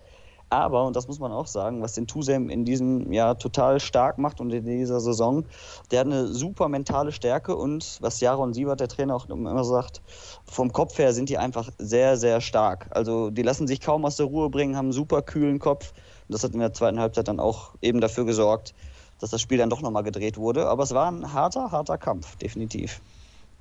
Aber, 0.49 0.85
und 0.85 0.95
das 0.95 1.09
muss 1.09 1.19
man 1.19 1.33
auch 1.33 1.49
sagen, 1.49 1.83
was 1.83 1.95
den 1.95 2.07
Tusem 2.07 2.49
in 2.51 2.65
diesem 2.65 3.13
Jahr 3.13 3.37
total 3.37 3.81
stark 3.81 4.19
macht 4.19 4.41
und 4.41 4.53
in 4.53 4.65
dieser 4.65 5.01
Saison, 5.01 5.45
der 5.91 6.01
hat 6.01 6.07
eine 6.07 6.29
super 6.29 6.69
mentale 6.69 7.11
Stärke 7.11 7.57
und 7.57 7.99
was 8.01 8.21
Jaron 8.21 8.55
Siebert, 8.55 8.79
der 8.79 8.87
Trainer, 8.87 9.17
auch 9.17 9.29
immer 9.29 9.65
sagt, 9.65 10.03
vom 10.45 10.73
Kopf 10.73 10.99
her 10.99 11.13
sind 11.13 11.29
die 11.29 11.39
einfach 11.39 11.71
sehr, 11.79 12.17
sehr 12.17 12.41
stark. 12.41 12.87
Also 12.91 13.31
die 13.31 13.43
lassen 13.43 13.67
sich 13.67 13.81
kaum 13.81 14.05
aus 14.05 14.17
der 14.17 14.27
Ruhe 14.27 14.49
bringen, 14.49 14.77
haben 14.77 14.87
einen 14.87 14.93
super 14.93 15.23
kühlen 15.23 15.59
Kopf. 15.59 15.93
Und 16.29 16.35
das 16.35 16.45
hat 16.45 16.53
in 16.53 16.61
der 16.61 16.73
zweiten 16.73 17.01
Halbzeit 17.01 17.27
dann 17.27 17.41
auch 17.41 17.75
eben 17.83 18.01
dafür 18.01 18.25
gesorgt, 18.25 18.75
dass 19.19 19.31
das 19.31 19.41
Spiel 19.41 19.59
dann 19.59 19.71
doch 19.71 19.83
nochmal 19.83 20.05
gedreht 20.05 20.37
wurde. 20.37 20.69
Aber 20.69 20.85
es 20.85 20.95
war 20.95 21.11
ein 21.11 21.33
harter, 21.33 21.73
harter 21.73 21.99
Kampf, 21.99 22.37
definitiv. 22.37 23.01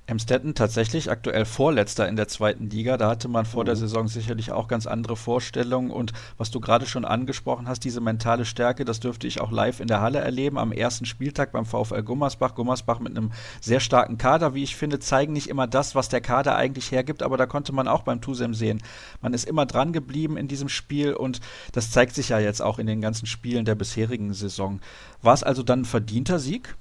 Emstetten 0.08 0.54
tatsächlich 0.54 1.10
aktuell 1.10 1.44
Vorletzter 1.44 2.08
in 2.08 2.14
der 2.14 2.28
zweiten 2.28 2.70
Liga. 2.70 2.96
Da 2.96 3.10
hatte 3.10 3.26
man 3.26 3.44
vor 3.44 3.64
mhm. 3.64 3.66
der 3.66 3.76
Saison 3.76 4.06
sicherlich 4.06 4.52
auch 4.52 4.68
ganz 4.68 4.86
andere 4.86 5.16
Vorstellungen. 5.16 5.90
Und 5.90 6.12
was 6.38 6.52
du 6.52 6.60
gerade 6.60 6.86
schon 6.86 7.04
angesprochen 7.04 7.66
hast, 7.66 7.80
diese 7.80 8.00
mentale 8.00 8.44
Stärke, 8.44 8.84
das 8.84 9.00
dürfte 9.00 9.26
ich 9.26 9.40
auch 9.40 9.50
live 9.50 9.80
in 9.80 9.88
der 9.88 10.00
Halle 10.00 10.20
erleben. 10.20 10.58
Am 10.58 10.70
ersten 10.70 11.06
Spieltag 11.06 11.50
beim 11.50 11.66
VfL 11.66 12.04
Gummersbach. 12.04 12.54
Gummersbach 12.54 13.00
mit 13.00 13.16
einem 13.16 13.32
sehr 13.60 13.80
starken 13.80 14.16
Kader, 14.16 14.54
wie 14.54 14.62
ich 14.62 14.76
finde, 14.76 15.00
zeigen 15.00 15.32
nicht 15.32 15.48
immer 15.48 15.66
das, 15.66 15.96
was 15.96 16.08
der 16.08 16.20
Kader 16.20 16.54
eigentlich 16.54 16.92
hergibt. 16.92 17.24
Aber 17.24 17.36
da 17.36 17.46
konnte 17.46 17.72
man 17.72 17.88
auch 17.88 18.02
beim 18.02 18.20
Tusem 18.20 18.54
sehen. 18.54 18.80
Man 19.20 19.34
ist 19.34 19.44
immer 19.44 19.66
dran 19.66 19.92
geblieben 19.92 20.36
in 20.36 20.46
diesem 20.46 20.68
Spiel 20.68 21.14
und 21.14 21.40
das 21.72 21.90
zeigt 21.90 22.14
sich 22.14 22.28
ja 22.28 22.38
jetzt 22.38 22.62
auch 22.62 22.78
in 22.78 22.86
den 22.86 23.00
ganzen 23.00 23.26
Spielen 23.26 23.64
der 23.64 23.74
bisherigen 23.74 24.32
Saison. 24.34 24.80
War 25.20 25.34
es 25.34 25.42
also 25.42 25.64
dann 25.64 25.80
ein 25.80 25.84
verdienter 25.84 26.38
Sieg? 26.38 26.76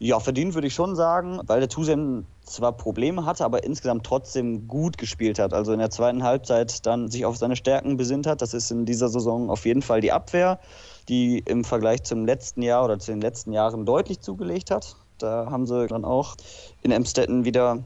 Ja, 0.00 0.20
verdient 0.20 0.54
würde 0.54 0.68
ich 0.68 0.74
schon 0.74 0.94
sagen, 0.94 1.40
weil 1.46 1.58
der 1.58 1.68
Tusem 1.68 2.24
zwar 2.44 2.72
Probleme 2.72 3.24
hatte, 3.24 3.44
aber 3.44 3.64
insgesamt 3.64 4.06
trotzdem 4.06 4.68
gut 4.68 4.96
gespielt 4.96 5.40
hat. 5.40 5.52
Also 5.52 5.72
in 5.72 5.80
der 5.80 5.90
zweiten 5.90 6.22
Halbzeit 6.22 6.86
dann 6.86 7.08
sich 7.08 7.24
auf 7.24 7.36
seine 7.36 7.56
Stärken 7.56 7.96
besinnt 7.96 8.28
hat. 8.28 8.40
Das 8.40 8.54
ist 8.54 8.70
in 8.70 8.86
dieser 8.86 9.08
Saison 9.08 9.50
auf 9.50 9.66
jeden 9.66 9.82
Fall 9.82 10.00
die 10.00 10.12
Abwehr, 10.12 10.60
die 11.08 11.40
im 11.40 11.64
Vergleich 11.64 12.04
zum 12.04 12.26
letzten 12.26 12.62
Jahr 12.62 12.84
oder 12.84 13.00
zu 13.00 13.10
den 13.10 13.20
letzten 13.20 13.52
Jahren 13.52 13.84
deutlich 13.84 14.20
zugelegt 14.20 14.70
hat. 14.70 14.94
Da 15.18 15.50
haben 15.50 15.66
sie 15.66 15.88
dann 15.88 16.04
auch 16.04 16.36
in 16.82 16.92
Emstetten 16.92 17.44
wieder 17.44 17.82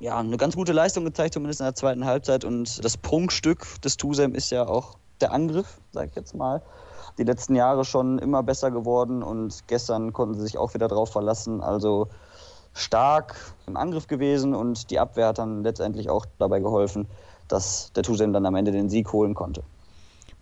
ja, 0.00 0.18
eine 0.18 0.38
ganz 0.38 0.56
gute 0.56 0.72
Leistung 0.72 1.04
gezeigt, 1.04 1.34
zumindest 1.34 1.60
in 1.60 1.66
der 1.66 1.76
zweiten 1.76 2.04
Halbzeit. 2.06 2.44
Und 2.44 2.84
das 2.84 2.96
Prunkstück 2.96 3.80
des 3.82 3.96
Tusem 3.96 4.34
ist 4.34 4.50
ja 4.50 4.66
auch 4.66 4.98
der 5.20 5.30
Angriff, 5.30 5.78
sag 5.92 6.08
ich 6.08 6.16
jetzt 6.16 6.34
mal 6.34 6.60
die 7.18 7.24
letzten 7.24 7.54
Jahre 7.54 7.84
schon 7.84 8.18
immer 8.18 8.42
besser 8.42 8.70
geworden 8.70 9.22
und 9.22 9.66
gestern 9.66 10.12
konnten 10.12 10.34
sie 10.34 10.42
sich 10.42 10.58
auch 10.58 10.74
wieder 10.74 10.88
drauf 10.88 11.10
verlassen. 11.10 11.60
Also 11.60 12.08
stark 12.74 13.36
im 13.66 13.76
Angriff 13.76 14.06
gewesen 14.06 14.54
und 14.54 14.90
die 14.90 14.98
Abwehr 14.98 15.28
hat 15.28 15.38
dann 15.38 15.62
letztendlich 15.62 16.10
auch 16.10 16.26
dabei 16.38 16.60
geholfen, 16.60 17.06
dass 17.48 17.92
der 17.94 18.02
Tusem 18.02 18.32
dann 18.32 18.46
am 18.46 18.54
Ende 18.54 18.72
den 18.72 18.88
Sieg 18.88 19.12
holen 19.12 19.34
konnte. 19.34 19.62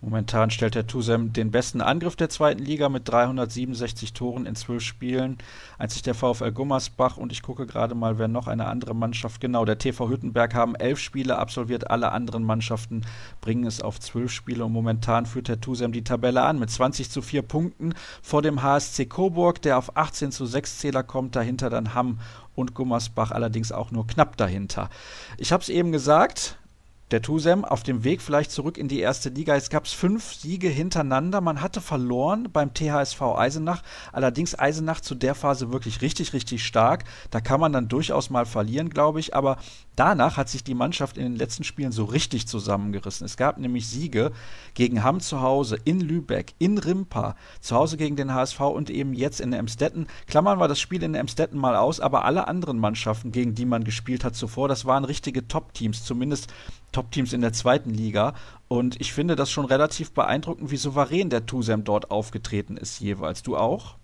Momentan 0.05 0.51
stellt 0.51 0.75
der 0.75 0.85
Tusem 0.85 1.33
den 1.33 1.49
besten 1.49 1.81
Angriff 1.81 2.15
der 2.15 2.29
zweiten 2.29 2.61
Liga 2.61 2.89
mit 2.89 3.09
367 3.09 4.13
Toren 4.13 4.45
in 4.45 4.53
zwölf 4.53 4.83
Spielen. 4.83 5.39
Einzig 5.79 6.03
der 6.03 6.13
VfL 6.13 6.51
Gummersbach 6.51 7.17
und 7.17 7.31
ich 7.31 7.41
gucke 7.41 7.65
gerade 7.65 7.95
mal, 7.95 8.19
wer 8.19 8.27
noch 8.27 8.45
eine 8.45 8.67
andere 8.67 8.93
Mannschaft, 8.93 9.41
genau, 9.41 9.65
der 9.65 9.79
TV 9.79 10.07
Hüttenberg 10.07 10.53
haben 10.53 10.75
elf 10.75 10.99
Spiele 10.99 11.39
absolviert. 11.39 11.89
Alle 11.89 12.11
anderen 12.11 12.43
Mannschaften 12.43 13.01
bringen 13.41 13.65
es 13.65 13.81
auf 13.81 13.99
zwölf 13.99 14.31
Spiele 14.31 14.63
und 14.63 14.73
momentan 14.73 15.25
führt 15.25 15.47
der 15.47 15.59
Tusem 15.59 15.91
die 15.91 16.03
Tabelle 16.03 16.43
an 16.43 16.59
mit 16.59 16.69
20 16.69 17.09
zu 17.09 17.23
4 17.23 17.41
Punkten 17.41 17.95
vor 18.21 18.43
dem 18.43 18.61
HSC 18.61 19.07
Coburg, 19.07 19.59
der 19.63 19.79
auf 19.79 19.97
18 19.97 20.31
zu 20.31 20.45
6 20.45 20.77
Zähler 20.77 21.01
kommt. 21.01 21.35
Dahinter 21.35 21.71
dann 21.71 21.95
Hamm 21.95 22.19
und 22.53 22.75
Gummersbach 22.75 23.31
allerdings 23.31 23.71
auch 23.71 23.89
nur 23.89 24.05
knapp 24.05 24.37
dahinter. 24.37 24.91
Ich 25.39 25.51
habe 25.51 25.63
es 25.63 25.69
eben 25.69 25.91
gesagt, 25.91 26.59
der 27.11 27.21
Tusem 27.21 27.63
auf 27.63 27.83
dem 27.83 28.03
Weg 28.03 28.21
vielleicht 28.21 28.51
zurück 28.51 28.77
in 28.77 28.87
die 28.87 28.99
erste 28.99 29.29
Liga. 29.29 29.55
Es 29.55 29.69
gab 29.69 29.87
fünf 29.87 30.33
Siege 30.33 30.69
hintereinander. 30.69 31.39
Man 31.39 31.61
hatte 31.61 31.79
verloren 31.81 32.49
beim 32.51 32.73
THSV 32.73 33.21
Eisenach. 33.21 33.83
Allerdings 34.11 34.57
Eisenach 34.57 35.01
zu 35.01 35.13
der 35.13 35.35
Phase 35.35 35.71
wirklich 35.71 36.01
richtig, 36.01 36.33
richtig 36.33 36.65
stark. 36.65 37.03
Da 37.29 37.41
kann 37.41 37.59
man 37.59 37.73
dann 37.73 37.87
durchaus 37.87 38.29
mal 38.31 38.45
verlieren, 38.45 38.89
glaube 38.89 39.19
ich. 39.19 39.35
Aber 39.35 39.57
danach 39.95 40.37
hat 40.37 40.49
sich 40.49 40.63
die 40.63 40.73
Mannschaft 40.73 41.17
in 41.17 41.23
den 41.23 41.35
letzten 41.35 41.63
Spielen 41.63 41.91
so 41.91 42.05
richtig 42.05 42.47
zusammengerissen. 42.47 43.25
Es 43.25 43.37
gab 43.37 43.57
nämlich 43.57 43.87
Siege 43.87 44.31
gegen 44.73 45.03
Hamm 45.03 45.19
zu 45.19 45.41
Hause, 45.41 45.77
in 45.83 45.99
Lübeck, 45.99 46.53
in 46.59 46.77
Rimpa, 46.77 47.35
zu 47.61 47.75
Hause 47.75 47.97
gegen 47.97 48.15
den 48.15 48.33
HSV 48.33 48.59
und 48.61 48.89
eben 48.89 49.13
jetzt 49.13 49.39
in 49.41 49.53
Emstetten. 49.53 50.07
Klammern 50.27 50.59
wir 50.59 50.67
das 50.67 50.79
Spiel 50.79 51.03
in 51.03 51.15
Emstetten 51.15 51.59
mal 51.59 51.75
aus, 51.75 51.99
aber 51.99 52.25
alle 52.25 52.47
anderen 52.47 52.79
Mannschaften, 52.79 53.31
gegen 53.31 53.55
die 53.55 53.65
man 53.65 53.83
gespielt 53.83 54.23
hat 54.23 54.35
zuvor, 54.35 54.67
das 54.67 54.85
waren 54.85 55.05
richtige 55.05 55.47
Top-Teams, 55.47 56.03
zumindest 56.03 56.53
Top-Teams 56.91 57.33
in 57.33 57.41
der 57.41 57.53
zweiten 57.53 57.91
Liga. 57.91 58.33
Und 58.67 58.99
ich 58.99 59.13
finde 59.13 59.35
das 59.35 59.51
schon 59.51 59.65
relativ 59.65 60.11
beeindruckend, 60.11 60.71
wie 60.71 60.77
souverän 60.77 61.29
der 61.29 61.45
Tusem 61.45 61.83
dort 61.83 62.11
aufgetreten 62.11 62.77
ist 62.77 62.99
jeweils. 62.99 63.43
Du 63.43 63.57
auch? 63.57 63.95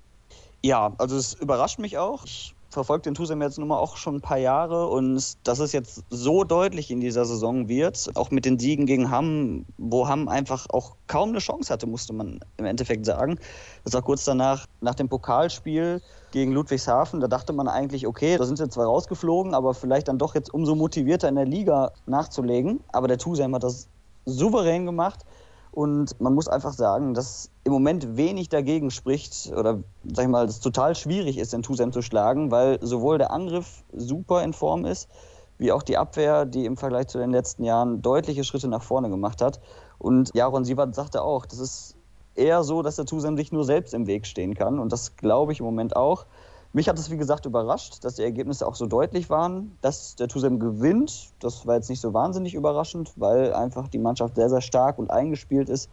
Ja, 0.63 0.93
also 0.97 1.15
es 1.17 1.33
überrascht 1.33 1.79
mich 1.79 1.97
auch. 1.97 2.25
Ich 2.25 2.53
verfolge 2.71 3.03
den 3.03 3.13
Tusem 3.13 3.41
jetzt 3.41 3.59
nun 3.59 3.67
mal 3.67 3.77
auch 3.77 3.97
schon 3.97 4.15
ein 4.15 4.21
paar 4.21 4.37
Jahre 4.37 4.87
und 4.87 5.35
dass 5.43 5.59
es 5.59 5.73
jetzt 5.73 6.03
so 6.09 6.43
deutlich 6.43 6.89
in 6.89 7.01
dieser 7.01 7.25
Saison 7.25 7.67
wird, 7.67 8.09
auch 8.15 8.31
mit 8.31 8.45
den 8.45 8.57
Siegen 8.57 8.85
gegen 8.85 9.11
Hamm, 9.11 9.65
wo 9.77 10.07
Hamm 10.07 10.29
einfach 10.29 10.67
auch 10.69 10.95
kaum 11.07 11.29
eine 11.29 11.39
Chance 11.39 11.71
hatte, 11.71 11.85
musste 11.85 12.13
man 12.13 12.39
im 12.57 12.65
Endeffekt 12.65 13.05
sagen. 13.05 13.37
Das 13.83 13.93
war 13.93 14.01
kurz 14.01 14.23
danach, 14.23 14.65
nach 14.79 14.95
dem 14.95 15.09
Pokalspiel 15.09 16.01
gegen 16.31 16.53
Ludwigshafen, 16.53 17.19
da 17.19 17.27
dachte 17.27 17.51
man 17.51 17.67
eigentlich, 17.67 18.07
okay, 18.07 18.37
da 18.37 18.45
sind 18.45 18.57
sie 18.57 18.69
zwar 18.69 18.85
rausgeflogen, 18.85 19.53
aber 19.53 19.73
vielleicht 19.73 20.07
dann 20.07 20.17
doch 20.17 20.33
jetzt 20.33 20.53
umso 20.53 20.75
motivierter 20.75 21.27
in 21.27 21.35
der 21.35 21.45
Liga 21.45 21.91
nachzulegen. 22.05 22.79
Aber 22.93 23.09
der 23.09 23.17
Tusem 23.17 23.53
hat 23.53 23.63
das 23.63 23.87
souverän 24.25 24.85
gemacht 24.85 25.25
und 25.71 26.19
man 26.19 26.33
muss 26.33 26.49
einfach 26.49 26.73
sagen, 26.73 27.13
dass 27.13 27.49
im 27.63 27.71
Moment 27.71 28.17
wenig 28.17 28.49
dagegen 28.49 28.91
spricht 28.91 29.51
oder 29.55 29.79
sag 30.03 30.25
ich 30.25 30.31
mal, 30.31 30.45
es 30.45 30.59
total 30.59 30.95
schwierig 30.95 31.37
ist, 31.37 31.53
den 31.53 31.63
Tusem 31.63 31.93
zu 31.93 32.01
schlagen, 32.01 32.51
weil 32.51 32.77
sowohl 32.81 33.17
der 33.17 33.31
Angriff 33.31 33.83
super 33.93 34.43
in 34.43 34.51
Form 34.51 34.83
ist, 34.85 35.09
wie 35.57 35.71
auch 35.71 35.83
die 35.83 35.97
Abwehr, 35.97 36.45
die 36.45 36.65
im 36.65 36.75
Vergleich 36.75 37.07
zu 37.07 37.19
den 37.19 37.31
letzten 37.31 37.63
Jahren 37.63 38.01
deutliche 38.01 38.43
Schritte 38.43 38.67
nach 38.67 38.83
vorne 38.83 39.09
gemacht 39.09 39.41
hat. 39.41 39.61
Und 39.97 40.31
Jaron 40.33 40.65
Sievert 40.65 40.93
sagte 40.93 41.21
auch, 41.21 41.45
das 41.45 41.59
ist 41.59 41.95
eher 42.35 42.63
so, 42.63 42.81
dass 42.81 42.97
der 42.97 43.05
Tusem 43.05 43.37
sich 43.37 43.51
nur 43.51 43.63
selbst 43.63 43.93
im 43.93 44.07
Weg 44.07 44.25
stehen 44.25 44.55
kann. 44.55 44.79
Und 44.79 44.91
das 44.91 45.15
glaube 45.15 45.53
ich 45.53 45.59
im 45.59 45.65
Moment 45.65 45.95
auch. 45.95 46.25
Mich 46.73 46.87
hat 46.87 46.97
es, 46.97 47.11
wie 47.11 47.17
gesagt, 47.17 47.45
überrascht, 47.45 48.05
dass 48.05 48.15
die 48.15 48.23
Ergebnisse 48.23 48.65
auch 48.65 48.75
so 48.75 48.85
deutlich 48.85 49.29
waren. 49.29 49.77
Dass 49.81 50.15
der 50.15 50.29
Tusem 50.29 50.59
gewinnt, 50.59 51.33
das 51.39 51.67
war 51.67 51.75
jetzt 51.75 51.89
nicht 51.89 51.99
so 51.99 52.13
wahnsinnig 52.13 52.53
überraschend, 52.53 53.11
weil 53.17 53.53
einfach 53.53 53.89
die 53.89 53.97
Mannschaft 53.97 54.35
sehr, 54.35 54.49
sehr 54.49 54.61
stark 54.61 54.97
und 54.97 55.11
eingespielt 55.11 55.67
ist. 55.69 55.89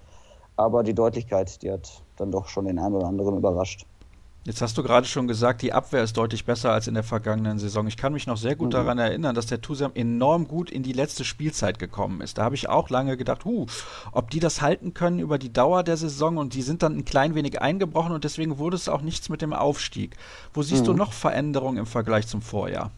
Aber 0.56 0.84
die 0.84 0.94
Deutlichkeit, 0.94 1.62
die 1.62 1.72
hat 1.72 2.02
dann 2.16 2.30
doch 2.30 2.46
schon 2.46 2.66
den 2.66 2.78
einen 2.78 2.94
oder 2.94 3.06
anderen 3.06 3.36
überrascht. 3.36 3.86
Jetzt 4.48 4.62
hast 4.62 4.78
du 4.78 4.82
gerade 4.82 5.06
schon 5.06 5.28
gesagt, 5.28 5.60
die 5.60 5.74
Abwehr 5.74 6.02
ist 6.02 6.16
deutlich 6.16 6.46
besser 6.46 6.72
als 6.72 6.86
in 6.86 6.94
der 6.94 7.02
vergangenen 7.02 7.58
Saison. 7.58 7.86
Ich 7.86 7.98
kann 7.98 8.14
mich 8.14 8.26
noch 8.26 8.38
sehr 8.38 8.56
gut 8.56 8.68
mhm. 8.68 8.72
daran 8.72 8.98
erinnern, 8.98 9.34
dass 9.34 9.44
der 9.44 9.60
Tusam 9.60 9.90
enorm 9.94 10.48
gut 10.48 10.70
in 10.70 10.82
die 10.82 10.94
letzte 10.94 11.22
Spielzeit 11.22 11.78
gekommen 11.78 12.22
ist. 12.22 12.38
Da 12.38 12.44
habe 12.44 12.54
ich 12.54 12.66
auch 12.66 12.88
lange 12.88 13.18
gedacht, 13.18 13.44
huh, 13.44 13.66
ob 14.10 14.30
die 14.30 14.40
das 14.40 14.62
halten 14.62 14.94
können 14.94 15.18
über 15.18 15.36
die 15.36 15.52
Dauer 15.52 15.82
der 15.82 15.98
Saison 15.98 16.38
und 16.38 16.54
die 16.54 16.62
sind 16.62 16.82
dann 16.82 16.96
ein 16.96 17.04
klein 17.04 17.34
wenig 17.34 17.60
eingebrochen 17.60 18.12
und 18.12 18.24
deswegen 18.24 18.56
wurde 18.56 18.76
es 18.76 18.88
auch 18.88 19.02
nichts 19.02 19.28
mit 19.28 19.42
dem 19.42 19.52
Aufstieg. 19.52 20.16
Wo 20.54 20.62
siehst 20.62 20.80
mhm. 20.80 20.86
du 20.86 20.92
noch 20.94 21.12
Veränderungen 21.12 21.76
im 21.76 21.86
Vergleich 21.86 22.26
zum 22.26 22.40
Vorjahr? 22.40 22.90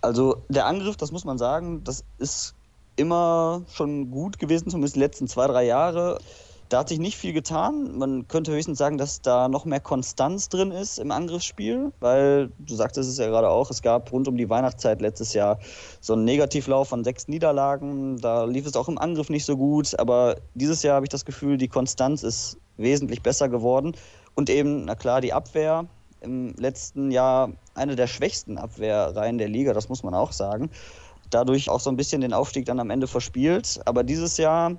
Also 0.00 0.40
der 0.48 0.64
Angriff, 0.64 0.96
das 0.96 1.12
muss 1.12 1.26
man 1.26 1.36
sagen, 1.36 1.84
das 1.84 2.04
ist 2.16 2.54
immer 2.96 3.64
schon 3.70 4.10
gut 4.10 4.38
gewesen, 4.38 4.70
zumindest 4.70 4.96
die 4.96 5.00
letzten 5.00 5.28
zwei, 5.28 5.46
drei 5.46 5.66
Jahre. 5.66 6.20
Da 6.68 6.80
hat 6.80 6.90
sich 6.90 6.98
nicht 6.98 7.16
viel 7.16 7.32
getan. 7.32 7.96
Man 7.96 8.28
könnte 8.28 8.52
höchstens 8.52 8.76
sagen, 8.76 8.98
dass 8.98 9.22
da 9.22 9.48
noch 9.48 9.64
mehr 9.64 9.80
Konstanz 9.80 10.50
drin 10.50 10.70
ist 10.70 10.98
im 10.98 11.10
Angriffsspiel, 11.10 11.92
weil 12.00 12.50
du 12.58 12.74
sagtest 12.74 13.08
es 13.08 13.16
ja 13.16 13.26
gerade 13.28 13.48
auch, 13.48 13.70
es 13.70 13.80
gab 13.80 14.12
rund 14.12 14.28
um 14.28 14.36
die 14.36 14.50
Weihnachtszeit 14.50 15.00
letztes 15.00 15.32
Jahr 15.32 15.58
so 16.02 16.12
einen 16.12 16.24
Negativlauf 16.24 16.88
von 16.88 17.04
sechs 17.04 17.26
Niederlagen. 17.26 18.18
Da 18.20 18.44
lief 18.44 18.66
es 18.66 18.76
auch 18.76 18.88
im 18.88 18.98
Angriff 18.98 19.30
nicht 19.30 19.46
so 19.46 19.56
gut, 19.56 19.98
aber 19.98 20.36
dieses 20.54 20.82
Jahr 20.82 20.96
habe 20.96 21.06
ich 21.06 21.10
das 21.10 21.24
Gefühl, 21.24 21.56
die 21.56 21.68
Konstanz 21.68 22.22
ist 22.22 22.58
wesentlich 22.76 23.22
besser 23.22 23.48
geworden. 23.48 23.96
Und 24.34 24.50
eben, 24.50 24.84
na 24.84 24.94
klar, 24.94 25.22
die 25.22 25.32
Abwehr 25.32 25.86
im 26.20 26.54
letzten 26.56 27.10
Jahr 27.10 27.50
eine 27.74 27.96
der 27.96 28.08
schwächsten 28.08 28.58
Abwehrreihen 28.58 29.38
der 29.38 29.48
Liga, 29.48 29.72
das 29.72 29.88
muss 29.88 30.02
man 30.02 30.14
auch 30.14 30.32
sagen. 30.32 30.70
Dadurch 31.30 31.70
auch 31.70 31.80
so 31.80 31.88
ein 31.90 31.96
bisschen 31.96 32.20
den 32.20 32.34
Aufstieg 32.34 32.66
dann 32.66 32.80
am 32.80 32.90
Ende 32.90 33.06
verspielt. 33.06 33.80
Aber 33.86 34.04
dieses 34.04 34.36
Jahr 34.36 34.76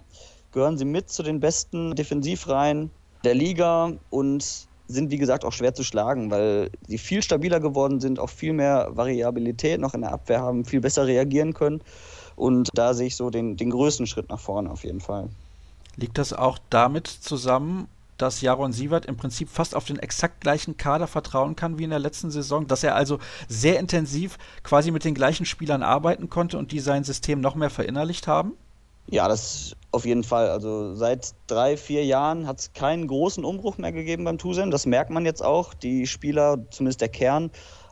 gehören 0.52 0.78
sie 0.78 0.86
mit 0.86 1.10
zu 1.10 1.24
den 1.24 1.40
besten 1.40 1.96
Defensivreihen 1.96 2.92
der 3.24 3.36
Liga 3.36 3.94
und 4.10 4.68
sind, 4.88 5.12
wie 5.12 5.18
gesagt, 5.18 5.46
auch 5.46 5.54
schwer 5.54 5.74
zu 5.74 5.84
schlagen, 5.84 6.32
weil 6.32 6.72
sie 6.88 6.98
viel 6.98 7.22
stabiler 7.22 7.60
geworden 7.60 8.00
sind, 8.00 8.20
auch 8.20 8.30
viel 8.30 8.54
mehr 8.54 8.90
Variabilität 8.92 9.80
noch 9.80 9.94
in 9.94 10.02
der 10.02 10.12
Abwehr 10.12 10.42
haben, 10.42 10.66
viel 10.66 10.82
besser 10.82 11.06
reagieren 11.06 11.54
können. 11.54 11.82
Und 12.36 12.70
da 12.74 12.94
sehe 12.94 13.08
ich 13.08 13.16
so 13.16 13.30
den, 13.30 13.56
den 13.56 13.70
größten 13.70 14.08
Schritt 14.08 14.30
nach 14.30 14.40
vorne 14.40 14.72
auf 14.72 14.84
jeden 14.84 15.02
Fall. 15.02 15.30
Liegt 15.96 16.18
das 16.18 16.34
auch 16.34 16.58
damit 16.70 17.08
zusammen, 17.08 17.88
dass 18.18 18.42
Jaron 18.42 18.74
Sievert 18.74 19.06
im 19.06 19.16
Prinzip 19.16 19.50
fast 19.50 19.76
auf 19.76 19.86
den 19.86 20.00
exakt 20.00 20.42
gleichen 20.42 20.76
Kader 20.76 21.08
vertrauen 21.08 21.56
kann 21.56 21.78
wie 21.78 21.84
in 21.84 21.90
der 21.90 22.00
letzten 22.00 22.32
Saison, 22.32 22.68
dass 22.68 22.84
er 22.84 22.96
also 22.96 23.20
sehr 23.48 23.80
intensiv 23.80 24.38
quasi 24.64 24.92
mit 24.92 25.06
den 25.06 25.14
gleichen 25.14 25.46
Spielern 25.46 25.84
arbeiten 25.84 26.30
konnte 26.30 26.58
und 26.58 26.72
die 26.72 26.80
sein 26.80 27.04
System 27.04 27.42
noch 27.42 27.56
mehr 27.56 27.70
verinnerlicht 27.70 28.28
haben? 28.28 28.54
Ja, 29.12 29.28
das 29.28 29.76
auf 29.92 30.06
jeden 30.06 30.24
Fall. 30.24 30.50
Also 30.50 30.94
seit 30.94 31.34
drei, 31.48 31.78
vier 31.78 32.06
Jahren 32.06 32.46
hat 32.46 32.60
es 32.60 32.74
keinen 32.74 33.08
großen 33.08 33.44
Umbruch 33.44 33.80
mehr 33.80 33.92
gegeben 33.92 34.24
beim 34.24 34.38
Tusem. 34.38 34.70
Das 34.70 34.86
merkt 34.86 35.10
man 35.10 35.26
jetzt 35.26 35.44
auch. 35.44 35.74
Die 35.74 36.06
Spieler, 36.06 36.60
zumindest 36.70 37.02
der 37.02 37.10
Kern, 37.10 37.50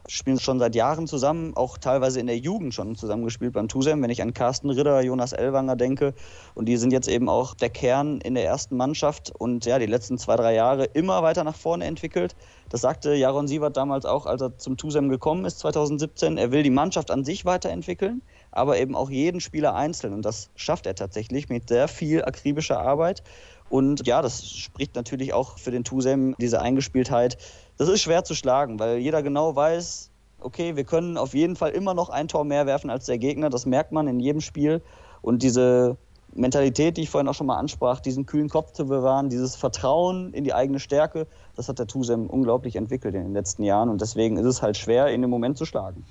spielen 0.07 0.39
schon 0.39 0.59
seit 0.59 0.75
Jahren 0.75 1.07
zusammen, 1.07 1.55
auch 1.55 1.77
teilweise 1.77 2.19
in 2.19 2.27
der 2.27 2.37
Jugend 2.37 2.73
schon 2.73 2.95
zusammengespielt 2.95 3.53
beim 3.53 3.67
Tusem. 3.67 4.01
Wenn 4.01 4.11
ich 4.11 4.21
an 4.21 4.33
Carsten 4.33 4.69
Ritter, 4.69 5.01
Jonas 5.01 5.33
Elwanger 5.33 5.75
denke, 5.75 6.13
und 6.53 6.67
die 6.67 6.77
sind 6.77 6.93
jetzt 6.93 7.07
eben 7.07 7.29
auch 7.29 7.55
der 7.55 7.69
Kern 7.69 8.21
in 8.21 8.35
der 8.35 8.45
ersten 8.45 8.77
Mannschaft 8.77 9.33
und 9.37 9.65
ja, 9.65 9.79
die 9.79 9.85
letzten 9.85 10.17
zwei, 10.17 10.35
drei 10.35 10.53
Jahre 10.53 10.85
immer 10.85 11.23
weiter 11.23 11.43
nach 11.43 11.55
vorne 11.55 11.85
entwickelt. 11.85 12.35
Das 12.69 12.81
sagte 12.81 13.15
Jaron 13.15 13.47
Sievert 13.47 13.75
damals 13.75 14.05
auch, 14.05 14.25
als 14.27 14.41
er 14.41 14.57
zum 14.57 14.77
Tusem 14.77 15.09
gekommen 15.09 15.45
ist, 15.45 15.59
2017. 15.59 16.37
Er 16.37 16.51
will 16.51 16.63
die 16.63 16.69
Mannschaft 16.69 17.11
an 17.11 17.25
sich 17.25 17.43
weiterentwickeln, 17.43 18.21
aber 18.57 18.79
eben 18.79 18.95
auch 18.95 19.09
jeden 19.09 19.39
Spieler 19.39 19.75
einzeln. 19.75 20.13
Und 20.13 20.23
das 20.23 20.49
schafft 20.55 20.85
er 20.85 20.95
tatsächlich 20.95 21.49
mit 21.49 21.69
sehr 21.69 21.87
viel 21.87 22.25
akribischer 22.25 22.79
Arbeit. 22.79 23.23
Und 23.69 24.07
ja, 24.07 24.21
das 24.21 24.49
spricht 24.49 24.95
natürlich 24.95 25.33
auch 25.33 25.57
für 25.57 25.71
den 25.71 25.83
Tusem, 25.83 26.35
diese 26.39 26.61
Eingespieltheit. 26.61 27.37
Das 27.77 27.89
ist 27.89 28.01
schwer 28.01 28.23
zu 28.23 28.33
schlagen, 28.33 28.79
weil 28.79 28.97
jeder 28.97 29.21
genau 29.21 29.55
weiß, 29.55 30.09
okay, 30.39 30.75
wir 30.75 30.83
können 30.85 31.17
auf 31.17 31.33
jeden 31.33 31.55
Fall 31.55 31.71
immer 31.71 31.93
noch 31.93 32.09
ein 32.09 32.27
Tor 32.27 32.45
mehr 32.45 32.65
werfen 32.65 32.89
als 32.89 33.05
der 33.05 33.17
Gegner. 33.17 33.49
Das 33.49 33.65
merkt 33.65 33.91
man 33.91 34.07
in 34.07 34.19
jedem 34.19 34.41
Spiel. 34.41 34.81
Und 35.21 35.43
diese 35.43 35.97
Mentalität, 36.33 36.97
die 36.97 37.01
ich 37.01 37.09
vorhin 37.09 37.27
auch 37.27 37.33
schon 37.33 37.47
mal 37.47 37.57
ansprach, 37.57 37.99
diesen 37.99 38.25
kühlen 38.25 38.49
Kopf 38.49 38.71
zu 38.71 38.85
bewahren, 38.85 39.29
dieses 39.29 39.55
Vertrauen 39.55 40.33
in 40.33 40.43
die 40.43 40.53
eigene 40.53 40.79
Stärke, 40.79 41.27
das 41.55 41.69
hat 41.69 41.79
der 41.79 41.87
Tusem 41.87 42.27
unglaublich 42.27 42.75
entwickelt 42.75 43.15
in 43.15 43.23
den 43.23 43.33
letzten 43.33 43.63
Jahren. 43.63 43.89
Und 43.89 44.01
deswegen 44.01 44.37
ist 44.37 44.45
es 44.45 44.61
halt 44.61 44.77
schwer, 44.77 45.07
in 45.07 45.21
dem 45.21 45.29
Moment 45.29 45.57
zu 45.57 45.65
schlagen. 45.65 46.05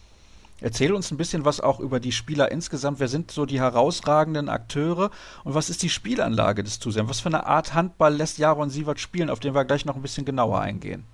Erzähl 0.60 0.94
uns 0.94 1.10
ein 1.10 1.18
bisschen 1.18 1.44
was 1.44 1.60
auch 1.60 1.80
über 1.80 2.00
die 2.00 2.12
Spieler 2.12 2.50
insgesamt. 2.50 2.98
Wer 2.98 3.08
sind 3.08 3.30
so 3.30 3.44
die 3.44 3.60
herausragenden 3.60 4.48
Akteure 4.48 5.10
und 5.44 5.54
was 5.54 5.68
ist 5.68 5.82
die 5.82 5.90
Spielanlage 5.90 6.64
des 6.64 6.78
Tusem? 6.78 7.08
Was 7.08 7.20
für 7.20 7.28
eine 7.28 7.46
Art 7.46 7.74
Handball 7.74 8.14
lässt 8.14 8.38
Jaron 8.38 8.70
Sievert 8.70 8.98
spielen, 8.98 9.28
auf 9.28 9.40
den 9.40 9.54
wir 9.54 9.64
gleich 9.64 9.84
noch 9.84 9.96
ein 9.96 10.02
bisschen 10.02 10.24
genauer 10.24 10.60
eingehen? 10.60 11.04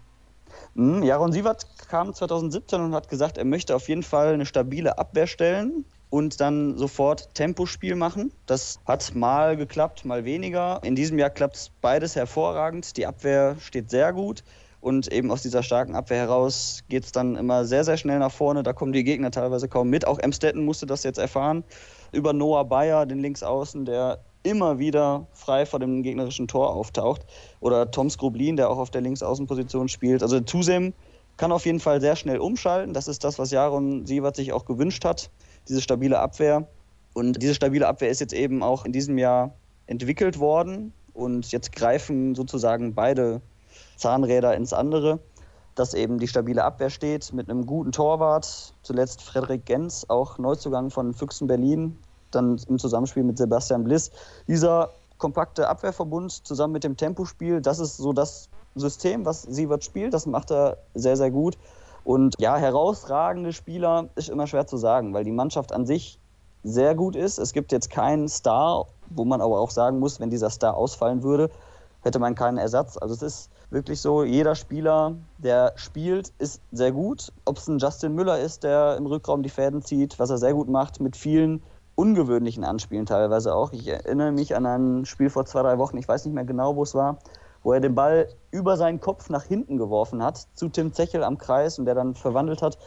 Hm, 0.76 1.02
Jaron 1.02 1.32
Sievert 1.32 1.66
kam 1.88 2.14
2017 2.14 2.80
und 2.80 2.94
hat 2.94 3.08
gesagt, 3.08 3.36
er 3.36 3.44
möchte 3.44 3.74
auf 3.74 3.88
jeden 3.88 4.02
Fall 4.02 4.34
eine 4.34 4.46
stabile 4.46 4.98
Abwehr 4.98 5.26
stellen 5.26 5.84
und 6.08 6.40
dann 6.40 6.78
sofort 6.78 7.34
Tempospiel 7.34 7.96
machen. 7.96 8.32
Das 8.46 8.78
hat 8.86 9.14
mal 9.14 9.56
geklappt, 9.56 10.04
mal 10.04 10.24
weniger. 10.24 10.80
In 10.84 10.94
diesem 10.94 11.18
Jahr 11.18 11.30
klappt 11.30 11.56
es 11.56 11.70
beides 11.80 12.14
hervorragend. 12.16 12.96
Die 12.96 13.06
Abwehr 13.06 13.56
steht 13.60 13.90
sehr 13.90 14.12
gut. 14.12 14.44
Und 14.82 15.12
eben 15.12 15.30
aus 15.30 15.42
dieser 15.42 15.62
starken 15.62 15.94
Abwehr 15.94 16.18
heraus 16.18 16.82
geht 16.88 17.04
es 17.04 17.12
dann 17.12 17.36
immer 17.36 17.64
sehr, 17.64 17.84
sehr 17.84 17.96
schnell 17.96 18.18
nach 18.18 18.32
vorne. 18.32 18.64
Da 18.64 18.72
kommen 18.72 18.92
die 18.92 19.04
Gegner 19.04 19.30
teilweise 19.30 19.68
kaum 19.68 19.88
mit. 19.88 20.08
Auch 20.08 20.18
Emstetten 20.18 20.64
musste 20.64 20.86
das 20.86 21.04
jetzt 21.04 21.18
erfahren. 21.18 21.62
Über 22.10 22.32
Noah 22.32 22.64
Bayer, 22.64 23.06
den 23.06 23.20
Linksaußen, 23.20 23.84
der 23.84 24.18
immer 24.42 24.80
wieder 24.80 25.28
frei 25.34 25.66
vor 25.66 25.78
dem 25.78 26.02
gegnerischen 26.02 26.48
Tor 26.48 26.74
auftaucht. 26.74 27.24
Oder 27.60 27.92
Tom 27.92 28.10
Skrublin, 28.10 28.56
der 28.56 28.70
auch 28.70 28.78
auf 28.78 28.90
der 28.90 29.02
Linksaußenposition 29.02 29.88
spielt. 29.88 30.20
Also 30.20 30.40
Tusem 30.40 30.94
kann 31.36 31.52
auf 31.52 31.64
jeden 31.64 31.78
Fall 31.78 32.00
sehr 32.00 32.16
schnell 32.16 32.38
umschalten. 32.38 32.92
Das 32.92 33.06
ist 33.06 33.22
das, 33.22 33.38
was 33.38 33.52
Jaron 33.52 34.04
Sievert 34.04 34.34
sich 34.34 34.52
auch 34.52 34.64
gewünscht 34.64 35.04
hat. 35.04 35.30
Diese 35.68 35.80
stabile 35.80 36.18
Abwehr. 36.18 36.66
Und 37.14 37.40
diese 37.40 37.54
stabile 37.54 37.86
Abwehr 37.86 38.10
ist 38.10 38.20
jetzt 38.20 38.34
eben 38.34 38.64
auch 38.64 38.84
in 38.84 38.90
diesem 38.90 39.16
Jahr 39.16 39.54
entwickelt 39.86 40.40
worden. 40.40 40.92
Und 41.14 41.52
jetzt 41.52 41.70
greifen 41.70 42.34
sozusagen 42.34 42.94
beide 42.94 43.42
Zahnräder 44.02 44.54
ins 44.54 44.72
andere, 44.72 45.20
dass 45.74 45.94
eben 45.94 46.18
die 46.18 46.28
stabile 46.28 46.64
Abwehr 46.64 46.90
steht 46.90 47.32
mit 47.32 47.48
einem 47.48 47.64
guten 47.66 47.92
Torwart. 47.92 48.74
Zuletzt 48.82 49.22
Frederik 49.22 49.64
Gens, 49.64 50.10
auch 50.10 50.38
Neuzugang 50.38 50.90
von 50.90 51.14
Füchsen 51.14 51.46
Berlin, 51.46 51.96
dann 52.30 52.60
im 52.68 52.78
Zusammenspiel 52.78 53.22
mit 53.22 53.38
Sebastian 53.38 53.84
Bliss. 53.84 54.10
Dieser 54.48 54.90
kompakte 55.18 55.68
Abwehrverbund 55.68 56.46
zusammen 56.46 56.72
mit 56.72 56.84
dem 56.84 56.96
Tempospiel, 56.96 57.60
das 57.60 57.78
ist 57.78 57.96
so 57.96 58.12
das 58.12 58.48
System, 58.74 59.24
was 59.24 59.42
Sievert 59.42 59.84
spielt. 59.84 60.12
Das 60.12 60.26
macht 60.26 60.50
er 60.50 60.78
sehr, 60.94 61.16
sehr 61.16 61.30
gut. 61.30 61.56
Und 62.04 62.34
ja, 62.40 62.56
herausragende 62.56 63.52
Spieler 63.52 64.08
ist 64.16 64.28
immer 64.28 64.46
schwer 64.46 64.66
zu 64.66 64.76
sagen, 64.76 65.14
weil 65.14 65.24
die 65.24 65.30
Mannschaft 65.30 65.72
an 65.72 65.86
sich 65.86 66.18
sehr 66.64 66.94
gut 66.94 67.14
ist. 67.14 67.38
Es 67.38 67.52
gibt 67.52 67.70
jetzt 67.70 67.90
keinen 67.90 68.28
Star, 68.28 68.86
wo 69.10 69.24
man 69.24 69.40
aber 69.40 69.60
auch 69.60 69.70
sagen 69.70 70.00
muss, 70.00 70.20
wenn 70.20 70.30
dieser 70.30 70.50
Star 70.50 70.74
ausfallen 70.76 71.22
würde, 71.22 71.50
hätte 72.02 72.18
man 72.18 72.34
keinen 72.34 72.58
Ersatz. 72.58 72.96
Also 72.96 73.14
es 73.14 73.22
ist 73.22 73.50
wirklich 73.72 74.00
so, 74.00 74.22
jeder 74.22 74.54
Spieler, 74.54 75.16
der 75.38 75.72
spielt, 75.76 76.32
ist 76.38 76.60
sehr 76.72 76.92
gut. 76.92 77.32
Ob 77.44 77.56
es 77.56 77.66
ein 77.68 77.78
Justin 77.78 78.14
Müller 78.14 78.38
ist, 78.38 78.64
der 78.64 78.96
im 78.96 79.06
Rückraum 79.06 79.42
die 79.42 79.48
Fäden 79.48 79.82
zieht, 79.82 80.18
was 80.18 80.30
er 80.30 80.38
sehr 80.38 80.52
gut 80.52 80.68
macht, 80.68 81.00
mit 81.00 81.16
vielen 81.16 81.62
ungewöhnlichen 81.94 82.64
Anspielen 82.64 83.06
teilweise 83.06 83.54
auch. 83.54 83.72
Ich 83.72 83.88
erinnere 83.88 84.32
mich 84.32 84.54
an 84.54 84.66
ein 84.66 85.04
Spiel 85.06 85.30
vor 85.30 85.46
zwei, 85.46 85.62
drei 85.62 85.78
Wochen, 85.78 85.96
ich 85.96 86.08
weiß 86.08 86.24
nicht 86.24 86.34
mehr 86.34 86.44
genau, 86.44 86.76
wo 86.76 86.82
es 86.82 86.94
war, 86.94 87.18
wo 87.62 87.72
er 87.72 87.80
den 87.80 87.94
Ball 87.94 88.28
über 88.50 88.76
seinen 88.76 89.00
Kopf 89.00 89.30
nach 89.30 89.44
hinten 89.44 89.78
geworfen 89.78 90.22
hat, 90.22 90.46
zu 90.54 90.68
Tim 90.68 90.92
Zechel 90.92 91.24
am 91.24 91.38
Kreis 91.38 91.78
und 91.78 91.86
der 91.86 91.94
dann 91.94 92.14
verwandelt 92.14 92.62
hat. 92.62 92.78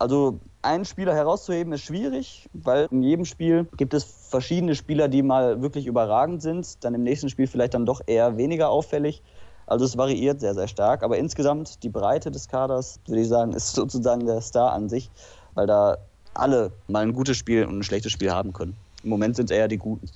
Also 0.00 0.38
einen 0.62 0.84
Spieler 0.84 1.14
herauszuheben 1.14 1.72
ist 1.72 1.82
schwierig, 1.82 2.48
weil 2.52 2.86
in 2.92 3.02
jedem 3.02 3.24
Spiel 3.24 3.66
gibt 3.76 3.94
es 3.94 4.04
verschiedene 4.04 4.76
Spieler, 4.76 5.08
die 5.08 5.22
mal 5.22 5.60
wirklich 5.60 5.86
überragend 5.86 6.40
sind, 6.40 6.84
dann 6.84 6.94
im 6.94 7.02
nächsten 7.02 7.28
Spiel 7.28 7.48
vielleicht 7.48 7.74
dann 7.74 7.86
doch 7.86 8.00
eher 8.06 8.36
weniger 8.36 8.70
auffällig. 8.70 9.22
Also 9.68 9.84
es 9.84 9.96
variiert 9.96 10.40
sehr, 10.40 10.54
sehr 10.54 10.68
stark. 10.68 11.02
Aber 11.02 11.18
insgesamt 11.18 11.82
die 11.82 11.88
Breite 11.88 12.30
des 12.30 12.48
Kaders, 12.48 13.00
würde 13.06 13.22
ich 13.22 13.28
sagen, 13.28 13.52
ist 13.52 13.72
sozusagen 13.74 14.26
der 14.26 14.40
Star 14.40 14.72
an 14.72 14.88
sich, 14.88 15.10
weil 15.54 15.66
da 15.66 15.98
alle 16.34 16.72
mal 16.88 17.02
ein 17.02 17.12
gutes 17.12 17.36
Spiel 17.36 17.64
und 17.64 17.78
ein 17.78 17.82
schlechtes 17.82 18.12
Spiel 18.12 18.30
haben 18.30 18.52
können. 18.52 18.76
Im 19.02 19.10
Moment 19.10 19.36
sind 19.36 19.50
es 19.50 19.56
eher 19.56 19.68
die 19.68 19.78
Guten 19.78 20.08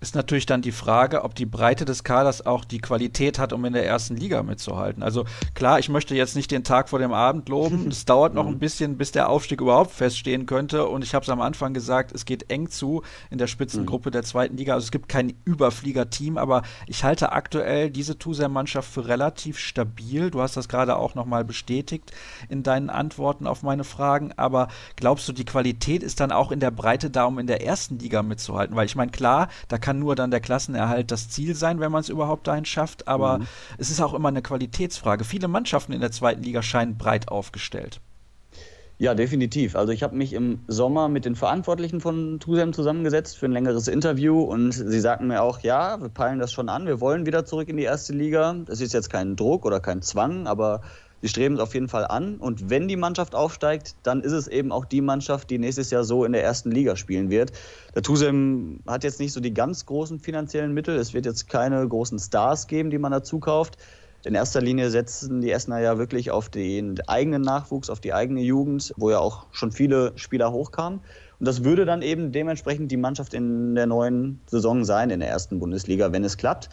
ist 0.00 0.14
natürlich 0.14 0.46
dann 0.46 0.62
die 0.62 0.72
Frage, 0.72 1.24
ob 1.24 1.34
die 1.34 1.46
Breite 1.46 1.84
des 1.84 2.04
Kaders 2.04 2.46
auch 2.46 2.64
die 2.64 2.78
Qualität 2.78 3.38
hat, 3.38 3.52
um 3.52 3.64
in 3.66 3.74
der 3.74 3.86
ersten 3.86 4.16
Liga 4.16 4.42
mitzuhalten. 4.42 5.02
Also 5.02 5.26
klar, 5.54 5.78
ich 5.78 5.90
möchte 5.90 6.14
jetzt 6.14 6.36
nicht 6.36 6.50
den 6.50 6.64
Tag 6.64 6.88
vor 6.88 6.98
dem 6.98 7.12
Abend 7.12 7.48
loben. 7.48 7.88
Es 8.00 8.06
dauert 8.06 8.34
noch 8.34 8.46
ein 8.46 8.58
bisschen, 8.58 8.96
bis 8.96 9.12
der 9.12 9.28
Aufstieg 9.28 9.60
überhaupt 9.60 9.90
feststehen 9.90 10.46
könnte. 10.46 10.86
Und 10.86 11.04
ich 11.04 11.14
habe 11.14 11.22
es 11.22 11.28
am 11.28 11.40
Anfang 11.40 11.74
gesagt, 11.74 12.12
es 12.12 12.24
geht 12.24 12.50
eng 12.50 12.70
zu 12.70 13.02
in 13.30 13.36
der 13.36 13.46
Spitzengruppe 13.46 14.10
der 14.10 14.22
zweiten 14.22 14.56
Liga. 14.56 14.72
Also 14.74 14.84
es 14.84 14.90
gibt 14.90 15.08
kein 15.08 15.34
Überflieger-Team, 15.44 16.38
aber 16.38 16.62
ich 16.86 17.04
halte 17.04 17.32
aktuell 17.32 17.90
diese 17.90 18.16
Tusem-Mannschaft 18.16 18.90
für 18.90 19.06
relativ 19.06 19.58
stabil. 19.58 20.30
Du 20.30 20.40
hast 20.40 20.56
das 20.56 20.68
gerade 20.68 20.96
auch 20.96 21.14
nochmal 21.14 21.44
bestätigt 21.44 22.12
in 22.48 22.62
deinen 22.62 22.88
Antworten 22.88 23.46
auf 23.46 23.62
meine 23.62 23.84
Fragen. 23.84 24.32
Aber 24.36 24.68
glaubst 24.96 25.28
du, 25.28 25.32
die 25.32 25.44
Qualität 25.44 26.02
ist 26.02 26.20
dann 26.20 26.32
auch 26.32 26.52
in 26.52 26.60
der 26.60 26.70
Breite 26.70 27.10
da, 27.10 27.24
um 27.26 27.38
in 27.38 27.46
der 27.46 27.62
ersten 27.66 27.98
Liga 27.98 28.22
mitzuhalten? 28.22 28.76
Weil 28.76 28.86
ich 28.86 28.96
meine, 28.96 29.10
klar, 29.10 29.48
da 29.68 29.76
kann 29.76 29.89
kann 29.90 29.98
nur 29.98 30.14
dann 30.14 30.30
der 30.30 30.38
Klassenerhalt 30.38 31.10
das 31.10 31.28
Ziel 31.28 31.56
sein, 31.56 31.80
wenn 31.80 31.90
man 31.90 32.02
es 32.02 32.08
überhaupt 32.08 32.46
dahin 32.46 32.64
schafft. 32.64 33.08
Aber 33.08 33.38
mhm. 33.38 33.46
es 33.76 33.90
ist 33.90 34.00
auch 34.00 34.14
immer 34.14 34.28
eine 34.28 34.40
Qualitätsfrage. 34.40 35.24
Viele 35.24 35.48
Mannschaften 35.48 35.92
in 35.92 36.00
der 36.00 36.12
zweiten 36.12 36.44
Liga 36.44 36.62
scheinen 36.62 36.96
breit 36.96 37.26
aufgestellt. 37.26 38.00
Ja, 38.98 39.16
definitiv. 39.16 39.74
Also 39.74 39.90
ich 39.92 40.04
habe 40.04 40.14
mich 40.14 40.32
im 40.32 40.60
Sommer 40.68 41.08
mit 41.08 41.24
den 41.24 41.34
Verantwortlichen 41.34 42.00
von 42.00 42.38
Tusem 42.38 42.72
zusammengesetzt 42.72 43.36
für 43.36 43.46
ein 43.46 43.52
längeres 43.52 43.88
Interview 43.88 44.42
und 44.42 44.70
sie 44.70 45.00
sagten 45.00 45.26
mir 45.26 45.42
auch, 45.42 45.58
ja, 45.58 46.00
wir 46.00 46.08
peilen 46.08 46.38
das 46.38 46.52
schon 46.52 46.68
an, 46.68 46.86
wir 46.86 47.00
wollen 47.00 47.26
wieder 47.26 47.44
zurück 47.44 47.68
in 47.68 47.76
die 47.76 47.82
erste 47.82 48.12
Liga. 48.12 48.54
Das 48.66 48.80
ist 48.80 48.92
jetzt 48.92 49.10
kein 49.10 49.34
Druck 49.34 49.66
oder 49.66 49.80
kein 49.80 50.02
Zwang, 50.02 50.46
aber 50.46 50.82
sie 51.20 51.28
streben 51.28 51.54
es 51.54 51.60
auf 51.60 51.74
jeden 51.74 51.88
Fall 51.88 52.06
an. 52.06 52.36
Und 52.36 52.70
wenn 52.70 52.88
die 52.88 52.96
Mannschaft 52.96 53.34
aufsteigt, 53.34 53.94
dann 54.02 54.22
ist 54.22 54.32
es 54.32 54.48
eben 54.48 54.72
auch 54.72 54.84
die 54.84 55.00
Mannschaft, 55.00 55.50
die 55.50 55.58
nächstes 55.58 55.90
Jahr 55.90 56.04
so 56.04 56.24
in 56.24 56.32
der 56.32 56.42
ersten 56.42 56.70
Liga 56.70 56.96
spielen 56.96 57.30
wird. 57.30 57.52
Der 57.94 58.02
Tusem 58.02 58.80
hat 58.86 59.04
jetzt 59.04 59.20
nicht 59.20 59.32
so 59.32 59.40
die 59.40 59.54
ganz 59.54 59.86
großen 59.86 60.20
finanziellen 60.20 60.72
Mittel. 60.72 60.96
Es 60.96 61.14
wird 61.14 61.26
jetzt 61.26 61.48
keine 61.48 61.86
großen 61.86 62.18
Stars 62.18 62.66
geben, 62.66 62.90
die 62.90 62.98
man 62.98 63.12
dazu 63.12 63.38
kauft. 63.38 63.76
In 64.22 64.34
erster 64.34 64.60
Linie 64.60 64.90
setzen 64.90 65.40
die 65.40 65.50
Essener 65.50 65.80
ja 65.80 65.96
wirklich 65.96 66.30
auf 66.30 66.50
den 66.50 67.00
eigenen 67.08 67.40
Nachwuchs, 67.40 67.88
auf 67.88 68.00
die 68.00 68.12
eigene 68.12 68.42
Jugend, 68.42 68.92
wo 68.96 69.10
ja 69.10 69.18
auch 69.18 69.46
schon 69.50 69.72
viele 69.72 70.12
Spieler 70.16 70.52
hochkamen. 70.52 71.00
Und 71.38 71.48
das 71.48 71.64
würde 71.64 71.86
dann 71.86 72.02
eben 72.02 72.30
dementsprechend 72.30 72.92
die 72.92 72.98
Mannschaft 72.98 73.32
in 73.32 73.74
der 73.74 73.86
neuen 73.86 74.40
Saison 74.46 74.84
sein, 74.84 75.08
in 75.08 75.20
der 75.20 75.30
ersten 75.30 75.58
Bundesliga, 75.58 76.12
wenn 76.12 76.22
es 76.22 76.36
klappt. 76.36 76.68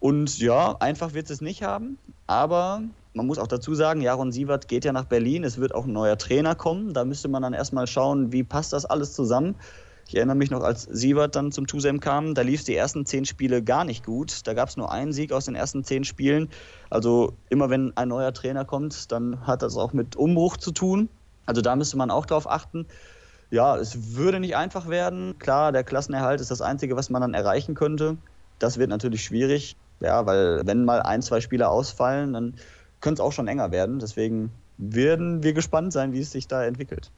Und 0.00 0.38
ja, 0.38 0.74
einfach 0.80 1.12
wird 1.12 1.28
es 1.28 1.42
nicht 1.42 1.62
haben, 1.62 1.98
aber 2.26 2.82
man 3.16 3.26
muss 3.26 3.38
auch 3.38 3.46
dazu 3.46 3.74
sagen, 3.74 4.02
Jaron 4.02 4.30
Sievert 4.30 4.68
geht 4.68 4.84
ja 4.84 4.92
nach 4.92 5.06
Berlin, 5.06 5.42
es 5.42 5.56
wird 5.58 5.74
auch 5.74 5.86
ein 5.86 5.92
neuer 5.92 6.18
Trainer 6.18 6.54
kommen. 6.54 6.92
Da 6.92 7.06
müsste 7.06 7.28
man 7.28 7.42
dann 7.42 7.54
erstmal 7.54 7.86
schauen, 7.86 8.30
wie 8.30 8.44
passt 8.44 8.74
das 8.74 8.84
alles 8.84 9.14
zusammen. 9.14 9.54
Ich 10.06 10.14
erinnere 10.16 10.36
mich 10.36 10.50
noch, 10.50 10.62
als 10.62 10.82
Sievert 10.82 11.34
dann 11.34 11.50
zum 11.50 11.66
Tusem 11.66 11.98
kam, 11.98 12.34
da 12.34 12.42
lief 12.42 12.60
es 12.60 12.66
die 12.66 12.76
ersten 12.76 13.06
zehn 13.06 13.24
Spiele 13.24 13.62
gar 13.62 13.84
nicht 13.84 14.04
gut. 14.04 14.46
Da 14.46 14.52
gab 14.52 14.68
es 14.68 14.76
nur 14.76 14.92
einen 14.92 15.14
Sieg 15.14 15.32
aus 15.32 15.46
den 15.46 15.54
ersten 15.54 15.82
zehn 15.82 16.04
Spielen. 16.04 16.50
Also 16.90 17.32
immer 17.48 17.70
wenn 17.70 17.96
ein 17.96 18.08
neuer 18.08 18.34
Trainer 18.34 18.66
kommt, 18.66 19.10
dann 19.10 19.46
hat 19.46 19.62
das 19.62 19.78
auch 19.78 19.94
mit 19.94 20.14
Umbruch 20.14 20.58
zu 20.58 20.70
tun. 20.70 21.08
Also 21.46 21.62
da 21.62 21.74
müsste 21.74 21.96
man 21.96 22.10
auch 22.10 22.26
drauf 22.26 22.48
achten. 22.48 22.86
Ja, 23.50 23.76
es 23.78 24.14
würde 24.14 24.40
nicht 24.40 24.56
einfach 24.56 24.88
werden. 24.88 25.38
Klar, 25.38 25.72
der 25.72 25.84
Klassenerhalt 25.84 26.42
ist 26.42 26.50
das 26.50 26.60
Einzige, 26.60 26.96
was 26.96 27.08
man 27.08 27.22
dann 27.22 27.32
erreichen 27.32 27.74
könnte. 27.74 28.18
Das 28.58 28.76
wird 28.76 28.90
natürlich 28.90 29.24
schwierig. 29.24 29.76
Ja, 30.00 30.26
weil 30.26 30.60
wenn 30.66 30.84
mal 30.84 31.00
ein, 31.00 31.22
zwei 31.22 31.40
Spieler 31.40 31.70
ausfallen, 31.70 32.34
dann 32.34 32.54
könnte 33.06 33.22
es 33.22 33.24
auch 33.24 33.32
schon 33.32 33.46
enger 33.46 33.70
werden. 33.70 34.00
Deswegen 34.00 34.50
werden 34.78 35.44
wir 35.44 35.52
gespannt 35.52 35.92
sein, 35.92 36.12
wie 36.12 36.18
es 36.18 36.32
sich 36.32 36.48
da 36.48 36.64
entwickelt. 36.64 37.12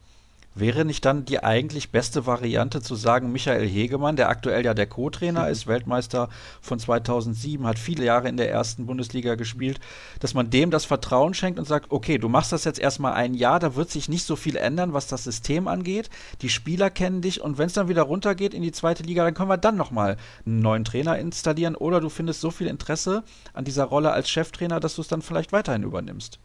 Wäre 0.58 0.84
nicht 0.84 1.04
dann 1.04 1.24
die 1.24 1.40
eigentlich 1.44 1.92
beste 1.92 2.26
Variante 2.26 2.82
zu 2.82 2.96
sagen, 2.96 3.30
Michael 3.30 3.68
Hegemann, 3.68 4.16
der 4.16 4.28
aktuell 4.28 4.64
ja 4.64 4.74
der 4.74 4.88
Co-Trainer 4.88 5.44
mhm. 5.44 5.52
ist, 5.52 5.68
Weltmeister 5.68 6.28
von 6.60 6.80
2007, 6.80 7.64
hat 7.64 7.78
viele 7.78 8.04
Jahre 8.04 8.28
in 8.28 8.36
der 8.36 8.50
ersten 8.50 8.86
Bundesliga 8.86 9.36
gespielt, 9.36 9.78
dass 10.18 10.34
man 10.34 10.50
dem 10.50 10.72
das 10.72 10.84
Vertrauen 10.84 11.32
schenkt 11.32 11.60
und 11.60 11.64
sagt, 11.64 11.92
okay, 11.92 12.18
du 12.18 12.28
machst 12.28 12.50
das 12.50 12.64
jetzt 12.64 12.80
erstmal 12.80 13.12
ein 13.12 13.34
Jahr, 13.34 13.60
da 13.60 13.76
wird 13.76 13.92
sich 13.92 14.08
nicht 14.08 14.24
so 14.24 14.34
viel 14.34 14.56
ändern, 14.56 14.92
was 14.92 15.06
das 15.06 15.22
System 15.22 15.68
angeht. 15.68 16.10
Die 16.42 16.48
Spieler 16.48 16.90
kennen 16.90 17.22
dich 17.22 17.40
und 17.40 17.56
wenn 17.56 17.66
es 17.66 17.74
dann 17.74 17.88
wieder 17.88 18.02
runtergeht 18.02 18.52
in 18.52 18.62
die 18.62 18.72
zweite 18.72 19.04
Liga, 19.04 19.22
dann 19.22 19.34
können 19.34 19.50
wir 19.50 19.58
dann 19.58 19.76
nochmal 19.76 20.16
einen 20.44 20.58
neuen 20.58 20.84
Trainer 20.84 21.18
installieren 21.18 21.76
oder 21.76 22.00
du 22.00 22.08
findest 22.08 22.40
so 22.40 22.50
viel 22.50 22.66
Interesse 22.66 23.22
an 23.52 23.64
dieser 23.64 23.84
Rolle 23.84 24.10
als 24.10 24.28
Cheftrainer, 24.28 24.80
dass 24.80 24.96
du 24.96 25.02
es 25.02 25.08
dann 25.08 25.22
vielleicht 25.22 25.52
weiterhin 25.52 25.84
übernimmst. 25.84 26.40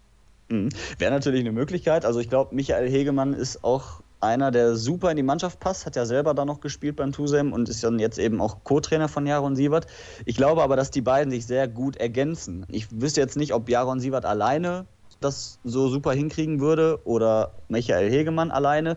Mhm. 0.54 0.70
Wäre 1.00 1.12
natürlich 1.12 1.42
eine 1.42 1.52
Möglichkeit. 1.52 2.06
Also 2.06 2.20
ich 2.20 2.30
glaube, 2.30 2.54
Michael 2.54 2.90
Hegemann 2.90 3.34
ist 3.34 3.64
auch 3.64 4.02
einer, 4.22 4.52
der 4.52 4.76
super 4.76 5.10
in 5.10 5.18
die 5.18 5.24
Mannschaft 5.24 5.60
passt, 5.60 5.86
hat 5.86 5.96
ja 5.96 6.06
selber 6.06 6.34
da 6.34 6.46
noch 6.46 6.62
gespielt 6.62 6.96
beim 6.96 7.12
Tusem 7.12 7.52
und 7.52 7.68
ist 7.68 7.84
dann 7.84 8.00
jetzt 8.00 8.20
eben 8.20 8.40
auch 8.40 8.64
Co-Trainer 8.64 9.10
von 9.10 9.26
Jaron 9.26 9.56
Sievert. 9.56 9.88
Ich 10.26 10.36
glaube 10.36 10.62
aber, 10.64 10.76
dass 10.76 10.92
die 10.92 11.02
beiden 11.02 11.32
sich 11.32 11.46
sehr 11.46 11.68
gut 11.68 11.98
ergänzen. 11.98 12.66
Ich 12.70 12.88
wüsste 13.02 13.20
jetzt 13.20 13.36
nicht, 13.36 13.54
ob 13.54 13.68
Jaron 13.68 14.00
Sievert 14.00 14.26
alleine 14.26 14.86
das 15.20 15.60
so 15.64 15.90
super 15.90 16.14
hinkriegen 16.14 16.60
würde 16.60 17.00
oder 17.04 17.54
Michael 17.68 18.10
Hegemann 18.12 18.52
alleine. 18.52 18.96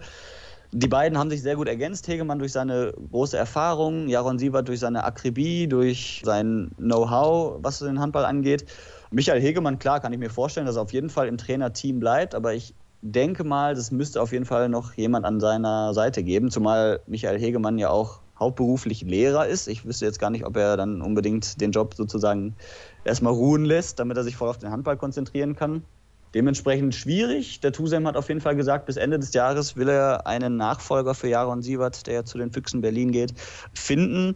Die 0.73 0.89
beiden 0.89 1.17
haben 1.17 1.31
sich 1.31 1.43
sehr 1.43 1.57
gut 1.57 1.69
ergänzt. 1.69 2.07
Hegemann 2.09 2.39
durch 2.39 2.53
seine 2.53 2.93
große 3.11 3.37
Erfahrung, 3.37 4.09
Jaron 4.09 4.39
Sievert 4.39 4.69
durch 4.69 4.81
seine 4.81 5.05
Akribie, 5.05 5.69
durch 5.69 6.23
sein 6.25 6.71
Know-how, 6.77 7.59
was 7.63 7.79
den 7.79 8.01
Handball 8.01 8.25
angeht. 8.25 8.67
Michael 9.17 9.41
Hegemann, 9.41 9.79
klar, 9.79 10.01
kann 10.01 10.13
ich 10.13 10.19
mir 10.19 10.29
vorstellen, 10.29 10.67
dass 10.67 10.77
er 10.77 10.83
auf 10.83 10.93
jeden 10.93 11.09
Fall 11.09 11.27
im 11.27 11.39
Trainerteam 11.39 12.01
bleibt, 12.01 12.35
aber 12.35 12.53
ich 12.53 12.75
denke 13.01 13.45
mal, 13.45 13.75
das 13.75 13.91
müsste 13.91 14.21
auf 14.21 14.31
jeden 14.31 14.45
Fall 14.45 14.69
noch 14.69 14.93
jemand 14.93 15.25
an 15.25 15.41
seiner 15.41 15.95
Seite 15.95 16.23
geben, 16.23 16.51
zumal 16.51 17.01
Michael 17.07 17.41
Hegemann 17.41 17.79
ja 17.79 17.89
auch 17.89 18.21
hauptberuflich 18.39 19.01
Lehrer 19.01 19.47
ist. 19.47 19.69
Ich 19.69 19.87
wüsste 19.87 20.05
jetzt 20.05 20.19
gar 20.19 20.29
nicht, 20.29 20.45
ob 20.45 20.59
er 20.59 20.77
dann 20.77 21.01
unbedingt 21.01 21.63
den 21.63 21.71
Job 21.71 21.95
sozusagen 21.95 22.57
erstmal 23.07 23.33
ruhen 23.33 23.65
lässt, 23.65 24.01
damit 24.01 24.19
er 24.19 24.23
sich 24.23 24.37
voll 24.37 24.51
auf 24.51 24.59
den 24.59 24.71
Handball 24.71 24.99
konzentrieren 24.99 25.57
kann. 25.57 25.83
Dementsprechend 26.35 26.95
schwierig. 26.95 27.61
Der 27.61 27.73
Tusem 27.73 28.07
hat 28.07 28.19
auf 28.19 28.29
jeden 28.29 28.43
Fall 28.43 28.55
gesagt, 28.55 28.85
bis 28.85 28.99
Ende 28.99 29.19
des 29.19 29.33
Jahres 29.33 29.77
will 29.77 29.89
er 29.89 30.27
einen 30.27 30.59
Nachfolger 30.59 31.15
für 31.15 31.29
Jaron 31.29 31.63
Sievert, 31.63 32.07
der 32.07 32.13
ja 32.13 32.25
zu 32.27 32.37
den 32.37 32.51
Füchsen 32.51 32.83
Berlin 32.83 33.13
geht, 33.13 33.33
finden. 33.73 34.35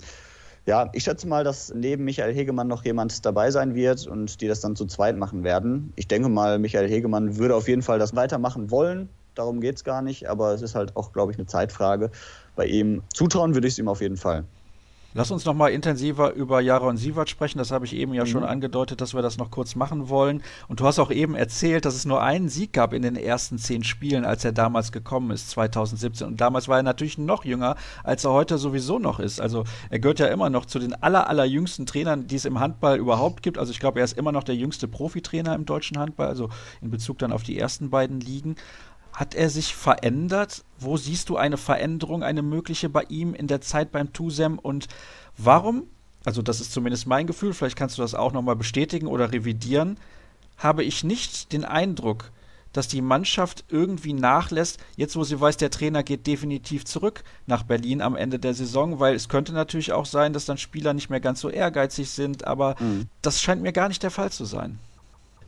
Ja, 0.67 0.91
ich 0.93 1.05
schätze 1.05 1.27
mal, 1.27 1.43
dass 1.43 1.73
neben 1.75 2.05
Michael 2.05 2.35
Hegemann 2.35 2.69
noch 2.69 2.85
jemand 2.85 3.25
dabei 3.25 3.51
sein 3.51 3.75
wird 3.75 4.07
und 4.07 4.41
die 4.41 4.49
das 4.49 4.61
dann 4.61 4.77
zu 4.77 4.87
zweit 4.87 5.17
machen 5.17 5.43
werden. 5.43 5.93
Ich 5.97 6.07
denke 6.07 6.29
mal, 6.29 6.59
Michael 6.59 6.89
Hegemann 6.89 7.39
würde 7.39 7.57
auf 7.57 7.67
jeden 7.67 7.83
Fall 7.83 7.99
das 7.99 8.15
weitermachen 8.15 8.71
wollen. 8.71 9.09
Darum 9.35 9.61
geht 9.61 9.77
es 9.77 9.85
gar 9.85 10.03
nicht, 10.03 10.29
aber 10.29 10.53
es 10.53 10.61
ist 10.61 10.75
halt 10.75 10.97
auch, 10.97 11.13
glaube 11.13 11.33
ich, 11.33 11.39
eine 11.39 11.47
Zeitfrage. 11.47 12.11
Bei 12.57 12.67
ihm 12.67 13.03
zutrauen 13.15 13.55
würde 13.55 13.69
ich 13.69 13.75
es 13.75 13.79
ihm 13.79 13.89
auf 13.89 14.01
jeden 14.03 14.17
Fall. 14.17 14.45
Lass 15.13 15.33
uns 15.33 15.45
noch 15.45 15.55
mal 15.55 15.69
intensiver 15.69 16.35
über 16.35 16.61
Jaron 16.61 16.97
Sievert 16.97 17.29
sprechen. 17.29 17.59
Das 17.59 17.73
habe 17.73 17.85
ich 17.85 17.97
eben 17.97 18.15
ja 18.15 18.23
mhm. 18.23 18.29
schon 18.29 18.45
angedeutet, 18.45 19.01
dass 19.01 19.13
wir 19.13 19.23
das 19.23 19.39
noch 19.39 19.51
kurz 19.51 19.75
machen 19.75 20.09
wollen. 20.09 20.43
Und 20.69 20.79
du 20.79 20.87
hast 20.87 21.01
auch 21.01 21.11
eben 21.11 21.35
erzählt, 21.35 21.85
dass 21.85 21.97
es 21.97 22.05
nur 22.05 22.23
einen 22.23 22.49
Sieg 22.49 22.73
gab 22.73 22.93
in 22.93 23.03
den 23.03 23.17
ersten 23.17 23.59
zehn 23.59 23.83
Spielen, 23.83 24.25
als 24.25 24.45
er 24.45 24.53
damals 24.53 24.93
gekommen 24.93 25.33
ist, 25.33 25.51
2017. 25.51 26.29
Und 26.29 26.41
damals 26.41 26.69
war 26.69 26.77
er 26.77 26.85
natürlich 26.85 27.19
noch 27.19 27.45
jünger, 27.45 27.75
als 28.05 28.25
er 28.25 28.31
heute 28.31 28.57
sowieso 28.57 29.01
noch 29.01 29.19
ist. 29.19 29.41
Also 29.41 29.65
er 29.91 29.99
gehört 29.99 30.21
ja 30.21 30.29
immer 30.29 30.49
noch 30.49 30.65
zu 30.65 30.79
den 30.79 30.95
aller, 30.95 31.29
allerjüngsten 31.29 31.87
Trainern, 31.87 32.29
die 32.29 32.37
es 32.37 32.45
im 32.45 32.61
Handball 32.61 32.97
überhaupt 32.97 33.43
gibt. 33.43 33.59
Also 33.59 33.73
ich 33.73 33.81
glaube, 33.81 33.99
er 33.99 34.05
ist 34.05 34.17
immer 34.17 34.31
noch 34.31 34.45
der 34.45 34.55
jüngste 34.55 34.87
Profitrainer 34.87 35.57
im 35.57 35.67
deutschen 35.67 35.99
Handball, 35.99 36.29
also 36.29 36.51
in 36.81 36.91
Bezug 36.91 37.19
dann 37.19 37.33
auf 37.33 37.43
die 37.43 37.59
ersten 37.59 37.91
beiden 37.91 38.21
Ligen. 38.21 38.55
Hat 39.21 39.35
er 39.35 39.51
sich 39.51 39.77
verändert? 39.77 40.64
Wo 40.79 40.97
siehst 40.97 41.29
du 41.29 41.37
eine 41.37 41.59
Veränderung, 41.59 42.23
eine 42.23 42.41
mögliche 42.41 42.89
bei 42.89 43.03
ihm 43.11 43.35
in 43.35 43.49
der 43.49 43.61
Zeit 43.61 43.93
beim 43.93 44.14
Tusem? 44.14 44.59
Und 44.59 44.89
warum, 45.37 45.83
also 46.25 46.41
das 46.41 46.62
ist 46.62 46.73
zumindest 46.73 47.07
mein 47.07 47.27
Gefühl, 47.27 47.53
vielleicht 47.53 47.77
kannst 47.77 47.99
du 47.99 48.03
das 48.03 48.14
auch 48.14 48.33
nochmal 48.33 48.57
bestätigen 48.57 49.07
oder 49.07 49.31
revidieren, 49.31 49.99
habe 50.57 50.85
ich 50.85 51.05
nicht 51.05 51.53
den 51.53 51.66
Eindruck, 51.66 52.31
dass 52.73 52.89
die 52.89 53.03
Mannschaft 53.03 53.64
irgendwie 53.68 54.14
nachlässt, 54.14 54.79
jetzt 54.97 55.16
wo 55.16 55.23
sie 55.23 55.39
weiß, 55.39 55.59
der 55.59 55.71
Trainer 55.71 56.03
geht 56.03 56.27
definitiv 56.27 56.87
zurück 56.87 57.23
nach 57.47 57.64
Berlin 57.64 58.01
am 58.01 58.16
Ende 58.16 58.39
der 58.39 58.55
Saison, 58.55 59.01
weil 59.01 59.14
es 59.14 59.29
könnte 59.29 59.53
natürlich 59.53 59.93
auch 59.93 60.07
sein, 60.07 60.33
dass 60.33 60.47
dann 60.47 60.57
Spieler 60.57 60.95
nicht 60.95 61.11
mehr 61.11 61.21
ganz 61.21 61.43
so 61.43 61.51
ehrgeizig 61.51 62.09
sind, 62.09 62.47
aber 62.47 62.75
mhm. 62.81 63.09
das 63.21 63.43
scheint 63.43 63.61
mir 63.61 63.75
gar 63.75 63.89
nicht 63.89 64.03
der 64.03 64.11
Fall 64.11 64.33
zu 64.33 64.47
sein. 64.47 64.79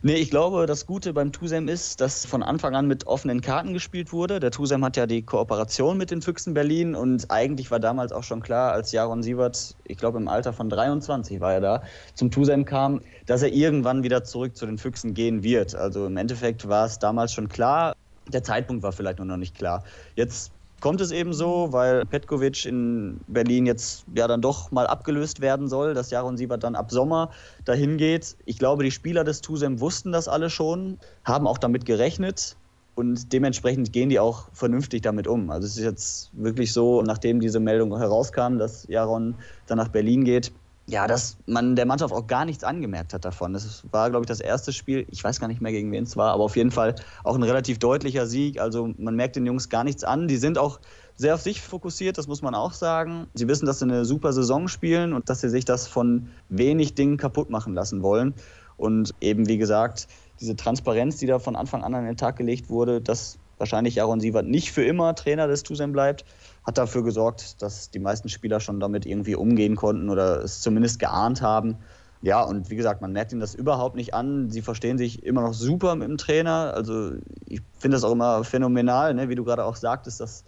Nee, 0.05 0.15
ich 0.15 0.29
glaube, 0.29 0.65
das 0.65 0.85
Gute 0.85 1.13
beim 1.13 1.31
Tusem 1.31 1.69
ist, 1.69 2.01
dass 2.01 2.25
von 2.25 2.43
Anfang 2.43 2.75
an 2.75 2.87
mit 2.87 3.07
offenen 3.07 3.39
Karten 3.39 3.71
gespielt 3.71 4.11
wurde. 4.11 4.41
Der 4.41 4.51
Tusem 4.51 4.83
hat 4.83 4.97
ja 4.97 5.07
die 5.07 5.21
Kooperation 5.21 5.97
mit 5.97 6.11
den 6.11 6.21
Füchsen 6.21 6.53
Berlin 6.53 6.93
und 6.93 7.31
eigentlich 7.31 7.71
war 7.71 7.79
damals 7.79 8.11
auch 8.11 8.23
schon 8.23 8.41
klar, 8.41 8.73
als 8.73 8.91
Jaron 8.91 9.23
Sievert, 9.23 9.77
ich 9.85 9.97
glaube 9.97 10.17
im 10.17 10.27
Alter 10.27 10.51
von 10.51 10.69
23 10.69 11.39
war 11.39 11.53
er 11.53 11.61
da, 11.61 11.83
zum 12.15 12.31
Tusem 12.31 12.65
kam, 12.65 12.99
dass 13.27 13.43
er 13.43 13.53
irgendwann 13.53 14.03
wieder 14.03 14.25
zurück 14.25 14.57
zu 14.57 14.65
den 14.65 14.77
Füchsen 14.77 15.13
gehen 15.13 15.41
wird. 15.41 15.73
Also 15.73 16.07
im 16.07 16.17
Endeffekt 16.17 16.67
war 16.67 16.85
es 16.85 16.99
damals 16.99 17.31
schon 17.31 17.47
klar. 17.47 17.95
Der 18.27 18.43
Zeitpunkt 18.43 18.83
war 18.83 18.91
vielleicht 18.91 19.19
nur 19.19 19.27
noch 19.27 19.37
nicht 19.37 19.55
klar. 19.55 19.85
Jetzt 20.17 20.51
kommt 20.83 20.99
es 20.99 21.11
eben 21.11 21.31
so, 21.31 21.69
weil 21.71 22.05
Petkovic 22.05 22.65
in 22.65 23.21
Berlin 23.27 23.65
jetzt 23.65 24.03
ja 24.13 24.27
dann 24.27 24.41
doch 24.41 24.69
mal 24.73 24.85
abgelöst 24.85 25.39
werden 25.39 25.69
soll, 25.69 25.93
dass 25.93 26.11
Jaron 26.11 26.35
Siebert 26.35 26.61
dann 26.65 26.75
ab 26.75 26.91
Sommer 26.91 27.29
dahin 27.63 27.95
geht. 27.95 28.35
Ich 28.43 28.59
glaube, 28.59 28.83
die 28.83 28.91
Spieler 28.91 29.23
des 29.23 29.39
Tusem 29.39 29.79
wussten 29.79 30.11
das 30.11 30.27
alle 30.27 30.49
schon, 30.49 30.99
haben 31.23 31.47
auch 31.47 31.57
damit 31.57 31.85
gerechnet 31.85 32.57
und 32.95 33.31
dementsprechend 33.31 33.93
gehen 33.93 34.09
die 34.09 34.19
auch 34.19 34.49
vernünftig 34.51 35.01
damit 35.03 35.25
um. 35.25 35.49
Also 35.51 35.67
es 35.67 35.77
ist 35.77 35.85
jetzt 35.85 36.31
wirklich 36.33 36.73
so, 36.73 37.01
nachdem 37.01 37.39
diese 37.39 37.61
Meldung 37.61 37.97
herauskam, 37.97 38.57
dass 38.57 38.85
Jaron 38.89 39.35
dann 39.67 39.77
nach 39.77 39.87
Berlin 39.87 40.25
geht, 40.25 40.51
ja, 40.85 41.07
dass 41.07 41.37
man 41.45 41.75
der 41.75 41.85
Mannschaft 41.85 42.13
auch 42.13 42.27
gar 42.27 42.43
nichts 42.43 42.63
angemerkt 42.63 43.13
hat 43.13 43.23
davon. 43.23 43.53
Das 43.53 43.83
war, 43.91 44.09
glaube 44.09 44.23
ich, 44.23 44.27
das 44.27 44.41
erste 44.41 44.73
Spiel. 44.73 45.05
Ich 45.09 45.23
weiß 45.23 45.39
gar 45.39 45.47
nicht 45.47 45.61
mehr, 45.61 45.71
gegen 45.71 45.91
wen 45.91 46.03
es 46.03 46.17
war, 46.17 46.33
aber 46.33 46.43
auf 46.43 46.57
jeden 46.57 46.71
Fall 46.71 46.95
auch 47.23 47.35
ein 47.35 47.43
relativ 47.43 47.79
deutlicher 47.79 48.27
Sieg. 48.27 48.59
Also 48.59 48.93
man 48.97 49.15
merkt 49.15 49.37
den 49.37 49.45
Jungs 49.45 49.69
gar 49.69 49.85
nichts 49.85 50.03
an. 50.03 50.27
Die 50.27 50.35
sind 50.35 50.57
auch 50.57 50.79
sehr 51.15 51.35
auf 51.35 51.41
sich 51.41 51.61
fokussiert, 51.61 52.17
das 52.17 52.27
muss 52.27 52.41
man 52.41 52.55
auch 52.55 52.73
sagen. 52.73 53.27
Sie 53.33 53.47
wissen, 53.47 53.65
dass 53.65 53.79
sie 53.79 53.85
eine 53.85 54.03
super 54.03 54.33
Saison 54.33 54.67
spielen 54.67 55.13
und 55.13 55.29
dass 55.29 55.41
sie 55.41 55.49
sich 55.49 55.63
das 55.63 55.87
von 55.87 56.29
wenig 56.49 56.95
Dingen 56.95 57.17
kaputt 57.17 57.49
machen 57.49 57.73
lassen 57.73 58.01
wollen. 58.03 58.33
Und 58.75 59.13
eben, 59.21 59.47
wie 59.47 59.57
gesagt, 59.57 60.07
diese 60.41 60.55
Transparenz, 60.55 61.17
die 61.17 61.27
da 61.27 61.39
von 61.39 61.55
Anfang 61.55 61.83
an 61.83 61.93
an 61.93 62.05
den 62.05 62.17
Tag 62.17 62.35
gelegt 62.35 62.69
wurde, 62.69 62.99
dass 62.99 63.37
wahrscheinlich 63.57 64.01
Aaron 64.01 64.19
Sievert 64.19 64.47
nicht 64.47 64.71
für 64.71 64.83
immer 64.83 65.15
Trainer 65.15 65.47
des 65.47 65.63
Tusem 65.63 65.93
bleibt, 65.93 66.25
hat 66.65 66.77
dafür 66.77 67.03
gesorgt, 67.03 67.61
dass 67.61 67.89
die 67.91 67.99
meisten 67.99 68.29
Spieler 68.29 68.59
schon 68.59 68.79
damit 68.79 69.05
irgendwie 69.05 69.35
umgehen 69.35 69.75
konnten 69.75 70.09
oder 70.09 70.43
es 70.43 70.61
zumindest 70.61 70.99
geahnt 70.99 71.41
haben. 71.41 71.77
Ja, 72.21 72.41
und 72.41 72.69
wie 72.69 72.77
gesagt, 72.77 73.01
man 73.01 73.11
merkt 73.11 73.33
ihnen 73.33 73.41
das 73.41 73.53
überhaupt 73.53 73.97
nicht 73.97 74.13
an. 74.13 74.49
Sie 74.49 74.61
verstehen 74.61 74.97
sich 74.97 75.23
immer 75.23 75.41
noch 75.41 75.53
super 75.53 75.95
mit 75.95 76.07
dem 76.07 76.17
Trainer. 76.17 76.73
Also 76.73 77.11
ich 77.45 77.61
finde 77.77 77.95
das 77.95 78.05
auch 78.05 78.13
immer 78.13 78.45
phänomenal, 78.45 79.13
ne? 79.13 79.27
wie 79.27 79.35
du 79.35 79.43
gerade 79.43 79.65
auch 79.65 79.75
sagtest, 79.75 80.21
dass 80.21 80.45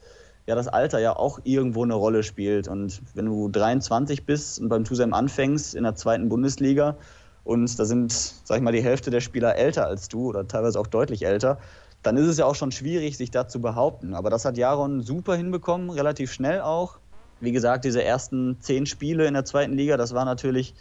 ja 0.47 0.55
das 0.55 0.69
Alter 0.69 0.99
ja 0.99 1.15
auch 1.17 1.39
irgendwo 1.43 1.83
eine 1.83 1.95
Rolle 1.95 2.23
spielt. 2.23 2.69
Und 2.69 3.01
wenn 3.13 3.25
du 3.25 3.49
23 3.49 4.25
bist 4.25 4.59
und 4.61 4.69
beim 4.69 4.85
Tusem 4.85 5.13
anfängst 5.13 5.75
in 5.75 5.83
der 5.83 5.95
zweiten 5.95 6.29
Bundesliga 6.29 6.95
und 7.43 7.77
da 7.77 7.83
sind, 7.83 8.11
sag 8.11 8.57
ich 8.57 8.63
mal, 8.63 8.71
die 8.71 8.83
Hälfte 8.83 9.11
der 9.11 9.21
Spieler 9.21 9.55
älter 9.55 9.85
als 9.85 10.07
du 10.07 10.29
oder 10.29 10.47
teilweise 10.47 10.79
auch 10.79 10.87
deutlich 10.87 11.25
älter, 11.25 11.57
dann 12.05 12.17
ist 12.17 12.27
es 12.27 12.37
ja 12.37 12.45
auch 12.45 12.53
schon 12.53 12.71
schwierig, 12.71 13.17
sich 13.17 13.31
da 13.31 13.47
zu 13.47 13.59
behaupten. 13.59 14.13
Aber 14.13 14.29
das 14.29 14.45
hat 14.45 14.57
Jaron 14.57 15.01
super 15.01 15.35
hinbekommen, 15.35 15.89
relativ 15.89 16.31
schnell 16.31 16.61
auch. 16.61 16.99
Wie 17.39 17.51
gesagt, 17.51 17.83
diese 17.83 18.03
ersten 18.03 18.57
zehn 18.59 18.85
Spiele 18.85 19.25
in 19.25 19.33
der 19.33 19.43
zweiten 19.43 19.73
Liga, 19.73 19.97
das 19.97 20.13
war 20.13 20.23
natürlich, 20.23 20.75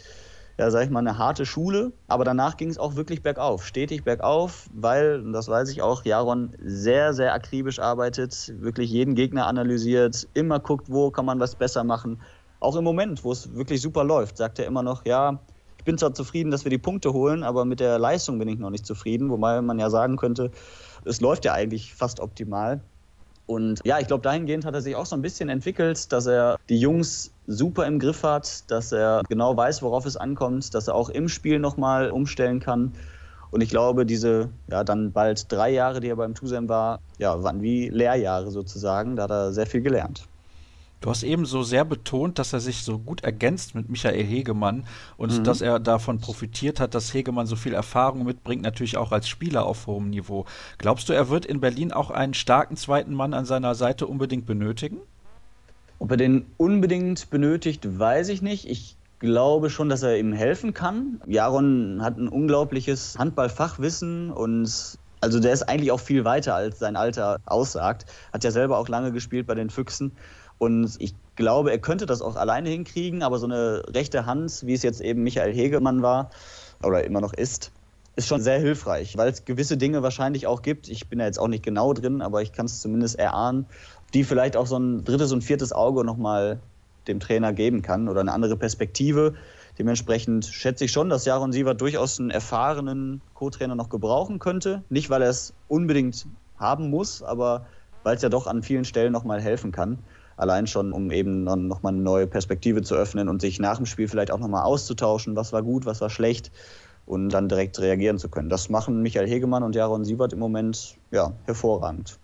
ja, 0.59 0.69
sag 0.69 0.83
ich 0.83 0.91
mal, 0.91 0.99
eine 0.99 1.17
harte 1.17 1.47
Schule. 1.47 1.93
Aber 2.07 2.25
danach 2.25 2.57
ging 2.57 2.69
es 2.69 2.77
auch 2.77 2.95
wirklich 2.95 3.23
bergauf, 3.23 3.65
stetig 3.65 4.03
bergauf, 4.03 4.67
weil, 4.71 5.19
und 5.19 5.33
das 5.33 5.47
weiß 5.47 5.69
ich 5.69 5.81
auch, 5.81 6.05
Jaron 6.05 6.53
sehr, 6.63 7.15
sehr 7.15 7.33
akribisch 7.33 7.79
arbeitet, 7.79 8.53
wirklich 8.59 8.91
jeden 8.91 9.15
Gegner 9.15 9.47
analysiert, 9.47 10.27
immer 10.35 10.59
guckt, 10.59 10.91
wo 10.91 11.09
kann 11.09 11.25
man 11.25 11.39
was 11.39 11.55
besser 11.55 11.83
machen. 11.83 12.21
Auch 12.59 12.75
im 12.75 12.83
Moment, 12.83 13.23
wo 13.23 13.31
es 13.31 13.55
wirklich 13.55 13.81
super 13.81 14.03
läuft, 14.03 14.37
sagt 14.37 14.59
er 14.59 14.67
immer 14.67 14.83
noch, 14.83 15.07
ja, 15.07 15.39
bin 15.85 15.97
zwar 15.97 16.13
zufrieden, 16.13 16.51
dass 16.51 16.65
wir 16.65 16.69
die 16.69 16.77
Punkte 16.77 17.13
holen, 17.13 17.43
aber 17.43 17.63
mit 17.63 17.79
der 17.79 17.97
Leistung 17.97 18.39
bin 18.39 18.47
ich 18.49 18.59
noch 18.59 18.71
nicht 18.71 18.85
zufrieden, 18.85 19.29
wobei 19.29 19.61
man 19.61 19.79
ja 19.79 19.89
sagen 19.89 20.17
könnte, 20.17 20.51
es 21.05 21.21
läuft 21.21 21.45
ja 21.45 21.53
eigentlich 21.53 21.93
fast 21.95 22.19
optimal. 22.19 22.81
Und 23.47 23.79
ja, 23.85 23.99
ich 23.99 24.07
glaube, 24.07 24.23
dahingehend 24.23 24.65
hat 24.65 24.73
er 24.73 24.81
sich 24.81 24.95
auch 24.95 25.05
so 25.05 25.15
ein 25.15 25.21
bisschen 25.21 25.49
entwickelt, 25.49 26.11
dass 26.11 26.25
er 26.25 26.57
die 26.67 26.79
Jungs 26.79 27.31
super 27.45 27.85
im 27.85 27.99
Griff 27.99 28.23
hat, 28.23 28.69
dass 28.71 28.91
er 28.91 29.21
genau 29.29 29.55
weiß, 29.55 29.83
worauf 29.83 30.05
es 30.05 30.17
ankommt, 30.17 30.73
dass 30.73 30.87
er 30.87 30.95
auch 30.95 31.09
im 31.09 31.29
Spiel 31.29 31.59
nochmal 31.59 32.09
umstellen 32.09 32.59
kann. 32.59 32.93
Und 33.51 33.61
ich 33.61 33.69
glaube, 33.69 34.05
diese 34.05 34.49
ja 34.69 34.83
dann 34.83 35.11
bald 35.11 35.51
drei 35.51 35.69
Jahre, 35.69 35.99
die 35.99 36.09
er 36.09 36.15
beim 36.15 36.33
Tusem 36.33 36.67
war, 36.67 36.99
ja, 37.19 37.43
waren 37.43 37.61
wie 37.61 37.89
Lehrjahre 37.89 38.49
sozusagen. 38.49 39.15
Da 39.15 39.23
hat 39.23 39.31
er 39.31 39.53
sehr 39.53 39.67
viel 39.67 39.81
gelernt. 39.81 40.27
Du 41.01 41.09
hast 41.09 41.23
eben 41.23 41.45
so 41.45 41.61
sehr 41.61 41.85
betont, 41.85 42.39
dass 42.39 42.53
er 42.53 42.59
sich 42.59 42.83
so 42.83 42.97
gut 42.97 43.23
ergänzt 43.23 43.75
mit 43.75 43.89
Michael 43.89 44.23
Hegemann 44.23 44.85
und 45.17 45.37
mhm. 45.37 45.43
dass 45.43 45.61
er 45.61 45.79
davon 45.79 46.19
profitiert 46.19 46.79
hat, 46.79 46.95
dass 46.95 47.13
Hegemann 47.13 47.45
so 47.45 47.55
viel 47.55 47.73
Erfahrung 47.73 48.25
mitbringt, 48.25 48.63
natürlich 48.63 48.97
auch 48.97 49.11
als 49.11 49.27
Spieler 49.27 49.65
auf 49.65 49.87
hohem 49.87 50.09
Niveau. 50.09 50.45
Glaubst 50.77 51.07
du, 51.09 51.13
er 51.13 51.29
wird 51.29 51.45
in 51.45 51.59
Berlin 51.59 51.91
auch 51.91 52.09
einen 52.09 52.33
starken 52.33 52.75
zweiten 52.75 53.13
Mann 53.13 53.33
an 53.33 53.45
seiner 53.45 53.75
Seite 53.75 54.07
unbedingt 54.07 54.45
benötigen? 54.45 54.97
Ob 55.99 56.11
er 56.11 56.17
den 56.17 56.45
unbedingt 56.57 57.29
benötigt, 57.29 57.99
weiß 57.99 58.29
ich 58.29 58.41
nicht. 58.41 58.67
Ich 58.67 58.97
glaube 59.19 59.69
schon, 59.69 59.89
dass 59.89 60.03
er 60.03 60.17
ihm 60.17 60.33
helfen 60.33 60.73
kann. 60.73 61.21
Jaron 61.25 62.01
hat 62.01 62.17
ein 62.17 62.27
unglaubliches 62.27 63.17
Handballfachwissen 63.17 64.31
und 64.31 64.97
also 65.21 65.39
der 65.39 65.53
ist 65.53 65.63
eigentlich 65.63 65.91
auch 65.91 65.99
viel 65.99 66.25
weiter, 66.25 66.53
als 66.53 66.79
sein 66.79 66.95
Alter 66.95 67.39
aussagt. 67.45 68.05
Hat 68.33 68.43
ja 68.43 68.51
selber 68.51 68.77
auch 68.77 68.87
lange 68.87 69.11
gespielt 69.11 69.47
bei 69.47 69.55
den 69.55 69.69
Füchsen. 69.69 70.11
Und 70.57 70.95
ich 70.99 71.13
glaube, 71.35 71.71
er 71.71 71.79
könnte 71.79 72.05
das 72.05 72.21
auch 72.21 72.35
alleine 72.35 72.69
hinkriegen, 72.69 73.23
aber 73.23 73.39
so 73.39 73.45
eine 73.45 73.83
rechte 73.89 74.25
Hand, 74.25 74.65
wie 74.65 74.73
es 74.73 74.83
jetzt 74.83 75.01
eben 75.01 75.23
Michael 75.23 75.53
Hegemann 75.53 76.01
war 76.01 76.29
oder 76.83 77.03
immer 77.03 77.21
noch 77.21 77.33
ist, 77.33 77.71
ist 78.15 78.27
schon 78.27 78.41
sehr 78.41 78.59
hilfreich, 78.59 79.17
weil 79.17 79.29
es 79.29 79.43
gewisse 79.43 79.75
Dinge 79.75 80.01
wahrscheinlich 80.01 80.47
auch 80.47 80.61
gibt. 80.61 80.87
Ich 80.87 81.09
bin 81.09 81.19
ja 81.19 81.25
jetzt 81.25 81.39
auch 81.39 81.49
nicht 81.49 81.63
genau 81.63 81.93
drin, 81.93 82.21
aber 82.21 82.41
ich 82.41 82.53
kann 82.53 82.65
es 82.65 82.79
zumindest 82.79 83.19
erahnen, 83.19 83.65
die 84.13 84.23
vielleicht 84.23 84.55
auch 84.55 84.67
so 84.67 84.77
ein 84.77 85.03
drittes 85.03 85.33
und 85.33 85.43
viertes 85.43 85.73
Auge 85.73 86.05
nochmal 86.05 86.59
dem 87.07 87.19
Trainer 87.19 87.53
geben 87.53 87.81
kann 87.81 88.07
oder 88.07 88.21
eine 88.21 88.31
andere 88.31 88.55
Perspektive. 88.55 89.35
Dementsprechend 89.77 90.45
schätze 90.45 90.85
ich 90.85 90.91
schon, 90.91 91.09
dass 91.09 91.25
Jaron 91.25 91.51
Sievert 91.51 91.81
durchaus 91.81 92.19
einen 92.19 92.29
erfahrenen 92.29 93.21
Co-Trainer 93.33 93.75
noch 93.75 93.89
gebrauchen 93.89 94.39
könnte. 94.39 94.83
Nicht, 94.89 95.09
weil 95.09 95.21
er 95.21 95.29
es 95.29 95.53
unbedingt 95.67 96.25
haben 96.57 96.89
muss, 96.89 97.21
aber 97.21 97.65
weil 98.03 98.15
es 98.15 98.21
ja 98.21 98.29
doch 98.29 98.47
an 98.47 98.63
vielen 98.63 98.85
Stellen 98.85 99.11
nochmal 99.11 99.41
helfen 99.41 99.73
kann. 99.73 99.99
Allein 100.37 100.67
schon, 100.67 100.91
um 100.91 101.11
eben 101.11 101.43
nochmal 101.43 101.93
eine 101.93 102.01
neue 102.01 102.27
Perspektive 102.27 102.81
zu 102.81 102.95
öffnen 102.95 103.29
und 103.29 103.41
sich 103.41 103.59
nach 103.59 103.77
dem 103.77 103.85
Spiel 103.85 104.07
vielleicht 104.07 104.31
auch 104.31 104.39
nochmal 104.39 104.63
auszutauschen, 104.63 105.35
was 105.35 105.53
war 105.53 105.63
gut, 105.63 105.85
was 105.85 106.01
war 106.01 106.09
schlecht 106.09 106.51
und 107.05 107.29
dann 107.29 107.47
direkt 107.47 107.79
reagieren 107.79 108.17
zu 108.17 108.29
können. 108.29 108.49
Das 108.49 108.69
machen 108.69 109.01
Michael 109.01 109.27
Hegemann 109.27 109.63
und 109.63 109.75
Jaron 109.75 110.03
Siebert 110.03 110.33
im 110.33 110.39
Moment 110.39 110.97
ja, 111.11 111.31
hervorragend. 111.45 112.17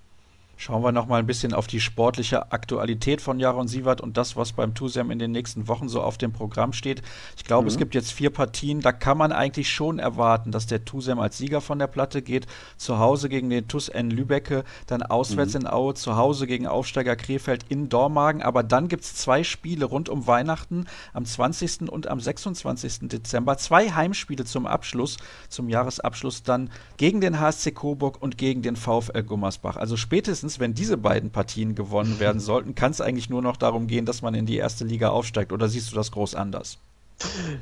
Schauen 0.62 0.84
wir 0.84 0.92
noch 0.92 1.08
mal 1.08 1.18
ein 1.18 1.26
bisschen 1.26 1.56
auf 1.56 1.66
die 1.66 1.80
sportliche 1.80 2.52
Aktualität 2.52 3.20
von 3.20 3.40
Jaron 3.40 3.68
Sievert 3.68 4.00
und 4.00 4.16
das, 4.16 4.36
was 4.36 4.54
beim 4.54 4.76
Tusem 4.76 5.10
in 5.10 5.18
den 5.18 5.32
nächsten 5.32 5.68
Wochen 5.68 5.90
so 5.90 6.04
auf 6.04 6.20
dem 6.20 6.34
Programm 6.34 6.72
steht. 6.72 7.02
Ich 7.36 7.46
glaube, 7.46 7.64
mhm. 7.64 7.70
es 7.70 7.78
gibt 7.78 7.96
jetzt 7.96 8.12
vier 8.12 8.30
Partien. 8.30 8.80
Da 8.80 8.92
kann 8.92 9.18
man 9.18 9.32
eigentlich 9.32 9.72
schon 9.72 9.98
erwarten, 9.98 10.52
dass 10.52 10.68
der 10.68 10.86
Tusem 10.86 11.18
als 11.18 11.40
Sieger 11.40 11.62
von 11.62 11.80
der 11.80 11.88
Platte 11.88 12.22
geht. 12.22 12.46
Zu 12.78 13.00
Hause 13.00 13.28
gegen 13.28 13.50
den 13.50 13.68
TuS 13.68 13.90
N 13.90 14.12
Lübecke, 14.12 14.64
dann 14.86 15.02
auswärts 15.02 15.56
mhm. 15.56 15.62
in 15.62 15.68
Aue, 15.68 15.96
zu 15.96 16.16
Hause 16.16 16.46
gegen 16.46 16.68
Aufsteiger 16.68 17.16
Krefeld 17.16 17.66
in 17.70 17.90
Dormagen. 17.90 18.44
Aber 18.44 18.62
dann 18.62 18.88
gibt 18.88 19.04
es 19.04 19.16
zwei 19.16 19.44
Spiele 19.44 19.86
rund 19.86 20.10
um 20.10 20.28
Weihnachten 20.28 20.86
am 21.14 21.26
20. 21.26 21.90
und 21.90 22.06
am 22.06 22.20
26. 22.20 23.10
Dezember. 23.10 23.58
Zwei 23.58 23.90
Heimspiele 23.90 24.46
zum 24.46 24.68
Abschluss, 24.68 25.18
zum 25.50 25.70
Jahresabschluss 25.70 26.44
dann 26.44 26.70
gegen 26.98 27.20
den 27.20 27.40
HSC 27.40 27.72
Coburg 27.72 28.22
und 28.22 28.38
gegen 28.38 28.62
den 28.62 28.76
VfL 28.76 29.24
Gummersbach. 29.24 29.78
Also 29.78 29.98
spätestens 29.98 30.51
spätestens, 30.52 30.60
wenn 30.60 30.74
diese 30.74 30.98
beiden 30.98 31.32
Partien 31.32 31.76
gewonnen 31.76 32.20
werden 32.20 32.40
sollten, 32.50 32.76
kann 32.76 32.92
es 32.92 33.02
eigentlich 33.02 33.30
nur 33.30 33.42
noch 33.42 33.58
darum 33.58 33.88
gehen, 33.88 34.06
dass 34.06 34.22
man 34.22 34.34
in 34.34 34.46
die 34.46 34.58
erste 34.58 34.86
Liga 34.86 35.10
aufsteigt. 35.10 35.52
Oder 35.52 35.68
siehst 35.68 35.92
du 35.92 35.96
das 35.96 36.12
groß 36.12 36.36
anders? 36.36 36.78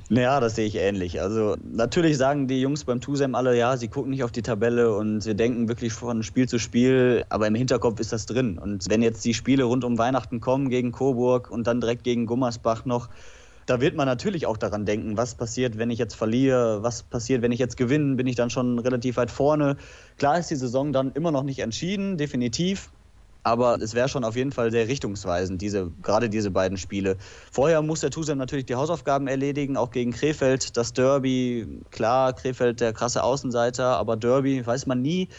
Naja, 0.08 0.40
das 0.40 0.56
sehe 0.56 0.66
ich 0.66 0.76
ähnlich. 0.76 1.20
Also 1.20 1.58
natürlich 1.62 2.18
sagen 2.18 2.48
die 2.48 2.62
Jungs 2.62 2.86
beim 2.86 3.02
Tusem 3.02 3.36
alle, 3.36 3.58
ja, 3.58 3.76
sie 3.76 3.90
gucken 3.90 4.12
nicht 4.12 4.24
auf 4.24 4.32
die 4.32 4.42
Tabelle 4.42 4.96
und 4.96 5.20
sie 5.20 5.36
denken 5.36 5.68
wirklich 5.68 5.92
von 5.92 6.24
Spiel 6.24 6.48
zu 6.48 6.60
Spiel, 6.60 7.26
aber 7.28 7.46
im 7.48 7.56
Hinterkopf 7.56 8.00
ist 8.00 8.14
das 8.14 8.26
drin. 8.26 8.58
Und 8.58 8.90
wenn 8.90 9.02
jetzt 9.02 9.26
die 9.26 9.34
Spiele 9.34 9.66
rund 9.66 9.84
um 9.84 9.98
Weihnachten 9.98 10.40
kommen 10.40 10.70
gegen 10.70 10.94
Coburg 10.94 11.52
und 11.52 11.68
dann 11.68 11.82
direkt 11.82 12.06
gegen 12.06 12.26
Gummersbach 12.26 12.86
noch, 12.86 13.10
da 13.70 13.80
wird 13.80 13.96
man 13.96 14.08
natürlich 14.08 14.48
auch 14.48 14.58
daran 14.58 14.86
denken, 14.86 15.16
was 15.16 15.36
passiert, 15.36 15.78
wenn 15.78 15.92
ich 15.92 16.00
jetzt 16.00 16.16
verliere, 16.16 16.82
was 16.82 17.04
passiert, 17.04 17.44
wenn 17.44 17.52
ich 17.52 17.60
jetzt 17.60 17.78
gewinne, 17.78 18.16
bin 18.16 18.26
ich 18.26 18.36
dann 18.36 18.50
schon 18.50 18.80
relativ 18.80 19.18
weit 19.18 19.30
vorne. 19.30 19.78
Klar 20.18 20.40
ist 20.40 20.50
die 20.50 20.56
Saison 20.56 20.92
dann 20.92 21.12
immer 21.12 21.32
noch 21.32 21.44
nicht 21.44 21.60
entschieden, 21.60 22.18
definitiv. 22.18 22.90
Aber 23.44 23.80
es 23.80 23.94
wäre 23.94 24.10
schon 24.10 24.24
auf 24.24 24.36
jeden 24.36 24.52
Fall 24.52 24.72
sehr 24.72 24.88
richtungsweisend, 24.88 25.62
diese, 25.62 25.92
gerade 26.02 26.30
diese 26.30 26.50
beiden 26.50 26.78
Spiele. 26.78 27.16
Vorher 27.52 27.82
muss 27.84 28.02
der 28.02 28.10
Tusem 28.10 28.40
natürlich 28.40 28.66
die 28.66 28.76
Hausaufgaben 28.76 29.28
erledigen, 29.28 29.78
auch 29.78 29.92
gegen 29.92 30.12
Krefeld. 30.12 30.76
Das 30.76 30.92
Derby, 30.92 31.80
klar, 31.92 32.34
Krefeld 32.34 32.82
der 32.82 32.92
krasse 32.92 33.24
Außenseiter, 33.24 33.86
aber 33.86 34.18
Derby 34.18 34.66
weiß 34.66 34.88
man 34.88 35.02
nie. 35.02 35.30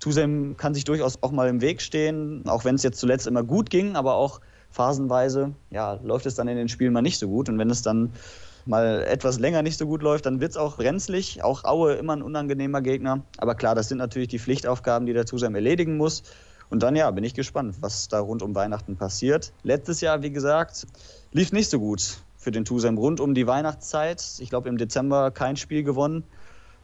Tusem 0.00 0.56
kann 0.56 0.74
sich 0.74 0.84
durchaus 0.84 1.22
auch 1.22 1.30
mal 1.32 1.48
im 1.48 1.60
Weg 1.60 1.82
stehen, 1.82 2.42
auch 2.48 2.64
wenn 2.64 2.74
es 2.76 2.82
jetzt 2.82 2.98
zuletzt 2.98 3.26
immer 3.26 3.44
gut 3.44 3.68
ging, 3.68 3.94
aber 3.94 4.14
auch 4.14 4.40
phasenweise 4.74 5.54
ja, 5.70 6.00
läuft 6.02 6.26
es 6.26 6.34
dann 6.34 6.48
in 6.48 6.56
den 6.56 6.68
Spielen 6.68 6.92
mal 6.92 7.00
nicht 7.00 7.18
so 7.18 7.28
gut. 7.28 7.48
Und 7.48 7.58
wenn 7.58 7.70
es 7.70 7.82
dann 7.82 8.12
mal 8.66 9.02
etwas 9.02 9.38
länger 9.38 9.62
nicht 9.62 9.78
so 9.78 9.86
gut 9.86 10.02
läuft, 10.02 10.26
dann 10.26 10.40
wird 10.40 10.50
es 10.50 10.56
auch 10.56 10.76
brenzlig. 10.76 11.44
Auch 11.44 11.64
Aue 11.64 11.94
immer 11.94 12.14
ein 12.14 12.22
unangenehmer 12.22 12.82
Gegner. 12.82 13.22
Aber 13.38 13.54
klar, 13.54 13.74
das 13.74 13.88
sind 13.88 13.98
natürlich 13.98 14.28
die 14.28 14.40
Pflichtaufgaben, 14.40 15.06
die 15.06 15.12
der 15.12 15.26
Zusam 15.26 15.54
erledigen 15.54 15.96
muss. 15.96 16.24
Und 16.70 16.82
dann 16.82 16.96
ja, 16.96 17.08
bin 17.12 17.22
ich 17.22 17.34
gespannt, 17.34 17.76
was 17.80 18.08
da 18.08 18.18
rund 18.18 18.42
um 18.42 18.54
Weihnachten 18.54 18.96
passiert. 18.96 19.52
Letztes 19.62 20.00
Jahr, 20.00 20.22
wie 20.22 20.30
gesagt, 20.30 20.86
lief 21.30 21.52
nicht 21.52 21.70
so 21.70 21.78
gut 21.78 22.18
für 22.36 22.50
den 22.50 22.64
Tusam 22.64 22.98
rund 22.98 23.20
um 23.20 23.34
die 23.34 23.46
Weihnachtszeit. 23.46 24.22
Ich 24.40 24.50
glaube, 24.50 24.68
im 24.68 24.76
Dezember 24.76 25.30
kein 25.30 25.56
Spiel 25.56 25.84
gewonnen. 25.84 26.24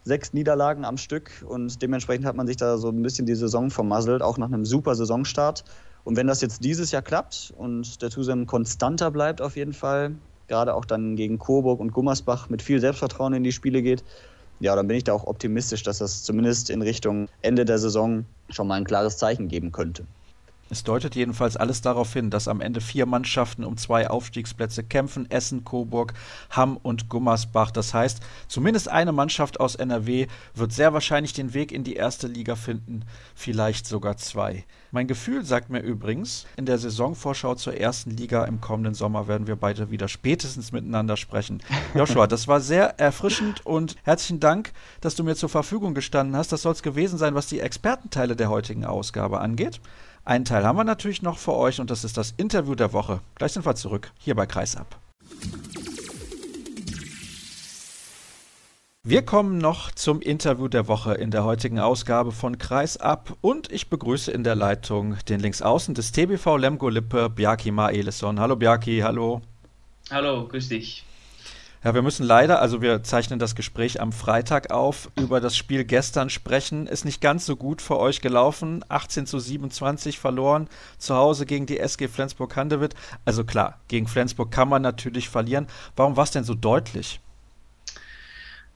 Sechs 0.04 0.32
Niederlagen 0.32 0.84
am 0.84 0.96
Stück 0.96 1.44
und 1.46 1.82
dementsprechend 1.82 2.24
hat 2.24 2.34
man 2.34 2.46
sich 2.46 2.56
da 2.56 2.78
so 2.78 2.88
ein 2.88 3.02
bisschen 3.02 3.26
die 3.26 3.34
Saison 3.34 3.70
vermasselt, 3.70 4.22
auch 4.22 4.38
nach 4.38 4.46
einem 4.46 4.64
super 4.64 4.94
Saisonstart. 4.94 5.64
Und 6.04 6.16
wenn 6.16 6.26
das 6.26 6.40
jetzt 6.40 6.64
dieses 6.64 6.90
Jahr 6.92 7.02
klappt 7.02 7.52
und 7.56 8.02
der 8.02 8.10
Tusem 8.10 8.46
konstanter 8.46 9.10
bleibt 9.10 9.40
auf 9.40 9.56
jeden 9.56 9.72
Fall, 9.72 10.16
gerade 10.48 10.74
auch 10.74 10.84
dann 10.84 11.16
gegen 11.16 11.38
Coburg 11.38 11.80
und 11.80 11.92
Gummersbach 11.92 12.48
mit 12.48 12.62
viel 12.62 12.80
Selbstvertrauen 12.80 13.34
in 13.34 13.44
die 13.44 13.52
Spiele 13.52 13.82
geht, 13.82 14.04
ja, 14.58 14.76
dann 14.76 14.86
bin 14.88 14.96
ich 14.96 15.04
da 15.04 15.14
auch 15.14 15.24
optimistisch, 15.24 15.82
dass 15.82 15.98
das 15.98 16.22
zumindest 16.22 16.68
in 16.68 16.82
Richtung 16.82 17.26
Ende 17.40 17.64
der 17.64 17.78
Saison 17.78 18.26
schon 18.50 18.66
mal 18.66 18.74
ein 18.74 18.84
klares 18.84 19.16
Zeichen 19.16 19.48
geben 19.48 19.72
könnte. 19.72 20.06
Es 20.70 20.84
deutet 20.84 21.16
jedenfalls 21.16 21.56
alles 21.56 21.82
darauf 21.82 22.12
hin, 22.12 22.30
dass 22.30 22.46
am 22.46 22.60
Ende 22.60 22.80
vier 22.80 23.04
Mannschaften 23.04 23.64
um 23.64 23.76
zwei 23.76 24.08
Aufstiegsplätze 24.08 24.84
kämpfen: 24.84 25.28
Essen, 25.28 25.64
Coburg, 25.64 26.14
Hamm 26.50 26.76
und 26.76 27.08
Gummersbach. 27.08 27.72
Das 27.72 27.92
heißt, 27.92 28.20
zumindest 28.46 28.88
eine 28.88 29.10
Mannschaft 29.10 29.58
aus 29.58 29.74
NRW 29.74 30.28
wird 30.54 30.72
sehr 30.72 30.92
wahrscheinlich 30.92 31.32
den 31.32 31.54
Weg 31.54 31.72
in 31.72 31.82
die 31.82 31.94
erste 31.94 32.28
Liga 32.28 32.54
finden, 32.54 33.04
vielleicht 33.34 33.86
sogar 33.86 34.16
zwei. 34.16 34.64
Mein 34.92 35.08
Gefühl 35.08 35.44
sagt 35.44 35.70
mir 35.70 35.80
übrigens, 35.80 36.46
in 36.56 36.66
der 36.66 36.78
Saisonvorschau 36.78 37.56
zur 37.56 37.74
ersten 37.74 38.10
Liga 38.10 38.44
im 38.44 38.60
kommenden 38.60 38.94
Sommer 38.94 39.26
werden 39.26 39.48
wir 39.48 39.56
beide 39.56 39.90
wieder 39.90 40.06
spätestens 40.06 40.70
miteinander 40.70 41.16
sprechen. 41.16 41.62
Joshua, 41.94 42.28
das 42.28 42.46
war 42.46 42.60
sehr 42.60 42.98
erfrischend 43.00 43.66
und 43.66 43.96
herzlichen 44.04 44.38
Dank, 44.38 44.72
dass 45.00 45.16
du 45.16 45.24
mir 45.24 45.34
zur 45.34 45.48
Verfügung 45.48 45.94
gestanden 45.94 46.36
hast. 46.36 46.52
Das 46.52 46.62
soll 46.62 46.72
es 46.72 46.82
gewesen 46.82 47.18
sein, 47.18 47.34
was 47.34 47.48
die 47.48 47.60
Expertenteile 47.60 48.36
der 48.36 48.50
heutigen 48.50 48.84
Ausgabe 48.84 49.40
angeht. 49.40 49.80
Einen 50.24 50.44
Teil 50.44 50.64
haben 50.64 50.76
wir 50.76 50.84
natürlich 50.84 51.22
noch 51.22 51.38
für 51.38 51.54
euch 51.54 51.80
und 51.80 51.90
das 51.90 52.04
ist 52.04 52.16
das 52.16 52.34
Interview 52.36 52.74
der 52.74 52.92
Woche. 52.92 53.20
Gleich 53.36 53.52
sind 53.52 53.64
wir 53.64 53.74
zurück 53.74 54.12
hier 54.18 54.34
bei 54.34 54.46
Kreisab. 54.46 54.98
Wir 59.02 59.22
kommen 59.22 59.56
noch 59.56 59.90
zum 59.92 60.20
Interview 60.20 60.68
der 60.68 60.86
Woche 60.86 61.14
in 61.14 61.30
der 61.30 61.44
heutigen 61.44 61.78
Ausgabe 61.78 62.32
von 62.32 62.58
Kreisab 62.58 63.34
und 63.40 63.72
ich 63.72 63.88
begrüße 63.88 64.30
in 64.30 64.44
der 64.44 64.54
Leitung 64.54 65.16
den 65.26 65.40
Linksaußen 65.40 65.94
des 65.94 66.12
TBV 66.12 66.58
Lemgo 66.58 66.90
Lippe, 66.90 67.30
Bjarki 67.30 67.70
Maelison. 67.70 68.38
Hallo 68.38 68.56
Bjarki, 68.56 69.00
hallo. 69.00 69.40
Hallo, 70.10 70.46
grüß 70.46 70.68
dich. 70.68 71.06
Ja, 71.82 71.94
wir 71.94 72.02
müssen 72.02 72.26
leider, 72.26 72.60
also 72.60 72.82
wir 72.82 73.02
zeichnen 73.02 73.38
das 73.38 73.54
Gespräch 73.54 74.02
am 74.02 74.12
Freitag 74.12 74.70
auf, 74.70 75.10
über 75.16 75.40
das 75.40 75.56
Spiel 75.56 75.84
gestern 75.84 76.28
sprechen. 76.28 76.86
Ist 76.86 77.06
nicht 77.06 77.22
ganz 77.22 77.46
so 77.46 77.56
gut 77.56 77.80
für 77.80 77.98
euch 77.98 78.20
gelaufen. 78.20 78.84
18 78.90 79.24
zu 79.26 79.38
27 79.38 80.18
verloren. 80.18 80.68
Zu 80.98 81.14
Hause 81.14 81.46
gegen 81.46 81.64
die 81.64 81.78
SG 81.78 82.08
Flensburg-Handewitt. 82.08 82.94
Also 83.24 83.44
klar, 83.44 83.80
gegen 83.88 84.08
Flensburg 84.08 84.50
kann 84.50 84.68
man 84.68 84.82
natürlich 84.82 85.30
verlieren. 85.30 85.68
Warum 85.96 86.18
war 86.18 86.24
es 86.24 86.32
denn 86.32 86.44
so 86.44 86.54
deutlich? 86.54 87.20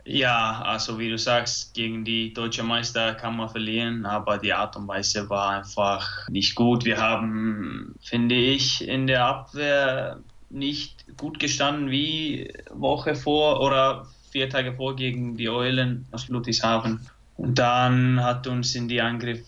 Ja, 0.07 0.63
also 0.63 0.99
wie 0.99 1.11
du 1.11 1.19
sagst, 1.19 1.75
gegen 1.75 2.05
die 2.05 2.33
deutsche 2.33 2.63
Meister 2.63 3.15
kann 3.15 3.37
man 3.37 3.49
verlieren, 3.49 4.05
aber 4.05 4.39
die 4.39 4.53
Art 4.53 4.77
und 4.77 4.89
Weise 4.89 5.29
war 5.29 5.51
einfach 5.51 6.29
nicht 6.29 6.55
gut. 6.55 6.85
Wir 6.85 6.99
haben, 6.99 7.95
finde 8.01 8.35
ich, 8.35 8.87
in 8.87 9.07
der 9.07 9.25
Abwehr 9.27 10.21
nicht 10.55 11.05
gut 11.17 11.39
gestanden 11.39 11.91
wie 11.91 12.53
Woche 12.71 13.15
vor 13.15 13.61
oder 13.61 14.07
vier 14.31 14.49
Tage 14.49 14.75
vor 14.75 14.97
gegen 14.97 15.37
die 15.37 15.49
Eulen 15.49 16.07
aus 16.13 16.29
Ludwigshafen. 16.29 17.07
Und 17.37 17.59
dann 17.59 18.23
hat 18.23 18.47
uns 18.47 18.75
in 18.75 18.89
die 18.89 19.01
Angriff 19.01 19.45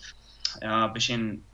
ja, 0.60 0.86
ein 0.86 0.92
bisschen 0.92 1.44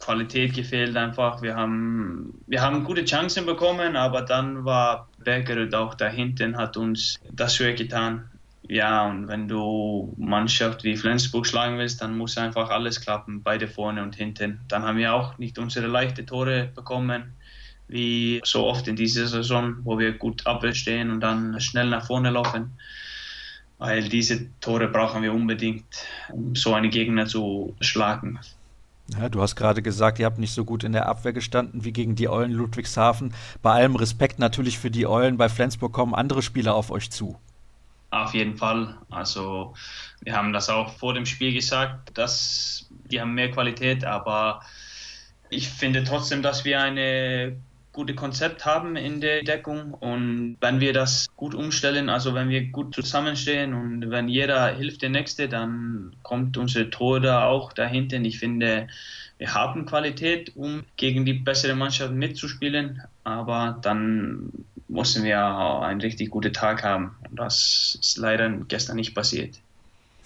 Qualität 0.00 0.54
gefehlt 0.54 0.96
einfach. 0.96 1.42
Wir 1.42 1.54
haben, 1.54 2.42
wir 2.46 2.62
haben 2.62 2.84
gute 2.84 3.04
Chancen 3.04 3.46
bekommen, 3.46 3.96
aber 3.96 4.22
dann 4.22 4.64
war 4.64 5.08
Bergerud 5.18 5.74
auch 5.74 5.94
da 5.94 6.08
hinten, 6.08 6.56
hat 6.56 6.76
uns 6.76 7.16
das 7.32 7.56
schwer 7.56 7.74
getan. 7.74 8.30
Ja, 8.62 9.08
und 9.08 9.28
wenn 9.28 9.48
du 9.48 10.14
Mannschaft 10.18 10.84
wie 10.84 10.96
Flensburg 10.96 11.46
schlagen 11.46 11.78
willst, 11.78 12.02
dann 12.02 12.18
muss 12.18 12.36
einfach 12.36 12.70
alles 12.70 13.00
klappen, 13.00 13.42
beide 13.42 13.66
vorne 13.66 14.02
und 14.02 14.16
hinten. 14.16 14.60
Dann 14.68 14.82
haben 14.82 14.98
wir 14.98 15.14
auch 15.14 15.38
nicht 15.38 15.58
unsere 15.58 15.86
leichten 15.86 16.26
Tore 16.26 16.70
bekommen 16.74 17.37
wie 17.88 18.40
so 18.44 18.66
oft 18.66 18.86
in 18.86 18.96
dieser 18.96 19.26
Saison, 19.26 19.76
wo 19.84 19.98
wir 19.98 20.12
gut 20.12 20.46
Abwehr 20.46 20.74
stehen 20.74 21.10
und 21.10 21.20
dann 21.20 21.60
schnell 21.60 21.88
nach 21.88 22.06
vorne 22.06 22.30
laufen. 22.30 22.72
Weil 23.78 24.08
diese 24.08 24.46
Tore 24.60 24.88
brauchen 24.88 25.22
wir 25.22 25.32
unbedingt, 25.32 25.84
um 26.30 26.54
so 26.54 26.74
einen 26.74 26.90
Gegner 26.90 27.26
zu 27.26 27.74
schlagen. 27.80 28.38
Ja, 29.16 29.28
du 29.30 29.40
hast 29.40 29.56
gerade 29.56 29.80
gesagt, 29.80 30.18
ihr 30.18 30.26
habt 30.26 30.38
nicht 30.38 30.52
so 30.52 30.64
gut 30.64 30.84
in 30.84 30.92
der 30.92 31.06
Abwehr 31.06 31.32
gestanden 31.32 31.84
wie 31.84 31.92
gegen 31.92 32.14
die 32.14 32.28
Eulen 32.28 32.52
Ludwigshafen. 32.52 33.32
Bei 33.62 33.72
allem 33.72 33.96
Respekt 33.96 34.38
natürlich 34.38 34.78
für 34.78 34.90
die 34.90 35.06
Eulen, 35.06 35.38
bei 35.38 35.48
Flensburg 35.48 35.92
kommen 35.92 36.14
andere 36.14 36.42
Spieler 36.42 36.74
auf 36.74 36.90
euch 36.90 37.10
zu. 37.10 37.38
Auf 38.10 38.34
jeden 38.34 38.56
Fall. 38.56 38.96
Also 39.10 39.74
wir 40.20 40.34
haben 40.34 40.52
das 40.52 40.68
auch 40.68 40.92
vor 40.94 41.14
dem 41.14 41.24
Spiel 41.24 41.54
gesagt, 41.54 42.16
dass 42.18 42.86
die 43.10 43.20
haben 43.20 43.34
mehr 43.34 43.50
Qualität, 43.50 44.04
aber 44.04 44.60
ich 45.50 45.68
finde 45.68 46.04
trotzdem, 46.04 46.42
dass 46.42 46.64
wir 46.64 46.80
eine 46.80 47.56
gute 47.98 48.14
Konzept 48.14 48.64
haben 48.64 48.94
in 48.94 49.20
der 49.20 49.42
Deckung 49.42 49.92
und 49.92 50.56
wenn 50.60 50.78
wir 50.78 50.92
das 50.92 51.26
gut 51.34 51.52
umstellen, 51.52 52.08
also 52.08 52.32
wenn 52.32 52.48
wir 52.48 52.66
gut 52.66 52.94
zusammenstehen 52.94 53.74
und 53.74 54.08
wenn 54.12 54.28
jeder 54.28 54.68
hilft 54.68 55.02
der 55.02 55.10
Nächste, 55.10 55.48
dann 55.48 56.14
kommt 56.22 56.56
unsere 56.56 56.90
Tor 56.90 57.18
da 57.18 57.46
auch 57.46 57.72
dahinter. 57.72 58.20
Ich 58.20 58.38
finde, 58.38 58.86
wir 59.38 59.52
haben 59.52 59.84
Qualität, 59.84 60.52
um 60.54 60.84
gegen 60.96 61.24
die 61.24 61.32
bessere 61.32 61.74
Mannschaft 61.74 62.12
mitzuspielen, 62.12 63.02
aber 63.24 63.80
dann 63.82 64.52
mussten 64.86 65.24
wir 65.24 65.44
einen 65.44 66.00
richtig 66.00 66.30
guten 66.30 66.52
Tag 66.52 66.84
haben. 66.84 67.16
Und 67.28 67.40
das 67.40 67.98
ist 68.00 68.16
leider 68.16 68.48
gestern 68.68 68.94
nicht 68.94 69.12
passiert. 69.12 69.58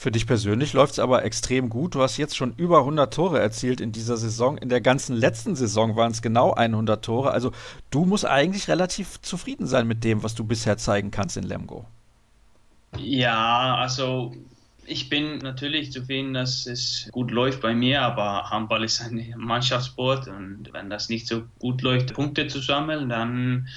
Für 0.03 0.11
dich 0.11 0.26
persönlich 0.26 0.72
läuft 0.72 0.94
es 0.94 0.98
aber 0.98 1.24
extrem 1.24 1.68
gut. 1.68 1.94
Du 1.94 2.03
hast 2.03 2.16
jetzt 2.16 2.36
schon 2.36 2.55
über 2.57 2.78
100 2.78 3.14
Tore 3.14 3.38
erzielt 3.38 3.80
in 3.80 3.92
dieser 3.92 4.16
Saison. 4.16 4.59
In 4.59 4.68
der 4.68 4.80
ganzen 4.80 5.14
letzten 5.14 5.55
Saison 5.55 5.94
waren 5.94 6.11
es 6.11 6.22
genau 6.22 6.53
100 6.55 7.05
Tore. 7.05 7.30
Also 7.30 7.53
du 7.90 8.05
musst 8.05 8.26
eigentlich 8.26 8.66
relativ 8.66 9.20
zufrieden 9.20 9.68
sein 9.68 9.86
mit 9.86 10.03
dem, 10.03 10.24
was 10.24 10.34
du 10.34 10.42
bisher 10.42 10.76
zeigen 10.76 11.12
kannst 11.12 11.36
in 11.36 11.44
Lemgo. 11.44 11.84
Ja, 12.98 13.76
also 13.76 14.34
ich 14.86 15.09
bin 15.09 15.38
natürlich 15.38 15.92
zufrieden, 15.92 16.34
dass 16.34 16.66
es 16.66 17.09
gut 17.12 17.30
läuft 17.30 17.61
bei 17.61 17.72
mir, 17.72 18.03
aber 18.03 18.50
Handball 18.50 18.82
ist 18.82 19.00
ein 19.00 19.32
Mannschaftssport 19.36 20.26
und 20.26 20.70
wenn 20.72 20.90
das 20.90 21.11
nicht 21.11 21.28
so 21.28 21.44
gut 21.61 21.80
läuft, 21.80 22.14
Punkte 22.14 22.48
zu 22.48 22.59
sammeln, 22.59 23.09
dann 23.09 23.68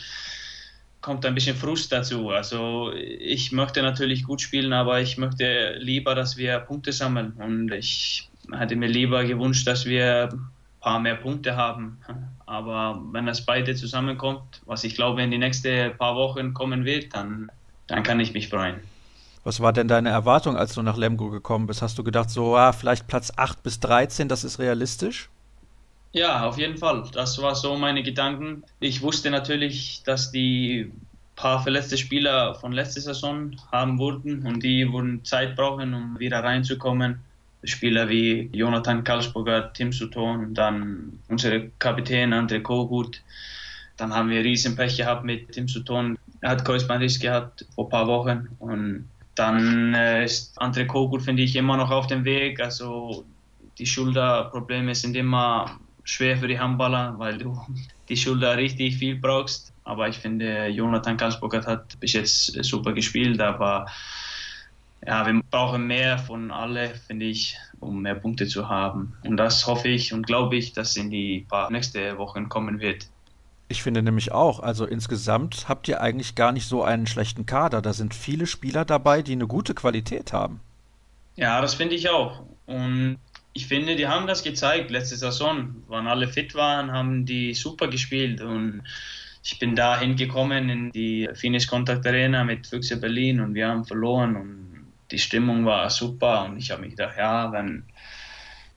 kommt 1.06 1.24
ein 1.24 1.36
bisschen 1.36 1.56
Frust 1.56 1.92
dazu. 1.92 2.32
Also 2.32 2.92
ich 2.92 3.52
möchte 3.52 3.84
natürlich 3.84 4.24
gut 4.24 4.42
spielen, 4.42 4.74
aber 4.74 5.02
ich 5.02 5.20
möchte 5.20 5.76
lieber, 5.78 6.16
dass 6.16 6.36
wir 6.36 6.58
Punkte 6.58 6.92
sammeln. 6.92 7.34
Und 7.34 7.72
ich 7.72 8.28
hätte 8.52 8.76
mir 8.76 8.88
lieber 8.88 9.24
gewünscht, 9.24 9.68
dass 9.68 9.86
wir 9.86 10.30
ein 10.32 10.50
paar 10.82 11.00
mehr 11.00 11.14
Punkte 11.14 11.56
haben. 11.56 12.00
Aber 12.48 13.00
wenn 13.12 13.28
das 13.28 13.46
beide 13.46 13.76
zusammenkommt, 13.76 14.64
was 14.66 14.84
ich 14.84 14.96
glaube 14.96 15.22
in 15.22 15.30
die 15.30 15.38
nächsten 15.38 15.96
paar 15.96 16.16
Wochen 16.16 16.56
kommen 16.56 16.86
wird, 16.86 17.14
dann, 17.14 17.52
dann 17.86 18.02
kann 18.02 18.20
ich 18.20 18.34
mich 18.34 18.50
freuen. 18.50 18.78
Was 19.44 19.60
war 19.60 19.74
denn 19.74 19.88
deine 19.88 20.10
Erwartung, 20.10 20.58
als 20.58 20.74
du 20.74 20.82
nach 20.82 20.98
Lemgo 20.98 21.30
gekommen 21.30 21.68
bist? 21.68 21.84
Hast 21.84 22.00
du 22.00 22.04
gedacht, 22.04 22.32
so, 22.32 22.58
ah, 22.58 22.74
vielleicht 22.74 23.06
Platz 23.06 23.32
8 23.36 23.62
bis 23.62 23.80
13, 23.80 24.28
das 24.28 24.44
ist 24.44 24.58
realistisch? 24.58 25.30
Ja, 26.16 26.48
auf 26.48 26.58
jeden 26.58 26.78
Fall. 26.78 27.04
Das 27.12 27.42
war 27.42 27.56
so 27.56 27.76
meine 27.76 28.02
Gedanken. 28.02 28.64
Ich 28.80 29.02
wusste 29.02 29.30
natürlich, 29.30 30.02
dass 30.06 30.32
die 30.32 30.90
paar 31.36 31.62
verletzte 31.62 31.98
Spieler 31.98 32.56
von 32.56 32.72
letzter 32.72 33.02
Saison 33.02 33.52
haben 33.70 34.00
wurden 34.00 34.48
und 34.48 34.64
die 34.64 34.90
wurden 34.90 35.26
Zeit 35.26 35.58
brauchen, 35.58 35.94
um 35.94 36.18
wieder 36.18 36.42
reinzukommen. 36.42 37.20
Spieler 37.66 38.08
wie 38.08 38.50
Jonathan 38.54 39.04
Karlsburger, 39.04 39.74
Tim 39.74 39.92
Sutton, 39.92 40.54
dann 40.54 41.20
unsere 41.28 41.70
Kapitän 41.80 42.34
André 42.34 42.62
Kogut. 42.62 43.22
Dann 43.98 44.14
haben 44.14 44.30
wir 44.30 44.42
riesen 44.42 44.78
Pech 44.78 44.96
gehabt 44.96 45.26
mit 45.26 45.52
Tim 45.52 45.68
Sutton. 45.68 46.18
Er 46.40 46.52
hat 46.52 46.64
Kreuzbandriss 46.64 47.20
gehabt 47.20 47.66
vor 47.76 47.88
ein 47.88 47.90
paar 47.90 48.08
Wochen 48.08 48.48
und 48.60 49.10
dann 49.36 49.94
äh, 49.94 50.24
ist 50.24 50.58
André 50.62 50.86
Kogut, 50.86 51.24
finde 51.24 51.44
ich, 51.44 51.58
immer 51.58 51.76
noch 51.76 51.92
auf 51.92 52.08
dem 52.08 52.24
Weg. 52.24 52.62
Also 52.62 53.26
die 53.80 53.86
Schulterprobleme 53.86 54.96
sind 54.96 55.18
immer 55.18 55.78
schwer 56.06 56.38
für 56.38 56.48
die 56.48 56.60
Handballer, 56.60 57.16
weil 57.18 57.38
du 57.38 57.60
die 58.10 58.16
Schulter 58.16 58.56
richtig 58.56 58.98
viel 58.98 59.16
brauchst. 59.16 59.74
Aber 59.84 60.08
ich 60.08 60.18
finde, 60.18 60.68
Jonathan 60.68 61.18
Karlsburger 61.18 61.66
hat 61.66 62.00
bis 62.00 62.14
jetzt 62.14 62.64
super 62.64 62.94
gespielt, 62.94 63.40
aber 63.42 63.86
ja, 65.06 65.26
wir 65.26 65.42
brauchen 65.52 65.86
mehr 65.86 66.18
von 66.18 66.50
alle, 66.50 66.96
finde 66.96 67.26
ich, 67.26 67.58
um 67.80 68.02
mehr 68.02 68.16
Punkte 68.16 68.48
zu 68.48 68.68
haben. 68.68 69.14
Und 69.24 69.38
das 69.38 69.68
hoffe 69.68 69.90
ich 69.90 70.14
und 70.14 70.26
glaube 70.26 70.56
ich, 70.56 70.74
dass 70.74 70.98
in 70.98 71.12
die 71.12 71.46
paar 71.48 71.70
nächste 71.70 72.18
Wochen 72.18 72.50
kommen 72.50 72.80
wird. 72.80 73.08
Ich 73.68 73.84
finde 73.84 74.02
nämlich 74.02 74.32
auch, 74.32 74.60
also 74.60 74.86
insgesamt 74.86 75.68
habt 75.68 75.88
ihr 75.88 76.02
eigentlich 76.02 76.36
gar 76.36 76.52
nicht 76.52 76.68
so 76.68 76.84
einen 76.84 77.08
schlechten 77.08 77.46
Kader. 77.46 77.82
Da 77.82 77.94
sind 77.94 78.14
viele 78.14 78.48
Spieler 78.48 78.86
dabei, 78.86 79.22
die 79.22 79.34
eine 79.34 79.48
gute 79.48 79.74
Qualität 79.74 80.34
haben. 80.34 80.60
Ja, 81.36 81.62
das 81.62 81.76
finde 81.76 81.96
ich 81.96 82.10
auch. 82.10 82.44
Und 82.66 83.18
ich 83.56 83.68
finde, 83.68 83.96
die 83.96 84.06
haben 84.06 84.28
das 84.28 84.44
gezeigt 84.44 84.92
letzte 84.92 85.16
Saison. 85.16 85.82
Wann 85.88 86.08
alle 86.08 86.28
fit 86.28 86.54
waren, 86.56 86.92
haben 86.92 87.26
die 87.26 87.54
super 87.54 87.88
gespielt. 87.88 88.42
Und 88.42 88.84
ich 89.44 89.58
bin 89.60 89.78
da 89.78 89.98
hingekommen 89.98 90.68
in 90.70 90.92
die 90.92 91.30
Finnish 91.34 91.66
Contact 91.66 92.06
Arena 92.06 92.44
mit 92.44 92.68
Füchse 92.68 92.98
Berlin 92.98 93.40
und 93.40 93.54
wir 93.54 93.70
haben 93.70 93.86
verloren 93.86 94.36
und 94.36 94.88
die 95.10 95.20
Stimmung 95.20 95.66
war 95.66 95.90
super. 95.90 96.44
Und 96.44 96.58
ich 96.58 96.70
habe 96.70 96.82
mich 96.82 96.92
gedacht, 96.92 97.16
ja, 97.18 97.50
wenn, 97.54 97.86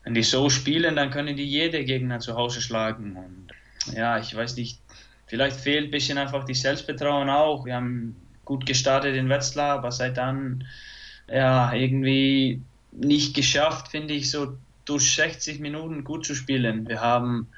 wenn 0.05 0.14
die 0.14 0.22
so 0.22 0.49
spielen, 0.49 0.95
dann 0.95 1.11
können 1.11 1.37
die 1.37 1.47
jede 1.47 1.85
Gegner 1.85 2.20
zu 2.20 2.37
Hause 2.37 2.62
schlagen. 2.62 3.16
Und 3.16 3.97
ja, 3.97 4.20
ich 4.20 4.33
weiß 4.33 4.55
nicht, 4.55 4.79
vielleicht 5.26 5.57
fehlt 5.57 5.87
ein 5.87 5.91
bisschen 5.91 6.18
einfach 6.18 6.45
die 6.45 6.55
Selbstbetrauen 6.55 7.29
auch. 7.29 7.66
Wir 7.66 7.74
haben 7.74 8.14
gut 8.45 8.64
gestartet 8.64 9.16
in 9.16 9.29
Wetzlar, 9.29 9.79
aber 9.79 9.91
seit 9.91 10.18
dann 10.18 10.62
ja 11.29 11.72
irgendwie 11.72 12.62
nicht 12.93 13.35
geschafft, 13.35 13.89
finde 13.89 14.14
ich, 14.14 14.31
so 14.31 14.57
durch 14.89 15.14
60 15.14 15.61
Minuten 15.61 16.05
gut 16.05 16.24
zu 16.24 16.34
spielen. 16.34 16.89
Wir 16.89 17.01
haben 17.01 17.49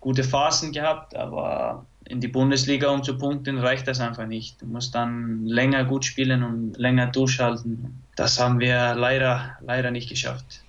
gute 0.00 0.24
Phasen 0.24 0.72
gehabt, 0.72 1.14
aber 1.14 1.86
in 2.06 2.20
die 2.20 2.28
Bundesliga 2.28 2.88
um 2.88 3.04
zu 3.04 3.16
punkten 3.16 3.58
reicht 3.58 3.86
das 3.86 4.00
einfach 4.00 4.26
nicht. 4.26 4.60
Du 4.60 4.66
musst 4.66 4.94
dann 4.94 5.46
länger 5.46 5.84
gut 5.84 6.04
spielen 6.04 6.42
und 6.42 6.76
länger 6.76 7.06
durchhalten. 7.06 8.02
Das 8.16 8.40
haben 8.40 8.58
wir 8.58 8.94
leider, 8.94 9.56
leider 9.60 9.90
nicht 9.90 10.08
geschafft. 10.08 10.62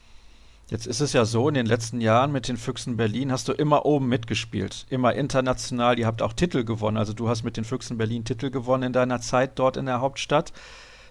Jetzt 0.69 0.87
ist 0.87 1.01
es 1.01 1.11
ja 1.11 1.25
so, 1.25 1.49
in 1.49 1.55
den 1.55 1.65
letzten 1.65 1.99
Jahren 1.99 2.31
mit 2.31 2.47
den 2.47 2.55
Füchsen 2.55 2.95
Berlin 2.95 3.31
hast 3.31 3.47
du 3.47 3.51
immer 3.51 3.85
oben 3.85 4.07
mitgespielt, 4.07 4.85
immer 4.89 5.13
international. 5.13 5.99
Ihr 5.99 6.07
habt 6.07 6.21
auch 6.21 6.31
Titel 6.31 6.63
gewonnen. 6.63 6.95
Also 6.95 7.11
du 7.11 7.27
hast 7.27 7.43
mit 7.43 7.57
den 7.57 7.65
Füchsen 7.65 7.97
Berlin 7.97 8.23
Titel 8.23 8.51
gewonnen 8.51 8.83
in 8.83 8.93
deiner 8.93 9.19
Zeit 9.19 9.59
dort 9.59 9.75
in 9.75 9.85
der 9.85 9.99
Hauptstadt. 9.99 10.53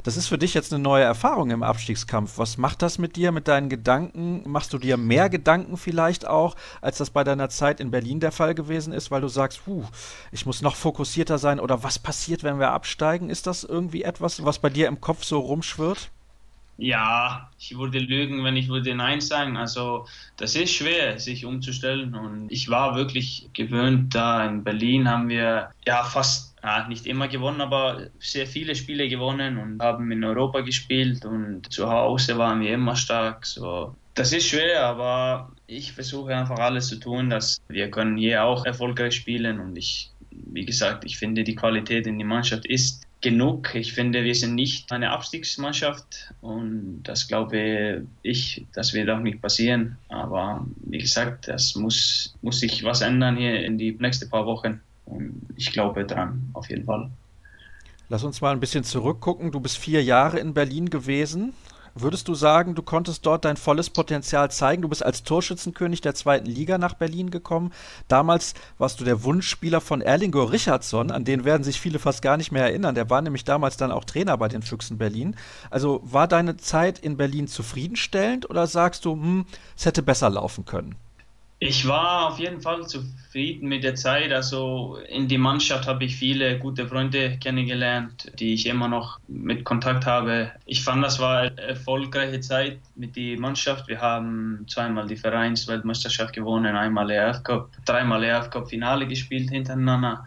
Das 0.03 0.17
ist 0.17 0.29
für 0.29 0.39
dich 0.39 0.55
jetzt 0.55 0.73
eine 0.73 0.83
neue 0.83 1.05
Erfahrung 1.05 1.51
im 1.51 1.63
Abstiegskampf. 1.63 2.39
Was 2.39 2.57
macht 2.57 2.83
das 2.83 2.99
mit 2.99 3.17
dir, 3.17 3.33
mit 3.33 3.49
deinen 3.49 3.69
Gedanken? 3.69 4.43
Machst 4.51 4.73
du 4.73 4.79
dir 4.79 4.97
mehr 4.97 5.29
Gedanken 5.29 5.77
vielleicht 5.77 6.27
auch, 6.27 6.57
als 6.81 6.99
das 6.99 7.11
bei 7.11 7.23
deiner 7.25 7.51
Zeit 7.51 7.81
in 7.81 7.91
Berlin 7.91 8.21
der 8.21 8.33
Fall 8.33 8.55
gewesen 8.55 8.93
ist, 8.93 9.11
weil 9.11 9.21
du 9.21 9.29
sagst, 9.29 9.65
puh, 9.65 9.85
ich 10.33 10.47
muss 10.47 10.63
noch 10.63 10.77
fokussierter 10.77 11.39
sein 11.39 11.61
oder 11.61 11.83
was 11.83 11.99
passiert, 11.99 12.43
wenn 12.43 12.59
wir 12.59 12.71
absteigen? 12.71 13.29
Ist 13.29 13.47
das 13.47 13.65
irgendwie 13.65 14.03
etwas, 14.03 14.45
was 14.45 14.59
bei 14.59 14.71
dir 14.71 14.89
im 14.89 15.01
Kopf 15.01 15.25
so 15.25 15.39
rumschwirrt? 15.39 16.11
Ja, 16.79 17.51
ich 17.59 17.77
würde 17.77 17.99
lügen, 17.99 18.43
wenn 18.43 18.57
ich 18.57 18.69
würde 18.69 18.95
Nein 18.95 19.21
sagen. 19.21 19.59
Also 19.59 20.07
das 20.39 20.57
ist 20.57 20.73
schwer, 20.73 21.21
sich 21.21 21.45
umzustellen. 21.45 22.15
Und 22.15 22.51
ich 22.51 22.71
war 22.71 22.97
wirklich 22.97 23.51
gewöhnt, 23.53 24.15
da 24.15 24.47
in 24.47 24.65
Berlin 24.65 25.07
haben 25.07 25.29
wir 25.29 25.71
ja 25.87 26.05
fast 26.05 26.50
ja, 26.63 26.89
nicht 26.89 27.07
immer 27.07 27.29
gewonnen, 27.29 27.61
aber 27.61 28.09
sehr 28.19 28.47
viele 28.47 28.75
Spiele 28.75 29.09
gewonnen 29.09 29.59
und 29.59 29.83
haben 29.83 30.11
in 30.13 30.25
Europa 30.25 30.61
gespielt 30.61 31.25
und 31.25 31.73
zu 31.73 31.89
Hause 31.89 32.37
waren 32.39 32.61
wir 32.61 32.75
immer 32.75 32.97
stark. 32.97 33.47
So. 33.47 33.95
Das 34.15 34.33
ist 34.33 34.49
schwer, 34.49 34.85
aber 34.85 35.53
ich 35.67 35.93
versuche 35.93 36.37
einfach 36.37 36.59
alles 36.59 36.89
zu 36.89 36.97
tun, 36.97 37.31
dass 37.31 37.61
wir 37.69 37.91
können 37.91 38.17
hier 38.17 38.45
auch 38.45 38.67
erfolgreich 38.67 39.15
spielen 39.15 39.61
und 39.61 39.77
ich, 39.77 40.11
wie 40.31 40.65
gesagt, 40.65 41.05
ich 41.05 41.17
finde 41.17 41.45
die 41.45 41.55
Qualität 41.55 42.07
in 42.07 42.19
die 42.19 42.25
Mannschaft 42.25 42.67
ist 42.67 43.07
genug. 43.21 43.75
Ich 43.75 43.93
finde, 43.93 44.25
wir 44.25 44.35
sind 44.35 44.55
nicht 44.55 44.91
eine 44.93 45.11
Abstiegsmannschaft 45.11 46.33
und 46.41 47.03
das 47.05 47.29
glaube 47.29 48.07
ich, 48.23 48.67
das 48.73 48.95
wird 48.95 49.11
auch 49.11 49.21
nicht 49.21 49.43
passieren. 49.43 49.99
Aber 50.09 50.67
wie 50.85 50.99
gesagt, 50.99 51.49
das 51.49 51.75
muss, 51.75 52.35
muss 52.43 52.61
sich 52.61 52.83
was 52.85 53.03
ändern 53.03 53.37
hier 53.37 53.63
in 53.65 53.79
die 53.79 53.93
nächsten 53.93 54.29
paar 54.31 54.47
Wochen. 54.47 54.81
Ich 55.57 55.73
glaube 55.73 56.05
dran, 56.05 56.51
auf 56.53 56.69
jeden 56.69 56.85
Fall. 56.85 57.11
Lass 58.09 58.25
uns 58.25 58.41
mal 58.41 58.53
ein 58.53 58.61
bisschen 58.61 58.85
zurückgucken. 58.85 59.53
Du 59.53 59.61
bist 59.61 59.79
vier 59.79 60.03
Jahre 60.03 60.39
in 60.39 60.53
Berlin 60.53 60.91
gewesen. 60.91 61.53
Würdest 61.95 62.29
du 62.29 62.35
sagen, 62.35 62.75
du 62.75 62.83
konntest 62.83 63.27
dort 63.27 63.45
dein 63.45 63.57
volles 63.57 63.91
Potenzial 63.91 64.51
zeigen? 64.51 64.83
Du 64.83 64.89
bist 64.89 65.05
als 65.05 65.25
Torschützenkönig 65.25 66.01
der 66.01 66.15
zweiten 66.15 66.47
Liga 66.47 66.79
nach 66.79 66.95
Berlin 66.95 67.31
gekommen. 67.31 67.73
Damals 68.09 68.55
warst 68.79 69.01
du 69.01 69.05
der 69.05 69.25
Wunschspieler 69.25 69.81
von 69.81 70.01
Erlingo 70.01 70.45
Richardson, 70.45 71.11
an 71.11 71.25
den 71.25 71.45
werden 71.45 71.65
sich 71.65 71.81
viele 71.81 71.99
fast 71.99 72.23
gar 72.23 72.37
nicht 72.37 72.53
mehr 72.53 72.65
erinnern. 72.65 72.95
Der 72.95 73.11
war 73.11 73.23
nämlich 73.23 73.45
damals 73.45 73.77
dann 73.77 73.93
auch 73.93 74.05
Trainer 74.05 74.37
bei 74.39 74.49
den 74.49 74.63
Füchsen 74.63 74.99
Berlin. 74.99 75.37
Also 75.69 76.01
war 76.05 76.29
deine 76.29 76.57
Zeit 76.57 76.99
in 76.99 77.17
Berlin 77.17 77.49
zufriedenstellend 77.49 78.49
oder 78.49 78.67
sagst 78.67 79.05
du, 79.05 79.13
hm, 79.13 79.47
es 79.77 79.85
hätte 79.85 80.03
besser 80.03 80.31
laufen 80.31 80.65
können? 80.65 80.95
Ich 81.63 81.87
war 81.87 82.29
auf 82.29 82.39
jeden 82.39 82.63
Fall 82.63 82.87
zufrieden 82.87 83.69
mit 83.69 83.85
der 83.85 83.95
Zeit. 83.95 84.33
Also 84.33 84.97
in 85.11 85.29
die 85.29 85.37
Mannschaft 85.37 85.87
habe 85.87 86.05
ich 86.07 86.17
viele 86.17 86.59
gute 86.59 86.89
Freunde 86.89 87.37
kennengelernt, 87.37 88.33
die 88.39 88.55
ich 88.55 88.65
immer 88.65 88.89
noch 88.89 89.21
mit 89.29 89.63
Kontakt 89.65 90.07
habe. 90.07 90.53
Ich 90.65 90.83
fand, 90.83 91.05
das 91.05 91.19
war 91.19 91.41
eine 91.41 91.59
erfolgreiche 91.59 92.41
Zeit 92.41 92.79
mit 92.95 93.15
der 93.15 93.39
Mannschaft. 93.39 93.89
Wir 93.89 94.01
haben 94.01 94.65
zweimal 94.69 95.07
die 95.07 95.17
Vereinsweltmeisterschaft 95.19 96.33
gewonnen, 96.33 96.75
einmal 96.75 97.11
ERF 97.11 97.43
Cup, 97.43 97.69
dreimal 97.85 98.25
ERF 98.25 98.49
Cup 98.49 98.71
Finale 98.71 99.07
gespielt 99.07 99.51
hintereinander 99.51 100.25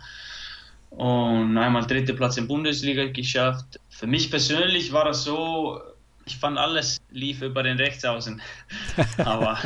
und 0.92 1.58
einmal 1.58 1.88
dritte 1.88 2.14
Platz 2.14 2.38
in 2.38 2.48
Bundesliga 2.48 3.08
geschafft. 3.08 3.80
Für 3.90 4.06
mich 4.06 4.30
persönlich 4.30 4.94
war 4.94 5.06
das 5.06 5.24
so, 5.24 5.82
ich 6.26 6.38
fand 6.38 6.58
alles 6.58 7.00
lief 7.12 7.42
über 7.42 7.64
den 7.64 7.78
Rechtsaußen. 7.78 8.42
aber, 9.18 9.58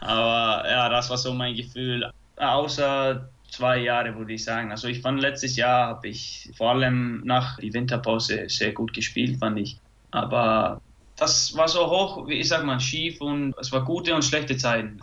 aber 0.00 0.68
ja, 0.68 0.88
das 0.88 1.10
war 1.10 1.18
so 1.18 1.32
mein 1.32 1.54
Gefühl. 1.54 2.10
Außer 2.36 3.28
zwei 3.50 3.78
Jahre, 3.78 4.16
würde 4.16 4.32
ich 4.32 4.44
sagen. 4.44 4.70
Also 4.70 4.88
ich 4.88 5.00
fand 5.00 5.20
letztes 5.20 5.56
Jahr 5.56 5.88
habe 5.88 6.08
ich 6.08 6.50
vor 6.56 6.70
allem 6.70 7.22
nach 7.24 7.58
der 7.58 7.72
Winterpause 7.72 8.48
sehr 8.48 8.72
gut 8.72 8.92
gespielt, 8.92 9.38
fand 9.38 9.58
ich. 9.58 9.78
Aber 10.10 10.80
das 11.16 11.56
war 11.56 11.68
so 11.68 11.88
hoch, 11.88 12.26
wie 12.28 12.34
ich 12.34 12.48
sag 12.48 12.64
mal, 12.64 12.80
schief 12.80 13.20
und 13.20 13.54
es 13.60 13.70
war 13.70 13.84
gute 13.84 14.14
und 14.14 14.24
schlechte 14.24 14.56
Zeiten. 14.56 15.00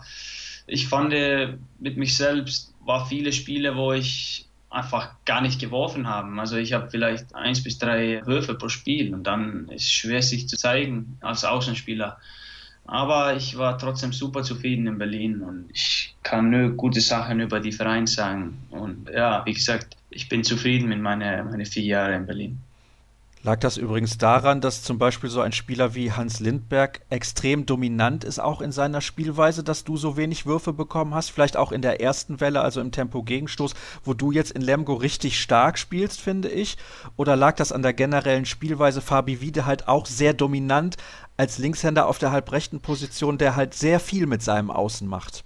Ich 0.66 0.86
fand 0.86 1.10
mit 1.78 1.96
mich 1.96 2.16
selbst 2.16 2.74
war 2.84 3.06
viele 3.06 3.32
Spiele, 3.32 3.76
wo 3.76 3.92
ich 3.92 4.46
einfach 4.72 5.10
gar 5.24 5.40
nicht 5.40 5.60
geworfen 5.60 6.08
haben. 6.08 6.40
Also 6.40 6.56
ich 6.56 6.72
habe 6.72 6.90
vielleicht 6.90 7.34
eins 7.34 7.62
bis 7.62 7.78
drei 7.78 8.22
Würfe 8.24 8.54
pro 8.54 8.68
Spiel 8.68 9.14
und 9.14 9.24
dann 9.24 9.68
ist 9.68 9.84
es 9.84 9.92
schwer 9.92 10.22
sich 10.22 10.48
zu 10.48 10.56
zeigen 10.56 11.18
als 11.20 11.44
Außenspieler. 11.44 12.18
Aber 12.84 13.36
ich 13.36 13.56
war 13.56 13.78
trotzdem 13.78 14.12
super 14.12 14.42
zufrieden 14.42 14.86
in 14.86 14.98
Berlin 14.98 15.40
und 15.40 15.70
ich 15.72 16.16
kann 16.22 16.50
nur 16.50 16.70
gute 16.70 17.00
Sachen 17.00 17.40
über 17.40 17.60
die 17.60 17.72
Verein 17.72 18.06
sagen. 18.06 18.58
Und 18.70 19.08
ja, 19.08 19.44
wie 19.46 19.52
gesagt, 19.52 19.96
ich 20.10 20.28
bin 20.28 20.42
zufrieden 20.42 20.88
mit 20.88 21.00
meinen 21.00 21.48
meine 21.48 21.66
vier 21.66 21.84
Jahren 21.84 22.14
in 22.14 22.26
Berlin. 22.26 22.58
Lag 23.44 23.58
das 23.58 23.76
übrigens 23.76 24.18
daran, 24.18 24.60
dass 24.60 24.84
zum 24.84 24.98
Beispiel 24.98 25.28
so 25.28 25.40
ein 25.40 25.50
Spieler 25.50 25.96
wie 25.96 26.12
Hans 26.12 26.38
Lindberg 26.38 27.00
extrem 27.10 27.66
dominant 27.66 28.22
ist, 28.22 28.38
auch 28.38 28.60
in 28.60 28.70
seiner 28.70 29.00
Spielweise, 29.00 29.64
dass 29.64 29.82
du 29.82 29.96
so 29.96 30.16
wenig 30.16 30.46
Würfe 30.46 30.72
bekommen 30.72 31.12
hast? 31.12 31.30
Vielleicht 31.30 31.56
auch 31.56 31.72
in 31.72 31.82
der 31.82 32.00
ersten 32.00 32.40
Welle, 32.40 32.60
also 32.60 32.80
im 32.80 32.92
Tempo-Gegenstoß, 32.92 33.74
wo 34.04 34.14
du 34.14 34.30
jetzt 34.30 34.52
in 34.52 34.62
Lemgo 34.62 34.94
richtig 34.94 35.40
stark 35.40 35.76
spielst, 35.76 36.20
finde 36.20 36.50
ich? 36.50 36.76
Oder 37.16 37.34
lag 37.34 37.56
das 37.56 37.72
an 37.72 37.82
der 37.82 37.94
generellen 37.94 38.44
Spielweise? 38.44 39.00
Fabi 39.00 39.40
Wiede 39.40 39.66
halt 39.66 39.88
auch 39.88 40.06
sehr 40.06 40.34
dominant 40.34 40.96
als 41.36 41.58
Linkshänder 41.58 42.06
auf 42.06 42.20
der 42.20 42.30
halbrechten 42.30 42.78
Position, 42.78 43.38
der 43.38 43.56
halt 43.56 43.74
sehr 43.74 43.98
viel 43.98 44.26
mit 44.26 44.42
seinem 44.42 44.70
Außen 44.70 45.08
macht. 45.08 45.44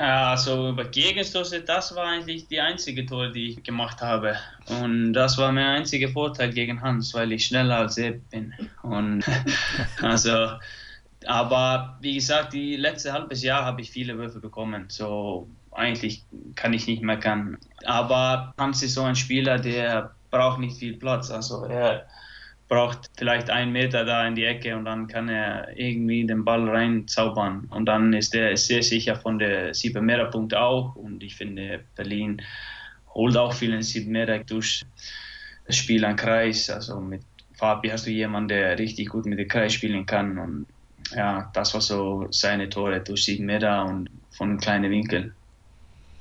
Also 0.00 0.70
über 0.70 0.84
Gegenstoße, 0.84 1.60
das 1.60 1.94
war 1.94 2.06
eigentlich 2.06 2.48
die 2.48 2.58
einzige 2.58 3.04
Tor, 3.04 3.28
die 3.28 3.50
ich 3.50 3.62
gemacht 3.62 4.00
habe. 4.00 4.34
Und 4.82 5.12
das 5.12 5.36
war 5.36 5.52
mein 5.52 5.66
einziger 5.66 6.08
Vorteil 6.08 6.54
gegen 6.54 6.80
Hans, 6.80 7.12
weil 7.12 7.32
ich 7.32 7.44
schneller 7.44 7.76
als 7.76 7.98
er 7.98 8.12
bin. 8.12 8.54
Und 8.82 9.22
also, 10.00 10.52
aber 11.26 11.98
wie 12.00 12.14
gesagt, 12.14 12.54
die 12.54 12.76
letzte 12.76 13.12
halbes 13.12 13.42
Jahr 13.42 13.66
habe 13.66 13.82
ich 13.82 13.90
viele 13.90 14.16
Würfe 14.16 14.40
bekommen. 14.40 14.86
So 14.88 15.50
eigentlich 15.70 16.24
kann 16.54 16.72
ich 16.72 16.86
nicht 16.86 17.02
meckern. 17.02 17.58
Aber 17.84 18.54
Hans 18.56 18.82
ist 18.82 18.94
so 18.94 19.02
ein 19.02 19.16
Spieler, 19.16 19.58
der 19.58 20.14
braucht 20.30 20.60
nicht 20.60 20.78
viel 20.78 20.96
Platz. 20.96 21.30
Also 21.30 21.66
er 21.66 22.06
braucht 22.70 23.10
vielleicht 23.18 23.50
einen 23.50 23.72
Meter 23.72 24.04
da 24.04 24.26
in 24.26 24.36
die 24.36 24.44
Ecke 24.44 24.76
und 24.76 24.84
dann 24.84 25.08
kann 25.08 25.28
er 25.28 25.76
irgendwie 25.76 26.24
den 26.24 26.44
Ball 26.44 26.66
reinzaubern. 26.68 27.66
Und 27.68 27.86
dann 27.86 28.12
ist 28.12 28.32
er 28.32 28.56
sehr 28.56 28.84
sicher 28.84 29.16
von 29.16 29.40
der 29.40 29.74
7 29.74 30.06
Meter 30.06 30.26
Punkt 30.26 30.54
auch. 30.54 30.94
Und 30.94 31.22
ich 31.24 31.34
finde, 31.34 31.80
Berlin 31.96 32.40
holt 33.12 33.36
auch 33.36 33.52
vielen 33.52 33.82
7 33.82 34.10
Meter 34.10 34.38
durch 34.38 34.84
das 35.66 35.76
Spiel 35.76 36.04
an 36.04 36.14
Kreis. 36.14 36.70
Also 36.70 37.00
mit 37.00 37.22
Fabi 37.54 37.88
hast 37.88 38.06
du 38.06 38.12
jemanden, 38.12 38.50
der 38.50 38.78
richtig 38.78 39.08
gut 39.08 39.26
mit 39.26 39.40
dem 39.40 39.48
Kreis 39.48 39.72
spielen 39.72 40.06
kann. 40.06 40.38
Und 40.38 40.66
ja, 41.12 41.50
das 41.52 41.74
war 41.74 41.80
so 41.80 42.28
seine 42.30 42.68
Tore 42.68 43.00
durch 43.00 43.24
7 43.24 43.44
Meter 43.44 43.84
und 43.84 44.08
von 44.30 44.58
kleinen 44.58 44.92
Winkeln. 44.92 45.34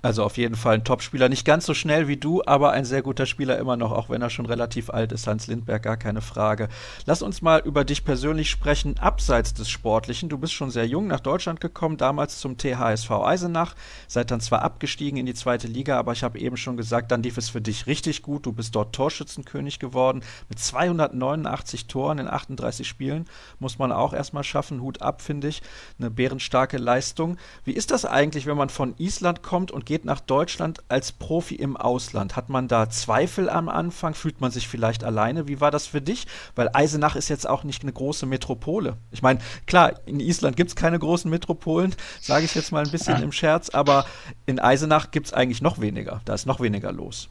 Also 0.01 0.23
auf 0.23 0.37
jeden 0.37 0.55
Fall 0.55 0.75
ein 0.75 0.83
Topspieler. 0.85 1.27
Nicht 1.27 1.43
ganz 1.43 1.65
so 1.65 1.73
schnell 1.73 2.07
wie 2.07 2.15
du, 2.15 2.41
aber 2.45 2.71
ein 2.71 2.85
sehr 2.85 3.01
guter 3.01 3.25
Spieler 3.25 3.57
immer 3.57 3.75
noch, 3.75 3.91
auch 3.91 4.09
wenn 4.09 4.21
er 4.21 4.29
schon 4.29 4.45
relativ 4.45 4.89
alt 4.89 5.11
ist. 5.11 5.27
Hans 5.27 5.47
Lindberg, 5.47 5.83
gar 5.83 5.97
keine 5.97 6.21
Frage. 6.21 6.69
Lass 7.05 7.21
uns 7.21 7.41
mal 7.41 7.59
über 7.65 7.83
dich 7.83 8.05
persönlich 8.05 8.49
sprechen, 8.49 8.97
abseits 8.97 9.53
des 9.53 9.69
Sportlichen. 9.69 10.29
Du 10.29 10.37
bist 10.37 10.53
schon 10.53 10.71
sehr 10.71 10.87
jung 10.87 11.07
nach 11.07 11.19
Deutschland 11.19 11.59
gekommen, 11.59 11.97
damals 11.97 12.39
zum 12.39 12.57
THSV 12.57 13.11
Eisenach. 13.11 13.75
Seid 14.07 14.31
dann 14.31 14.39
zwar 14.39 14.61
abgestiegen 14.61 15.19
in 15.19 15.25
die 15.25 15.33
zweite 15.33 15.67
Liga, 15.67 15.99
aber 15.99 16.13
ich 16.13 16.23
habe 16.23 16.39
eben 16.39 16.55
schon 16.55 16.77
gesagt, 16.77 17.11
dann 17.11 17.21
lief 17.21 17.37
es 17.37 17.49
für 17.49 17.61
dich 17.61 17.85
richtig 17.85 18.21
gut. 18.21 18.45
Du 18.45 18.53
bist 18.53 18.75
dort 18.75 18.95
Torschützenkönig 18.95 19.79
geworden 19.79 20.23
mit 20.47 20.59
289 20.59 21.87
Toren 21.87 22.19
in 22.19 22.29
38 22.29 22.87
Spielen. 22.87 23.25
Muss 23.59 23.79
man 23.79 23.91
auch 23.91 24.13
erstmal 24.13 24.45
schaffen. 24.45 24.81
Hut 24.81 25.01
ab, 25.01 25.21
finde 25.21 25.49
ich. 25.49 25.61
Eine 25.99 26.09
bärenstarke 26.09 26.77
Leistung. 26.77 27.35
Wie 27.65 27.73
ist 27.73 27.91
das 27.91 28.05
eigentlich, 28.05 28.45
wenn 28.45 28.55
man 28.55 28.69
von 28.69 28.93
Island 28.97 29.43
kommt 29.43 29.71
und 29.71 29.88
geht 29.89 30.05
nach 30.05 30.19
Deutschland 30.19 30.83
als 30.87 31.11
Profi 31.11 31.55
im 31.55 31.75
Ausland. 31.75 32.35
Hat 32.35 32.47
man 32.47 32.67
da 32.67 32.91
Zweifel 32.91 33.49
am 33.49 33.69
Anfang? 33.69 34.13
Fühlt 34.13 34.39
man 34.39 34.51
sich 34.51 34.67
vielleicht 34.67 35.03
alleine? 35.03 35.47
Wie 35.47 35.61
war 35.61 35.71
das 35.71 35.87
für 35.87 35.99
dich? 35.99 36.27
Weil 36.53 36.69
Eisenach 36.73 37.15
ist 37.15 37.27
jetzt 37.27 37.49
auch 37.49 37.63
nicht 37.63 37.81
eine 37.81 37.91
große 37.91 38.27
Metropole. 38.27 38.97
Ich 39.09 39.23
meine, 39.23 39.39
klar, 39.65 39.93
in 40.05 40.19
Island 40.19 40.57
gibt 40.57 40.69
es 40.69 40.75
keine 40.75 40.99
großen 40.99 41.31
Metropolen, 41.31 41.95
sage 42.21 42.45
ich 42.45 42.53
jetzt 42.53 42.71
mal 42.71 42.85
ein 42.85 42.91
bisschen 42.91 43.23
im 43.23 43.31
Scherz, 43.31 43.71
aber 43.71 44.05
in 44.45 44.59
Eisenach 44.59 45.09
gibt 45.09 45.25
es 45.25 45.33
eigentlich 45.33 45.63
noch 45.63 45.81
weniger. 45.81 46.21
Da 46.23 46.35
ist 46.35 46.45
noch 46.45 46.59
weniger 46.59 46.91
los. 46.91 47.27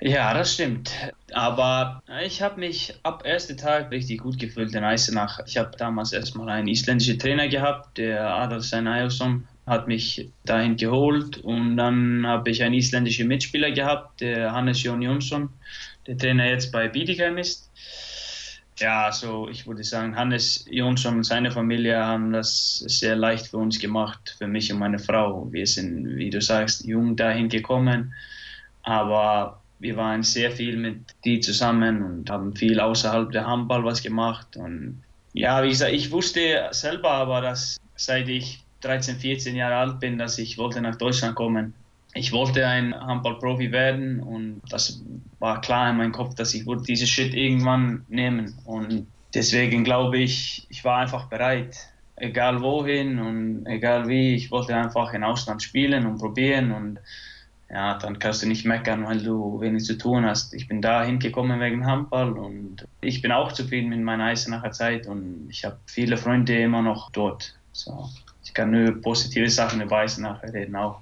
Ja, 0.00 0.32
das 0.32 0.54
stimmt. 0.54 0.92
Aber 1.32 2.04
ich 2.24 2.40
habe 2.40 2.60
mich 2.60 2.94
ab 3.02 3.24
ersten 3.24 3.56
Tag 3.56 3.90
richtig 3.90 4.20
gut 4.20 4.38
gefühlt 4.38 4.72
in 4.76 4.84
Eisenach. 4.84 5.40
Ich 5.46 5.56
habe 5.56 5.76
damals 5.76 6.12
erstmal 6.12 6.48
einen 6.50 6.68
isländischen 6.68 7.18
Trainer 7.18 7.48
gehabt, 7.48 7.98
der 7.98 8.32
Adolfsson 8.32 8.86
Ayosson 8.86 9.48
hat 9.66 9.88
mich 9.88 10.30
dahin 10.44 10.76
geholt 10.76 11.38
und 11.38 11.76
dann 11.76 12.26
habe 12.26 12.50
ich 12.50 12.62
einen 12.62 12.74
isländischen 12.74 13.28
Mitspieler 13.28 13.70
gehabt, 13.70 14.20
der 14.20 14.52
Hannes 14.52 14.82
Jon 14.82 15.00
Jonsson, 15.00 15.48
der 16.06 16.18
Trainer 16.18 16.50
jetzt 16.50 16.70
bei 16.70 16.88
Bietigheim 16.88 17.38
ist. 17.38 17.70
Ja, 18.78 19.06
also 19.06 19.48
ich 19.48 19.66
würde 19.66 19.84
sagen, 19.84 20.16
Hannes 20.16 20.66
Jonsson 20.68 21.16
und 21.16 21.24
seine 21.24 21.50
Familie 21.50 22.04
haben 22.04 22.32
das 22.32 22.78
sehr 22.78 23.14
leicht 23.14 23.46
für 23.46 23.58
uns 23.58 23.78
gemacht, 23.78 24.34
für 24.36 24.48
mich 24.48 24.72
und 24.72 24.80
meine 24.80 24.98
Frau. 24.98 25.50
Wir 25.52 25.66
sind, 25.66 26.16
wie 26.16 26.28
du 26.28 26.40
sagst, 26.40 26.84
jung 26.84 27.14
dahin 27.14 27.48
gekommen, 27.48 28.12
aber 28.82 29.62
wir 29.78 29.96
waren 29.96 30.24
sehr 30.24 30.50
viel 30.50 30.76
mit 30.76 31.14
die 31.24 31.40
zusammen 31.40 32.02
und 32.02 32.30
haben 32.30 32.56
viel 32.56 32.80
außerhalb 32.80 33.30
der 33.30 33.46
Handball 33.46 33.84
was 33.84 34.02
gemacht. 34.02 34.56
Und 34.56 35.04
ja, 35.32 35.62
wie 35.62 35.68
gesagt, 35.68 35.92
ich 35.92 36.10
wusste 36.10 36.68
selber 36.72 37.12
aber, 37.12 37.40
dass 37.40 37.76
seit 37.94 38.28
ich 38.28 38.63
13, 38.84 39.16
14 39.16 39.56
Jahre 39.56 39.76
alt 39.76 40.00
bin, 40.00 40.18
dass 40.18 40.38
ich 40.38 40.58
wollte 40.58 40.80
nach 40.80 40.96
Deutschland 40.96 41.34
kommen. 41.34 41.74
Ich 42.14 42.32
wollte 42.32 42.66
ein 42.66 42.94
Handballprofi 42.94 43.72
werden 43.72 44.20
und 44.20 44.62
das 44.68 45.02
war 45.40 45.60
klar 45.60 45.90
in 45.90 45.96
meinem 45.96 46.12
Kopf, 46.12 46.34
dass 46.34 46.54
ich 46.54 46.66
würde 46.66 46.84
diesen 46.84 47.08
Schritt 47.08 47.34
irgendwann 47.34 48.04
nehmen. 48.08 48.54
Und 48.64 49.06
deswegen 49.34 49.82
glaube 49.82 50.18
ich, 50.18 50.66
ich 50.68 50.84
war 50.84 50.98
einfach 50.98 51.26
bereit, 51.26 51.76
egal 52.16 52.60
wohin 52.60 53.18
und 53.18 53.66
egal 53.66 54.06
wie, 54.06 54.34
ich 54.34 54.50
wollte 54.50 54.76
einfach 54.76 55.12
in 55.12 55.24
Ausland 55.24 55.62
spielen 55.62 56.06
und 56.06 56.18
probieren 56.18 56.70
und 56.70 57.00
ja, 57.70 57.98
dann 57.98 58.20
kannst 58.20 58.42
du 58.42 58.46
nicht 58.46 58.64
meckern, 58.64 59.04
weil 59.04 59.20
du 59.20 59.60
wenig 59.60 59.84
zu 59.84 59.98
tun 59.98 60.24
hast. 60.24 60.54
Ich 60.54 60.68
bin 60.68 60.80
da 60.80 61.02
hingekommen 61.02 61.58
wegen 61.60 61.84
Handball 61.84 62.32
und 62.32 62.86
ich 63.00 63.20
bin 63.20 63.32
auch 63.32 63.50
zufrieden 63.50 63.88
mit 63.88 64.00
meiner 64.00 64.26
Eisenacher 64.26 64.70
Zeit 64.70 65.08
und 65.08 65.48
ich 65.50 65.64
habe 65.64 65.78
viele 65.86 66.16
Freunde 66.16 66.56
immer 66.56 66.82
noch 66.82 67.10
dort. 67.10 67.56
So 67.72 68.08
ich 68.54 68.56
kann 68.56 68.70
nur 68.70 69.02
positive 69.02 69.50
Sachen 69.50 69.80
über 69.80 69.96
Eisenach 69.96 70.40
reden 70.44 70.76
auch. 70.76 71.00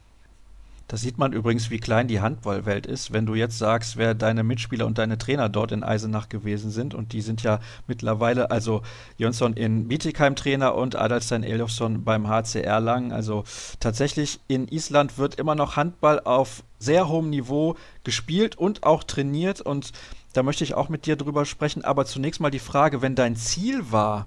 Da 0.89 0.97
sieht 0.97 1.19
man 1.19 1.35
übrigens, 1.35 1.69
wie 1.69 1.79
klein 1.79 2.09
die 2.09 2.23
Handballwelt 2.23 2.87
ist, 2.87 3.13
wenn 3.13 3.27
du 3.27 3.35
jetzt 3.35 3.59
sagst, 3.59 3.99
wer 3.99 4.15
deine 4.15 4.43
Mitspieler 4.43 4.87
und 4.87 4.97
deine 4.97 5.19
Trainer 5.19 5.51
dort 5.51 5.71
in 5.71 5.85
Eisenach 5.85 6.31
gewesen 6.31 6.71
sind. 6.71 6.95
Und 6.95 7.13
die 7.13 7.21
sind 7.21 7.43
ja 7.43 7.61
mittlerweile, 7.87 8.51
also 8.51 8.81
Jönsson 9.19 9.53
in 9.53 9.87
Bietigheim 9.89 10.35
Trainer 10.35 10.75
und 10.75 10.97
Adalstein 10.97 11.43
Eljofsson 11.43 12.05
beim 12.05 12.27
HCR 12.27 12.81
Lang. 12.81 13.13
Also 13.13 13.45
tatsächlich 13.81 14.41
in 14.49 14.67
Island 14.69 15.19
wird 15.19 15.35
immer 15.35 15.55
noch 15.55 15.77
Handball 15.77 16.21
auf 16.21 16.65
sehr 16.79 17.07
hohem 17.09 17.29
Niveau 17.29 17.77
gespielt 18.03 18.57
und 18.57 18.83
auch 18.83 19.05
trainiert. 19.05 19.61
Und 19.61 19.93
da 20.33 20.43
möchte 20.43 20.65
ich 20.65 20.73
auch 20.73 20.89
mit 20.89 21.05
dir 21.05 21.17
drüber 21.17 21.45
sprechen. 21.45 21.85
Aber 21.85 22.07
zunächst 22.07 22.41
mal 22.41 22.51
die 22.51 22.59
Frage, 22.59 23.03
wenn 23.03 23.15
dein 23.15 23.37
Ziel 23.37 23.93
war, 23.93 24.27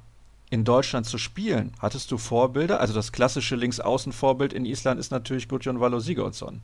in 0.56 0.64
Deutschland 0.64 1.06
zu 1.06 1.18
spielen. 1.18 1.74
Hattest 1.80 2.10
du 2.12 2.18
Vorbilder? 2.18 2.80
Also 2.80 2.94
das 2.94 3.12
klassische 3.12 3.58
Linksaußen-Vorbild 3.58 4.54
in 4.54 4.66
Island 4.66 5.02
ist 5.02 5.12
natürlich 5.12 5.50
Gudjon 5.50 5.82
Valo 5.82 6.00
Sigurdsson. 6.00 6.62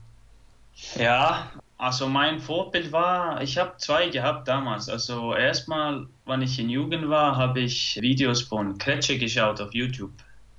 Ja, 0.98 1.52
also 1.76 2.08
mein 2.08 2.40
Vorbild 2.40 2.90
war, 2.90 3.42
ich 3.42 3.58
habe 3.58 3.74
zwei 3.76 4.08
gehabt 4.08 4.48
damals. 4.48 4.88
Also 4.88 5.34
erstmal, 5.34 6.06
wenn 6.24 6.40
ich 6.40 6.58
in 6.58 6.70
Jugend 6.70 7.10
war, 7.10 7.36
habe 7.36 7.60
ich 7.60 7.98
Videos 8.00 8.40
von 8.40 8.78
Kretsche 8.78 9.18
geschaut 9.18 9.60
auf 9.60 9.74
YouTube. 9.74 10.12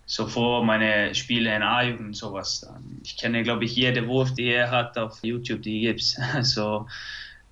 so 0.06 0.28
vor 0.28 0.64
meine 0.64 1.16
Spiele 1.16 1.56
in 1.56 1.64
A-Jugend 1.64 2.08
und 2.08 2.16
sowas. 2.16 2.70
Ich 3.04 3.18
kenne, 3.18 3.42
glaube 3.42 3.66
ich, 3.66 3.76
jede 3.76 4.08
Wurf, 4.08 4.32
die 4.36 4.50
er 4.50 4.70
hat 4.70 4.96
auf 4.98 5.24
YouTube, 5.24 5.64
die 5.64 5.82
gibt's. 5.82 6.20
Also 6.36 6.86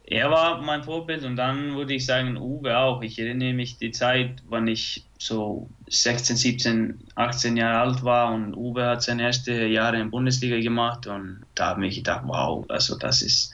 er 0.05 0.29
war 0.29 0.61
mein 0.61 0.83
Vorbild 0.83 1.23
und 1.23 1.37
dann 1.37 1.75
würde 1.75 1.95
ich 1.95 2.05
sagen, 2.05 2.37
Uwe 2.37 2.77
auch. 2.77 3.01
Ich 3.01 3.17
erinnere 3.17 3.53
mich 3.53 3.77
die 3.77 3.91
Zeit, 3.91 4.43
wann 4.47 4.67
ich 4.67 5.05
so 5.21 5.69
16, 5.87 6.35
17, 6.35 6.99
18 7.13 7.55
Jahre 7.55 7.79
alt 7.79 8.03
war 8.03 8.33
und 8.33 8.55
Uwe 8.55 8.87
hat 8.87 9.03
seine 9.03 9.23
ersten 9.23 9.71
Jahre 9.71 9.99
in 9.99 10.09
Bundesliga 10.09 10.59
gemacht 10.59 11.05
und 11.05 11.43
da 11.53 11.67
habe 11.67 11.85
ich 11.85 11.97
gedacht, 11.97 12.23
wow, 12.25 12.65
also 12.69 12.97
das 12.97 13.21
ist, 13.21 13.53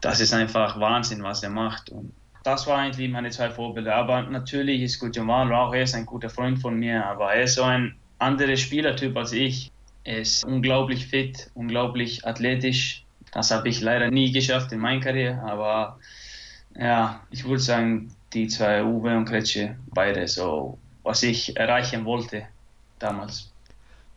das 0.00 0.20
ist 0.20 0.32
einfach 0.32 0.78
Wahnsinn, 0.78 1.24
was 1.24 1.42
er 1.42 1.50
macht. 1.50 1.90
Und 1.90 2.12
das 2.44 2.68
waren 2.68 2.86
eigentlich 2.86 3.10
meine 3.10 3.30
zwei 3.30 3.50
Vorbilder. 3.50 3.96
Aber 3.96 4.22
natürlich 4.22 4.80
ist 4.82 5.00
Gutimalo 5.00 5.56
auch, 5.56 5.74
er 5.74 5.82
ist 5.82 5.94
ein 5.96 6.06
guter 6.06 6.30
Freund 6.30 6.60
von 6.60 6.78
mir, 6.78 7.04
aber 7.04 7.34
er 7.34 7.42
ist 7.42 7.56
so 7.56 7.64
ein 7.64 7.96
anderer 8.20 8.56
Spielertyp 8.56 9.16
als 9.16 9.32
ich. 9.32 9.72
Er 10.04 10.18
ist 10.18 10.44
unglaublich 10.44 11.08
fit, 11.08 11.50
unglaublich 11.54 12.24
athletisch, 12.24 13.04
das 13.32 13.50
habe 13.50 13.68
ich 13.68 13.80
leider 13.80 14.08
nie 14.08 14.30
geschafft 14.30 14.70
in 14.70 14.78
meiner 14.78 15.00
Karriere, 15.00 15.42
aber 15.42 15.98
ja, 16.76 17.26
ich 17.30 17.44
würde 17.44 17.60
sagen, 17.60 18.13
die 18.34 18.48
zwei, 18.48 18.84
Uwe 18.84 19.16
und 19.16 19.26
Kretsche, 19.26 19.76
beide 19.86 20.26
so, 20.28 20.78
was 21.02 21.22
ich 21.22 21.56
erreichen 21.56 22.04
wollte 22.04 22.46
damals. 22.98 23.50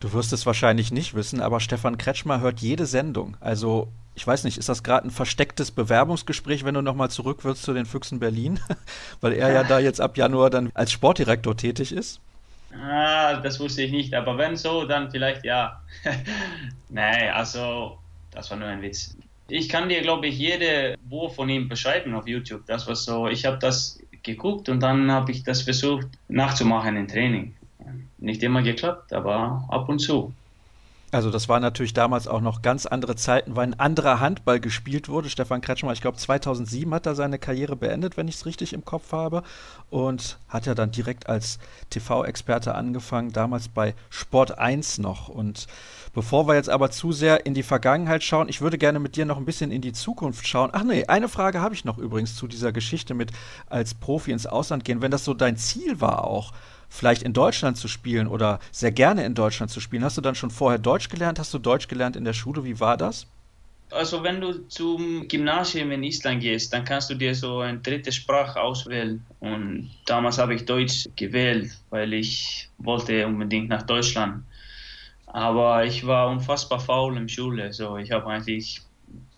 Du 0.00 0.12
wirst 0.12 0.32
es 0.32 0.46
wahrscheinlich 0.46 0.92
nicht 0.92 1.14
wissen, 1.14 1.40
aber 1.40 1.60
Stefan 1.60 1.98
Kretschmer 1.98 2.40
hört 2.40 2.60
jede 2.60 2.86
Sendung. 2.86 3.36
Also, 3.40 3.88
ich 4.14 4.26
weiß 4.26 4.44
nicht, 4.44 4.58
ist 4.58 4.68
das 4.68 4.84
gerade 4.84 5.08
ein 5.08 5.10
verstecktes 5.10 5.70
Bewerbungsgespräch, 5.70 6.64
wenn 6.64 6.74
du 6.74 6.82
nochmal 6.82 7.10
zurück 7.10 7.44
wirst 7.44 7.62
zu 7.62 7.74
den 7.74 7.86
Füchsen 7.86 8.20
Berlin? 8.20 8.60
Weil 9.20 9.32
er 9.32 9.52
ja 9.52 9.64
da 9.64 9.78
jetzt 9.78 10.00
ab 10.00 10.16
Januar 10.16 10.50
dann 10.50 10.70
als 10.74 10.92
Sportdirektor 10.92 11.56
tätig 11.56 11.92
ist. 11.92 12.20
Ah, 12.72 13.40
das 13.40 13.58
wusste 13.58 13.82
ich 13.82 13.90
nicht, 13.90 14.14
aber 14.14 14.36
wenn 14.38 14.56
so, 14.56 14.84
dann 14.84 15.10
vielleicht 15.10 15.44
ja. 15.44 15.80
nee, 16.88 17.28
also 17.30 17.98
das 18.30 18.50
war 18.50 18.58
nur 18.58 18.68
ein 18.68 18.82
Witz. 18.82 19.16
Ich 19.48 19.68
kann 19.68 19.88
dir, 19.88 20.02
glaube 20.02 20.26
ich, 20.26 20.38
jede 20.38 20.96
Wurf 21.08 21.34
von 21.34 21.48
ihm 21.48 21.68
beschreiben 21.68 22.14
auf 22.14 22.28
YouTube. 22.28 22.66
Das 22.66 22.86
war 22.86 22.94
so, 22.94 23.26
ich 23.28 23.46
habe 23.46 23.58
das 23.58 23.98
geguckt 24.22 24.68
und 24.68 24.80
dann 24.80 25.10
habe 25.10 25.32
ich 25.32 25.44
das 25.44 25.62
versucht 25.62 26.08
nachzumachen 26.28 26.96
im 26.96 27.08
Training. 27.08 27.54
Nicht 28.18 28.42
immer 28.42 28.62
geklappt, 28.62 29.12
aber 29.12 29.64
ab 29.68 29.88
und 29.88 30.00
zu. 30.00 30.32
Also 31.10 31.30
das 31.30 31.48
war 31.48 31.58
natürlich 31.58 31.94
damals 31.94 32.28
auch 32.28 32.42
noch 32.42 32.60
ganz 32.60 32.84
andere 32.84 33.16
Zeiten, 33.16 33.56
weil 33.56 33.68
ein 33.68 33.80
anderer 33.80 34.20
Handball 34.20 34.60
gespielt 34.60 35.08
wurde. 35.08 35.30
Stefan 35.30 35.62
Kretschmer, 35.62 35.92
ich 35.92 36.02
glaube 36.02 36.18
2007 36.18 36.92
hat 36.92 37.06
er 37.06 37.14
seine 37.14 37.38
Karriere 37.38 37.76
beendet, 37.76 38.18
wenn 38.18 38.28
ich 38.28 38.34
es 38.34 38.44
richtig 38.44 38.74
im 38.74 38.84
Kopf 38.84 39.12
habe. 39.12 39.42
Und 39.88 40.38
hat 40.48 40.66
ja 40.66 40.74
dann 40.74 40.90
direkt 40.90 41.26
als 41.26 41.58
TV-Experte 41.88 42.74
angefangen, 42.74 43.32
damals 43.32 43.68
bei 43.68 43.94
Sport 44.10 44.58
1 44.58 44.98
noch. 44.98 45.28
Und 45.28 45.66
bevor 46.12 46.46
wir 46.46 46.56
jetzt 46.56 46.68
aber 46.68 46.90
zu 46.90 47.12
sehr 47.12 47.46
in 47.46 47.54
die 47.54 47.62
Vergangenheit 47.62 48.22
schauen, 48.22 48.50
ich 48.50 48.60
würde 48.60 48.76
gerne 48.76 48.98
mit 48.98 49.16
dir 49.16 49.24
noch 49.24 49.38
ein 49.38 49.46
bisschen 49.46 49.70
in 49.70 49.80
die 49.80 49.94
Zukunft 49.94 50.46
schauen. 50.46 50.70
Ach 50.74 50.84
nee, 50.84 51.06
eine 51.06 51.30
Frage 51.30 51.62
habe 51.62 51.74
ich 51.74 51.86
noch 51.86 51.96
übrigens 51.96 52.36
zu 52.36 52.46
dieser 52.46 52.70
Geschichte 52.70 53.14
mit 53.14 53.32
als 53.70 53.94
Profi 53.94 54.30
ins 54.30 54.46
Ausland 54.46 54.84
gehen. 54.84 55.00
Wenn 55.00 55.10
das 55.10 55.24
so 55.24 55.32
dein 55.32 55.56
Ziel 55.56 56.02
war 56.02 56.24
auch, 56.24 56.52
vielleicht 56.88 57.22
in 57.22 57.32
Deutschland 57.32 57.76
zu 57.76 57.88
spielen 57.88 58.26
oder 58.26 58.60
sehr 58.70 58.92
gerne 58.92 59.24
in 59.24 59.34
Deutschland 59.34 59.70
zu 59.70 59.80
spielen. 59.80 60.04
Hast 60.04 60.16
du 60.16 60.20
dann 60.20 60.34
schon 60.34 60.50
vorher 60.50 60.78
Deutsch 60.78 61.08
gelernt? 61.08 61.38
Hast 61.38 61.52
du 61.52 61.58
Deutsch 61.58 61.88
gelernt 61.88 62.16
in 62.16 62.24
der 62.24 62.32
Schule? 62.32 62.64
Wie 62.64 62.80
war 62.80 62.96
das? 62.96 63.26
Also 63.90 64.22
wenn 64.22 64.40
du 64.40 64.68
zum 64.68 65.26
Gymnasium 65.28 65.90
in 65.92 66.02
Island 66.02 66.42
gehst, 66.42 66.72
dann 66.74 66.84
kannst 66.84 67.08
du 67.08 67.14
dir 67.14 67.34
so 67.34 67.60
eine 67.60 67.78
dritte 67.78 68.12
Sprache 68.12 68.60
auswählen. 68.60 69.24
Und 69.40 69.90
damals 70.04 70.38
habe 70.38 70.54
ich 70.54 70.66
Deutsch 70.66 71.08
gewählt, 71.16 71.70
weil 71.88 72.12
ich 72.12 72.68
wollte 72.78 73.26
unbedingt 73.26 73.70
nach 73.70 73.82
Deutschland. 73.82 74.44
Aber 75.26 75.84
ich 75.84 76.06
war 76.06 76.28
unfassbar 76.28 76.80
faul 76.80 77.16
in 77.16 77.28
Schule. 77.28 77.72
So, 77.72 77.96
ich 77.96 78.10
habe 78.10 78.26
eigentlich 78.26 78.82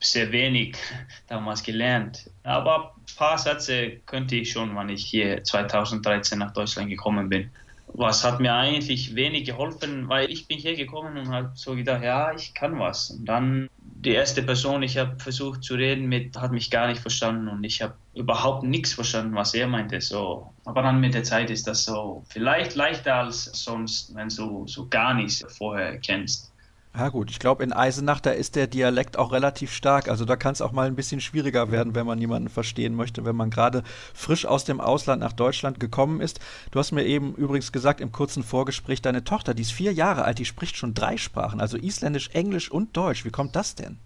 sehr 0.01 0.33
wenig 0.33 0.77
damals 1.29 1.63
gelernt. 1.63 2.30
Aber 2.43 2.95
ein 2.97 3.17
paar 3.17 3.39
Sätze 3.39 4.01
könnte 4.07 4.37
ich 4.37 4.53
schon, 4.53 4.75
wann 4.75 4.89
ich 4.89 5.05
hier 5.05 5.45
2013 5.45 6.39
nach 6.39 6.53
Deutschland 6.53 6.89
gekommen 6.89 7.29
bin. 7.29 7.51
Was 7.93 8.25
hat 8.25 8.41
mir 8.41 8.55
eigentlich 8.55 9.17
wenig 9.17 9.45
geholfen, 9.45 10.09
weil 10.09 10.31
ich 10.31 10.47
bin 10.47 10.59
hier 10.59 10.77
gekommen 10.77 11.17
und 11.19 11.29
habe 11.29 11.51
so 11.55 11.75
gedacht, 11.75 12.05
ja, 12.05 12.33
ich 12.33 12.55
kann 12.55 12.79
was. 12.79 13.11
Und 13.11 13.25
dann 13.27 13.69
die 13.79 14.13
erste 14.13 14.43
Person, 14.43 14.83
ich 14.83 14.97
habe 14.97 15.19
versucht 15.19 15.65
zu 15.65 15.75
reden 15.75 16.07
mit, 16.07 16.37
hat 16.37 16.53
mich 16.53 16.71
gar 16.71 16.87
nicht 16.87 17.01
verstanden 17.01 17.49
und 17.49 17.65
ich 17.65 17.83
habe 17.83 17.95
überhaupt 18.15 18.63
nichts 18.63 18.95
verstanden, 18.95 19.35
was 19.35 19.55
er 19.55 19.67
meinte. 19.67 20.01
So, 20.01 20.53
aber 20.65 20.83
dann 20.83 21.01
mit 21.01 21.15
der 21.15 21.25
Zeit 21.25 21.51
ist 21.51 21.67
das 21.67 21.85
so 21.85 22.25
vielleicht 22.29 22.77
leichter 22.77 23.17
als 23.17 23.45
sonst, 23.45 24.15
wenn 24.15 24.29
du 24.29 24.67
so 24.67 24.87
gar 24.89 25.13
nichts 25.13 25.45
vorher 25.49 25.99
kennst. 25.99 26.50
Ja 26.93 27.09
gut, 27.09 27.31
ich 27.31 27.39
glaube, 27.39 27.63
in 27.63 27.73
Eisenach, 27.73 28.19
da 28.19 28.31
ist 28.31 28.57
der 28.57 28.67
Dialekt 28.67 29.17
auch 29.17 29.31
relativ 29.31 29.73
stark. 29.73 30.09
Also 30.09 30.25
da 30.25 30.35
kann 30.35 30.53
es 30.55 30.61
auch 30.61 30.73
mal 30.73 30.89
ein 30.89 30.97
bisschen 30.97 31.21
schwieriger 31.21 31.71
werden, 31.71 31.95
wenn 31.95 32.05
man 32.05 32.19
jemanden 32.19 32.49
verstehen 32.49 32.97
möchte, 32.97 33.25
wenn 33.25 33.37
man 33.37 33.51
gerade 33.51 33.85
frisch 34.13 34.45
aus 34.45 34.65
dem 34.65 34.81
Ausland 34.81 35.21
nach 35.21 35.33
Deutschland 35.33 35.79
gekommen 35.79 36.21
ist. 36.21 36.41
Du 36.73 36.81
hast 36.81 36.91
mir 36.91 37.05
eben 37.05 37.35
übrigens 37.37 37.71
gesagt 37.71 38.01
im 38.01 38.11
kurzen 38.11 38.43
Vorgespräch, 38.43 39.03
deine 39.03 39.23
Tochter, 39.23 39.55
die 39.55 39.63
ist 39.63 39.73
vier 39.73 39.93
Jahre 39.93 40.25
alt, 40.25 40.41
die 40.41 40.45
spricht 40.45 40.77
schon 40.77 40.93
drei 40.93 41.17
Sprachen, 41.17 41.61
also 41.61 41.77
Isländisch, 41.77 42.31
Englisch 42.33 42.71
und 42.71 42.97
Deutsch. 42.97 43.25
Wie 43.25 43.31
kommt 43.31 43.55
das 43.55 43.77
denn? 43.77 43.97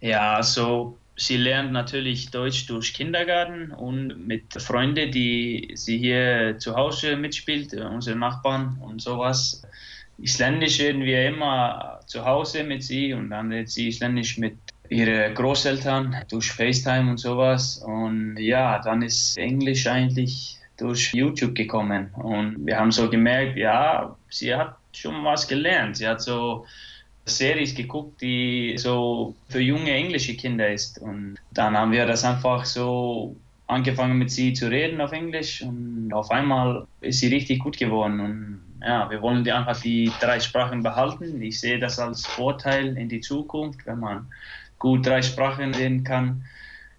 Ja, 0.00 0.34
also 0.34 0.98
sie 1.16 1.38
lernt 1.38 1.72
natürlich 1.72 2.30
Deutsch 2.30 2.66
durch 2.66 2.92
Kindergarten 2.92 3.70
und 3.70 4.26
mit 4.26 4.52
Freunden, 4.60 5.10
die 5.10 5.72
sie 5.74 5.96
hier 5.96 6.56
zu 6.58 6.76
Hause 6.76 7.16
mitspielt, 7.16 7.72
unsere 7.72 8.18
Nachbarn 8.18 8.78
und 8.82 9.00
sowas. 9.00 9.62
Isländisch 10.18 10.80
reden 10.80 11.02
wir 11.02 11.28
immer 11.28 12.00
zu 12.06 12.24
Hause 12.24 12.64
mit 12.64 12.82
sie 12.82 13.12
und 13.12 13.30
dann 13.30 13.52
redet 13.52 13.70
sie 13.70 13.88
Isländisch 13.88 14.38
mit 14.38 14.56
ihren 14.88 15.34
Großeltern 15.34 16.16
durch 16.28 16.50
FaceTime 16.50 17.10
und 17.10 17.18
sowas. 17.18 17.78
Und 17.78 18.36
ja, 18.38 18.80
dann 18.80 19.02
ist 19.02 19.36
Englisch 19.38 19.86
eigentlich 19.86 20.56
durch 20.76 21.12
YouTube 21.12 21.54
gekommen. 21.54 22.10
Und 22.14 22.66
wir 22.66 22.78
haben 22.78 22.90
so 22.90 23.08
gemerkt, 23.10 23.56
ja, 23.56 24.16
sie 24.30 24.54
hat 24.54 24.76
schon 24.92 25.24
was 25.24 25.46
gelernt. 25.46 25.96
Sie 25.96 26.08
hat 26.08 26.22
so 26.22 26.66
Series 27.24 27.74
geguckt, 27.74 28.20
die 28.20 28.74
so 28.78 29.34
für 29.48 29.60
junge 29.60 29.92
englische 29.92 30.34
Kinder 30.36 30.68
ist. 30.68 30.98
Und 30.98 31.36
dann 31.52 31.76
haben 31.76 31.92
wir 31.92 32.06
das 32.06 32.24
einfach 32.24 32.64
so 32.64 33.36
angefangen 33.66 34.18
mit 34.18 34.30
sie 34.30 34.54
zu 34.54 34.70
reden 34.70 35.00
auf 35.00 35.12
Englisch 35.12 35.62
und 35.62 36.10
auf 36.12 36.30
einmal 36.30 36.86
ist 37.02 37.20
sie 37.20 37.28
richtig 37.28 37.58
gut 37.58 37.76
geworden. 37.76 38.20
Und 38.20 38.60
ja, 38.80 39.10
wir 39.10 39.20
wollen 39.22 39.44
die 39.44 39.52
einfach 39.52 39.80
die 39.80 40.12
drei 40.20 40.40
Sprachen 40.40 40.82
behalten. 40.82 41.42
Ich 41.42 41.60
sehe 41.60 41.78
das 41.78 41.98
als 41.98 42.26
Vorteil 42.26 42.96
in 42.96 43.08
die 43.08 43.20
Zukunft, 43.20 43.84
wenn 43.86 44.00
man 44.00 44.26
gut 44.78 45.06
drei 45.06 45.22
Sprachen 45.22 45.74
reden 45.74 46.04
kann. 46.04 46.44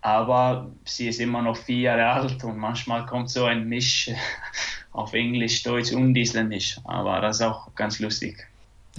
Aber 0.02 0.72
sie 0.86 1.08
ist 1.08 1.20
immer 1.20 1.42
noch 1.42 1.58
vier 1.58 1.82
Jahre 1.82 2.06
alt 2.08 2.44
und 2.44 2.58
manchmal 2.58 3.06
kommt 3.06 3.30
so 3.30 3.46
ein 3.46 3.68
Misch 3.68 4.10
auf 4.92 5.14
Englisch, 5.14 5.64
Deutsch 5.64 5.92
und 5.92 6.16
Isländisch. 6.16 6.80
Aber 6.84 7.22
das 7.22 7.38
ist 7.38 7.42
auch 7.44 7.74
ganz 7.76 8.00
lustig. 8.00 8.49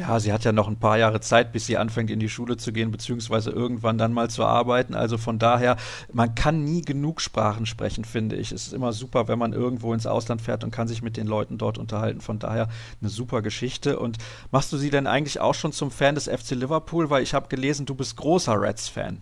Ja, 0.01 0.19
sie 0.19 0.33
hat 0.33 0.45
ja 0.45 0.53
noch 0.53 0.67
ein 0.67 0.79
paar 0.79 0.97
Jahre 0.97 1.21
Zeit, 1.21 1.53
bis 1.53 1.67
sie 1.67 1.77
anfängt, 1.77 2.11
in 2.11 2.21
die 2.21 2.31
Schule 2.31 2.57
zu 2.57 2.73
gehen, 2.73 2.91
beziehungsweise 2.91 3.51
irgendwann 3.51 3.99
dann 3.99 4.15
mal 4.15 4.31
zu 4.31 4.47
arbeiten. 4.47 4.95
Also 4.95 5.19
von 5.19 5.39
daher, 5.39 5.77
man 6.11 6.35
kann 6.35 6.65
nie 6.65 6.81
genug 6.81 7.21
Sprachen 7.21 7.67
sprechen, 7.67 8.07
finde 8.07 8.37
ich. 8.37 8.51
Es 8.51 8.69
ist 8.69 8.73
immer 8.73 8.95
super, 8.95 9.29
wenn 9.29 9.39
man 9.39 9.53
irgendwo 9.53 9.93
ins 9.93 10.07
Ausland 10.07 10.41
fährt 10.41 10.65
und 10.65 10.71
kann 10.71 10.89
sich 10.89 11.03
mit 11.03 11.19
den 11.19 11.27
Leuten 11.27 11.59
dort 11.59 11.77
unterhalten. 11.77 12.23
Von 12.23 12.39
daher 12.39 12.69
eine 13.03 13.11
super 13.11 13.43
Geschichte. 13.43 13.99
Und 13.99 14.17
machst 14.51 14.73
du 14.73 14.79
sie 14.79 14.89
denn 14.89 15.07
eigentlich 15.07 15.39
auch 15.39 15.55
schon 15.55 15.73
zum 15.73 15.91
Fan 15.91 16.15
des 16.15 16.29
FC 16.29 16.53
Liverpool? 16.53 17.11
Weil 17.11 17.23
ich 17.23 17.35
habe 17.35 17.49
gelesen, 17.49 17.85
du 17.85 17.95
bist 17.95 18.17
großer 18.17 18.59
Reds-Fan. 18.59 19.21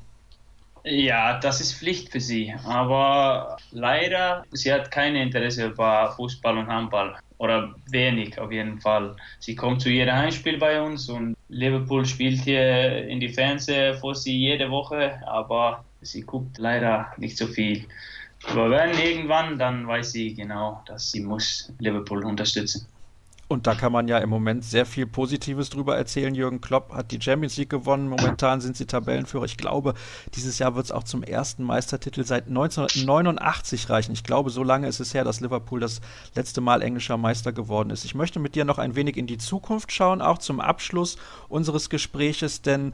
Ja, 0.85 1.41
das 1.41 1.61
ist 1.61 1.75
Pflicht 1.75 2.13
für 2.13 2.21
sie. 2.21 2.55
Aber 2.65 3.57
leider, 3.73 4.45
sie 4.53 4.73
hat 4.73 4.93
kein 4.93 5.17
Interesse 5.17 5.71
bei 5.71 6.09
Fußball 6.11 6.57
und 6.57 6.69
Handball 6.69 7.17
oder 7.39 7.75
wenig 7.91 8.39
auf 8.39 8.53
jeden 8.53 8.81
Fall. 8.81 9.17
Sie 9.39 9.55
kommt 9.55 9.81
zu 9.81 9.89
jedem 9.89 10.15
Heimspiel 10.15 10.59
bei 10.59 10.81
uns 10.81 11.09
und 11.09 11.37
Liverpool 11.49 12.05
spielt 12.05 12.41
hier 12.41 13.07
in 13.09 13.21
die 13.21 13.29
Fernsehen 13.29 13.97
vor 13.99 14.15
sie 14.15 14.37
jede 14.37 14.71
Woche, 14.71 15.21
aber 15.27 15.85
sie 16.01 16.23
guckt 16.23 16.59
leider 16.59 17.13
nicht 17.17 17.37
so 17.37 17.47
viel. 17.47 17.87
Aber 18.47 18.71
wenn 18.71 18.99
irgendwann, 18.99 19.59
dann 19.59 19.87
weiß 19.87 20.13
sie 20.13 20.35
genau, 20.35 20.83
dass 20.87 21.11
sie 21.11 21.21
muss 21.21 21.73
Liverpool 21.79 22.25
unterstützen. 22.25 22.87
Und 23.49 23.67
da 23.67 23.75
kann 23.75 23.93
man 23.93 24.09
ja 24.09 24.19
im 24.19 24.29
Moment 24.29 24.63
sehr 24.63 24.85
viel 24.85 25.07
Positives 25.07 25.71
drüber 25.71 25.97
erzählen. 25.97 26.35
Jürgen 26.35 26.61
Klopp 26.61 26.93
hat 26.93 27.11
die 27.13 27.21
Champions 27.21 27.57
League 27.57 27.71
gewonnen. 27.71 28.07
Momentan 28.09 28.61
sind 28.61 28.77
sie 28.77 28.85
Tabellenführer. 28.85 29.47
Ich 29.47 29.57
glaube, 29.57 29.95
dieses 30.35 30.59
Jahr 30.59 30.75
wird 30.75 30.85
es 30.85 30.93
auch 30.93 31.05
zum 31.05 31.23
ersten 31.23 31.65
Meistertitel 31.65 32.25
seit 32.25 32.49
1989 32.49 33.89
reichen. 33.89 34.13
Ich 34.13 34.23
glaube, 34.23 34.51
so 34.51 34.63
lange 34.63 34.87
ist 34.87 35.01
es 35.01 35.15
her, 35.15 35.25
dass 35.25 35.41
Liverpool 35.41 35.81
das 35.81 36.03
letzte 36.35 36.61
Mal 36.61 36.83
englischer 36.83 37.17
Meister 37.17 37.53
geworden 37.53 37.89
ist. 37.89 38.05
Ich 38.05 38.15
möchte 38.15 38.39
mit 38.39 38.55
dir 38.55 38.67
noch 38.67 38.77
ein 38.77 38.97
wenig 38.97 39.17
in 39.17 39.27
die 39.27 39.39
Zukunft 39.39 39.93
schauen, 39.93 40.21
auch 40.21 40.39
zum 40.39 40.61
Abschluss 40.61 41.17
unseres 41.49 41.89
Gespräches, 41.89 42.61
denn 42.61 42.93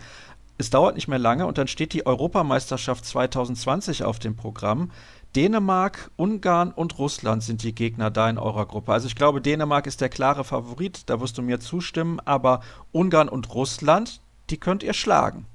es 0.57 0.71
dauert 0.71 0.95
nicht 0.95 1.09
mehr 1.09 1.19
lange 1.19 1.47
und 1.47 1.59
dann 1.59 1.67
steht 1.67 1.93
die 1.93 2.07
Europameisterschaft 2.07 3.05
2020 3.05 4.05
auf 4.05 4.21
dem 4.21 4.37
Programm. 4.37 4.93
Dänemark, 5.37 6.11
Ungarn 6.17 6.71
und 6.71 6.99
Russland 6.99 7.43
sind 7.43 7.63
die 7.65 7.75
Gegner 7.75 8.11
da 8.11 8.31
in 8.31 8.39
eurer 8.39 8.67
Gruppe. 8.67 8.93
Also 8.93 9.09
ich 9.09 9.17
glaube, 9.17 9.41
Dänemark 9.41 9.87
ist 9.87 10.01
der 10.01 10.09
klare 10.09 10.45
Favorit, 10.45 11.03
da 11.07 11.21
wirst 11.21 11.39
du 11.39 11.43
mir 11.43 11.59
zustimmen, 11.59 12.21
aber 12.21 12.63
Ungarn 12.93 13.29
und 13.29 13.53
Russland, 13.53 14.21
die 14.51 14.59
könnt 14.59 14.83
ihr 14.83 14.95
schlagen. 14.95 15.47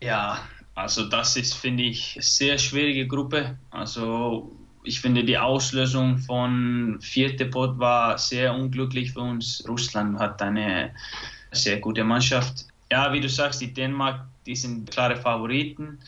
Ja, 0.00 0.38
also 0.74 1.04
das 1.08 1.36
ist, 1.36 1.54
finde 1.54 1.82
ich, 1.82 2.14
eine 2.16 2.22
sehr 2.22 2.58
schwierige 2.58 3.06
Gruppe. 3.06 3.58
Also 3.70 4.50
ich 4.82 5.00
finde, 5.00 5.24
die 5.24 5.38
Auslösung 5.38 6.18
von 6.18 6.98
vierte 7.00 7.46
Pot 7.46 7.78
war 7.78 8.16
sehr 8.18 8.54
unglücklich 8.54 9.12
für 9.12 9.20
uns. 9.20 9.62
Russland 9.68 10.18
hat 10.18 10.40
eine 10.40 10.94
sehr 11.52 11.78
gute 11.78 12.02
Mannschaft. 12.02 12.66
Ja, 12.90 13.12
wie 13.12 13.20
du 13.20 13.28
sagst, 13.28 13.60
die 13.60 13.72
Dänemark, 13.72 14.24
die 14.46 14.56
sind 14.56 14.90
klare 14.90 15.16
Favoriten. 15.16 15.98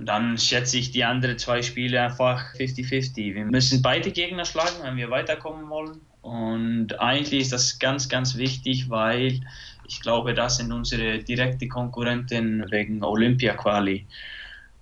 Und 0.00 0.06
dann 0.06 0.38
schätze 0.38 0.78
ich 0.78 0.92
die 0.92 1.04
anderen 1.04 1.36
zwei 1.36 1.60
Spiele 1.60 2.00
einfach 2.00 2.54
50-50. 2.54 3.34
Wir 3.34 3.44
müssen 3.44 3.82
beide 3.82 4.10
Gegner 4.10 4.46
schlagen, 4.46 4.76
wenn 4.82 4.96
wir 4.96 5.10
weiterkommen 5.10 5.68
wollen. 5.68 6.00
Und 6.22 6.98
eigentlich 6.98 7.42
ist 7.42 7.52
das 7.52 7.78
ganz, 7.78 8.08
ganz 8.08 8.38
wichtig, 8.38 8.88
weil 8.88 9.42
ich 9.84 10.00
glaube, 10.00 10.32
das 10.32 10.56
sind 10.56 10.72
unsere 10.72 11.18
direkten 11.18 11.68
Konkurrenten 11.68 12.64
wegen 12.70 13.04
Olympia-Quali. 13.04 14.06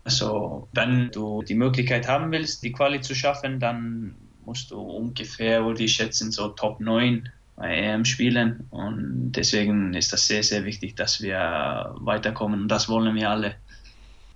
Also, 0.04 0.68
wenn 0.72 1.10
du 1.10 1.42
die 1.42 1.56
Möglichkeit 1.56 2.06
haben 2.06 2.30
willst, 2.30 2.62
die 2.62 2.70
Quali 2.70 3.00
zu 3.00 3.16
schaffen, 3.16 3.58
dann 3.58 4.14
musst 4.44 4.70
du 4.70 4.78
ungefähr, 4.78 5.64
würde 5.64 5.82
ich 5.82 5.94
schätzen, 5.94 6.30
so 6.30 6.46
Top 6.46 6.78
9 6.78 7.28
bei 7.56 7.76
EM 7.76 8.04
spielen. 8.04 8.68
Und 8.70 9.32
deswegen 9.32 9.94
ist 9.94 10.12
das 10.12 10.28
sehr, 10.28 10.44
sehr 10.44 10.64
wichtig, 10.64 10.94
dass 10.94 11.20
wir 11.20 11.92
weiterkommen. 11.96 12.62
Und 12.62 12.68
das 12.68 12.88
wollen 12.88 13.16
wir 13.16 13.30
alle. 13.30 13.56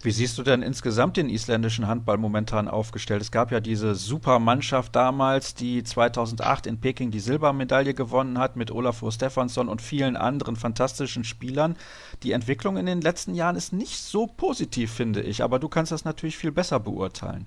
Wie 0.05 0.11
siehst 0.11 0.37
du 0.37 0.43
denn 0.43 0.63
insgesamt 0.63 1.17
den 1.17 1.29
isländischen 1.29 1.87
Handball 1.87 2.19
momentan 2.19 2.67
aufgestellt? 2.67 3.23
Es 3.23 3.31
gab 3.31 3.53
ja 3.53 3.61
diese 3.61 3.95
super 3.95 4.41
Mannschaft 4.41 4.97
damals, 4.97 5.55
die 5.55 5.85
2008 5.85 6.67
in 6.67 6.81
Peking 6.81 7.13
die 7.13 7.21
Silbermedaille 7.21 7.95
gewonnen 7.95 8.39
hat 8.39 8.57
mit 8.57 8.73
Olafur 8.73 9.13
Stefansson 9.13 9.69
und 9.69 9.81
vielen 9.81 10.17
anderen 10.17 10.57
fantastischen 10.57 11.23
Spielern. 11.23 11.77
Die 12.25 12.33
Entwicklung 12.33 12.79
in 12.79 12.87
den 12.87 13.01
letzten 13.01 13.37
Jahren 13.37 13.55
ist 13.55 13.73
nicht 13.73 13.97
so 13.97 14.27
positiv, 14.27 14.93
finde 14.93 15.23
ich, 15.23 15.41
aber 15.45 15.61
du 15.61 15.69
kannst 15.69 15.93
das 15.93 16.05
natürlich 16.05 16.37
viel 16.37 16.51
besser 16.51 16.81
beurteilen. 16.81 17.47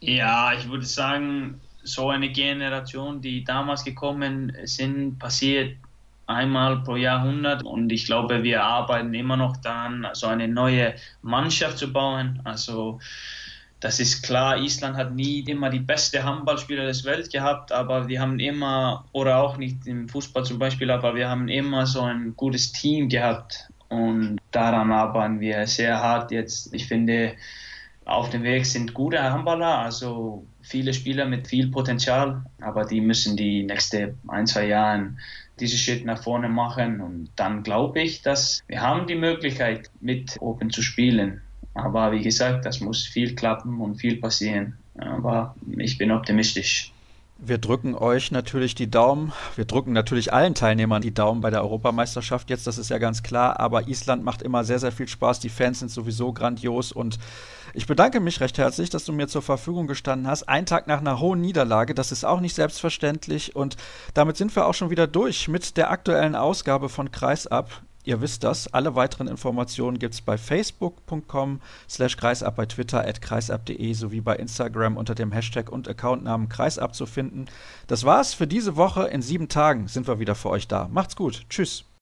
Ja, 0.00 0.52
ich 0.54 0.68
würde 0.68 0.84
sagen, 0.84 1.60
so 1.84 2.10
eine 2.10 2.28
Generation, 2.30 3.20
die 3.20 3.44
damals 3.44 3.84
gekommen 3.84 4.52
sind, 4.64 5.20
passiert 5.20 5.76
einmal 6.28 6.82
pro 6.82 6.96
Jahrhundert 6.96 7.64
und 7.64 7.90
ich 7.90 8.04
glaube, 8.04 8.42
wir 8.42 8.62
arbeiten 8.62 9.14
immer 9.14 9.36
noch 9.36 9.56
daran, 9.56 10.06
so 10.12 10.26
eine 10.26 10.46
neue 10.46 10.94
Mannschaft 11.22 11.78
zu 11.78 11.92
bauen. 11.92 12.40
Also 12.44 13.00
das 13.80 13.98
ist 14.00 14.22
klar, 14.22 14.58
Island 14.58 14.96
hat 14.96 15.14
nie 15.14 15.40
immer 15.40 15.70
die 15.70 15.78
beste 15.78 16.24
Handballspieler 16.24 16.84
des 16.84 17.04
Welt 17.04 17.32
gehabt, 17.32 17.72
aber 17.72 18.08
wir 18.08 18.20
haben 18.20 18.38
immer, 18.40 19.06
oder 19.12 19.38
auch 19.38 19.56
nicht 19.56 19.86
im 19.86 20.08
Fußball 20.08 20.44
zum 20.44 20.58
Beispiel, 20.58 20.90
aber 20.90 21.14
wir 21.14 21.28
haben 21.28 21.48
immer 21.48 21.86
so 21.86 22.02
ein 22.02 22.34
gutes 22.36 22.72
Team 22.72 23.08
gehabt 23.08 23.68
und 23.88 24.38
daran 24.50 24.92
arbeiten 24.92 25.40
wir 25.40 25.66
sehr 25.66 25.98
hart 26.02 26.30
jetzt. 26.30 26.74
Ich 26.74 26.86
finde, 26.86 27.34
auf 28.04 28.30
dem 28.30 28.42
Weg 28.42 28.66
sind 28.66 28.94
gute 28.94 29.22
Handballer, 29.22 29.78
also 29.78 30.44
viele 30.60 30.92
Spieler 30.92 31.24
mit 31.26 31.46
viel 31.46 31.70
Potenzial, 31.70 32.44
aber 32.60 32.84
die 32.84 33.00
müssen 33.00 33.36
die 33.36 33.62
nächsten 33.62 34.18
ein, 34.28 34.46
zwei 34.46 34.66
Jahre 34.66 35.14
diesen 35.60 35.78
Schritt 35.78 36.04
nach 36.04 36.22
vorne 36.22 36.48
machen 36.48 37.00
und 37.00 37.30
dann 37.36 37.62
glaube 37.62 38.00
ich, 38.00 38.22
dass 38.22 38.62
wir 38.66 38.80
haben 38.80 39.06
die 39.06 39.14
Möglichkeit 39.14 39.90
mit 40.00 40.36
Open 40.40 40.70
zu 40.70 40.82
spielen. 40.82 41.42
Aber 41.74 42.12
wie 42.12 42.22
gesagt, 42.22 42.66
das 42.66 42.80
muss 42.80 43.04
viel 43.04 43.34
klappen 43.34 43.80
und 43.80 43.96
viel 43.96 44.16
passieren. 44.16 44.78
Aber 44.98 45.54
ich 45.76 45.96
bin 45.96 46.10
optimistisch. 46.10 46.92
Wir 47.40 47.58
drücken 47.58 47.94
euch 47.94 48.32
natürlich 48.32 48.74
die 48.74 48.90
Daumen. 48.90 49.32
Wir 49.54 49.64
drücken 49.64 49.92
natürlich 49.92 50.32
allen 50.32 50.56
Teilnehmern 50.56 51.02
die 51.02 51.14
Daumen 51.14 51.40
bei 51.40 51.50
der 51.50 51.62
Europameisterschaft 51.62 52.50
jetzt, 52.50 52.66
das 52.66 52.78
ist 52.78 52.90
ja 52.90 52.98
ganz 52.98 53.22
klar. 53.22 53.60
Aber 53.60 53.86
Island 53.86 54.24
macht 54.24 54.42
immer 54.42 54.64
sehr, 54.64 54.80
sehr 54.80 54.90
viel 54.90 55.06
Spaß. 55.06 55.38
Die 55.38 55.48
Fans 55.48 55.78
sind 55.78 55.92
sowieso 55.92 56.32
grandios. 56.32 56.90
Und 56.90 57.20
ich 57.74 57.86
bedanke 57.86 58.20
mich 58.20 58.40
recht 58.40 58.58
herzlich, 58.58 58.90
dass 58.90 59.04
du 59.04 59.12
mir 59.12 59.28
zur 59.28 59.42
Verfügung 59.42 59.86
gestanden 59.86 60.28
hast. 60.28 60.48
Ein 60.48 60.66
Tag 60.66 60.86
nach 60.86 61.00
einer 61.00 61.20
hohen 61.20 61.40
Niederlage, 61.40 61.94
das 61.94 62.12
ist 62.12 62.24
auch 62.24 62.40
nicht 62.40 62.54
selbstverständlich. 62.54 63.56
Und 63.56 63.76
damit 64.14 64.36
sind 64.36 64.54
wir 64.54 64.66
auch 64.66 64.74
schon 64.74 64.90
wieder 64.90 65.06
durch 65.06 65.48
mit 65.48 65.76
der 65.76 65.90
aktuellen 65.90 66.34
Ausgabe 66.34 66.88
von 66.88 67.10
Kreisab. 67.10 67.82
Ihr 68.04 68.22
wisst 68.22 68.42
das. 68.42 68.72
Alle 68.72 68.94
weiteren 68.94 69.28
Informationen 69.28 69.98
gibt 69.98 70.14
es 70.14 70.22
bei 70.22 70.38
facebook.com 70.38 71.60
slash 71.90 72.16
kreisab, 72.16 72.56
bei 72.56 72.64
Twitter 72.64 73.06
at 73.06 73.20
kreisab.de 73.20 73.92
sowie 73.92 74.22
bei 74.22 74.36
Instagram 74.36 74.96
unter 74.96 75.14
dem 75.14 75.30
Hashtag 75.30 75.70
und 75.70 75.88
Accountnamen 75.88 76.48
kreisab 76.48 76.94
zu 76.94 77.04
finden. 77.04 77.46
Das 77.86 78.04
war's 78.04 78.32
für 78.32 78.46
diese 78.46 78.76
Woche. 78.76 79.08
In 79.08 79.20
sieben 79.20 79.48
Tagen 79.48 79.88
sind 79.88 80.08
wir 80.08 80.20
wieder 80.20 80.34
für 80.34 80.48
euch 80.48 80.68
da. 80.68 80.88
Macht's 80.90 81.16
gut. 81.16 81.44
Tschüss. 81.50 81.87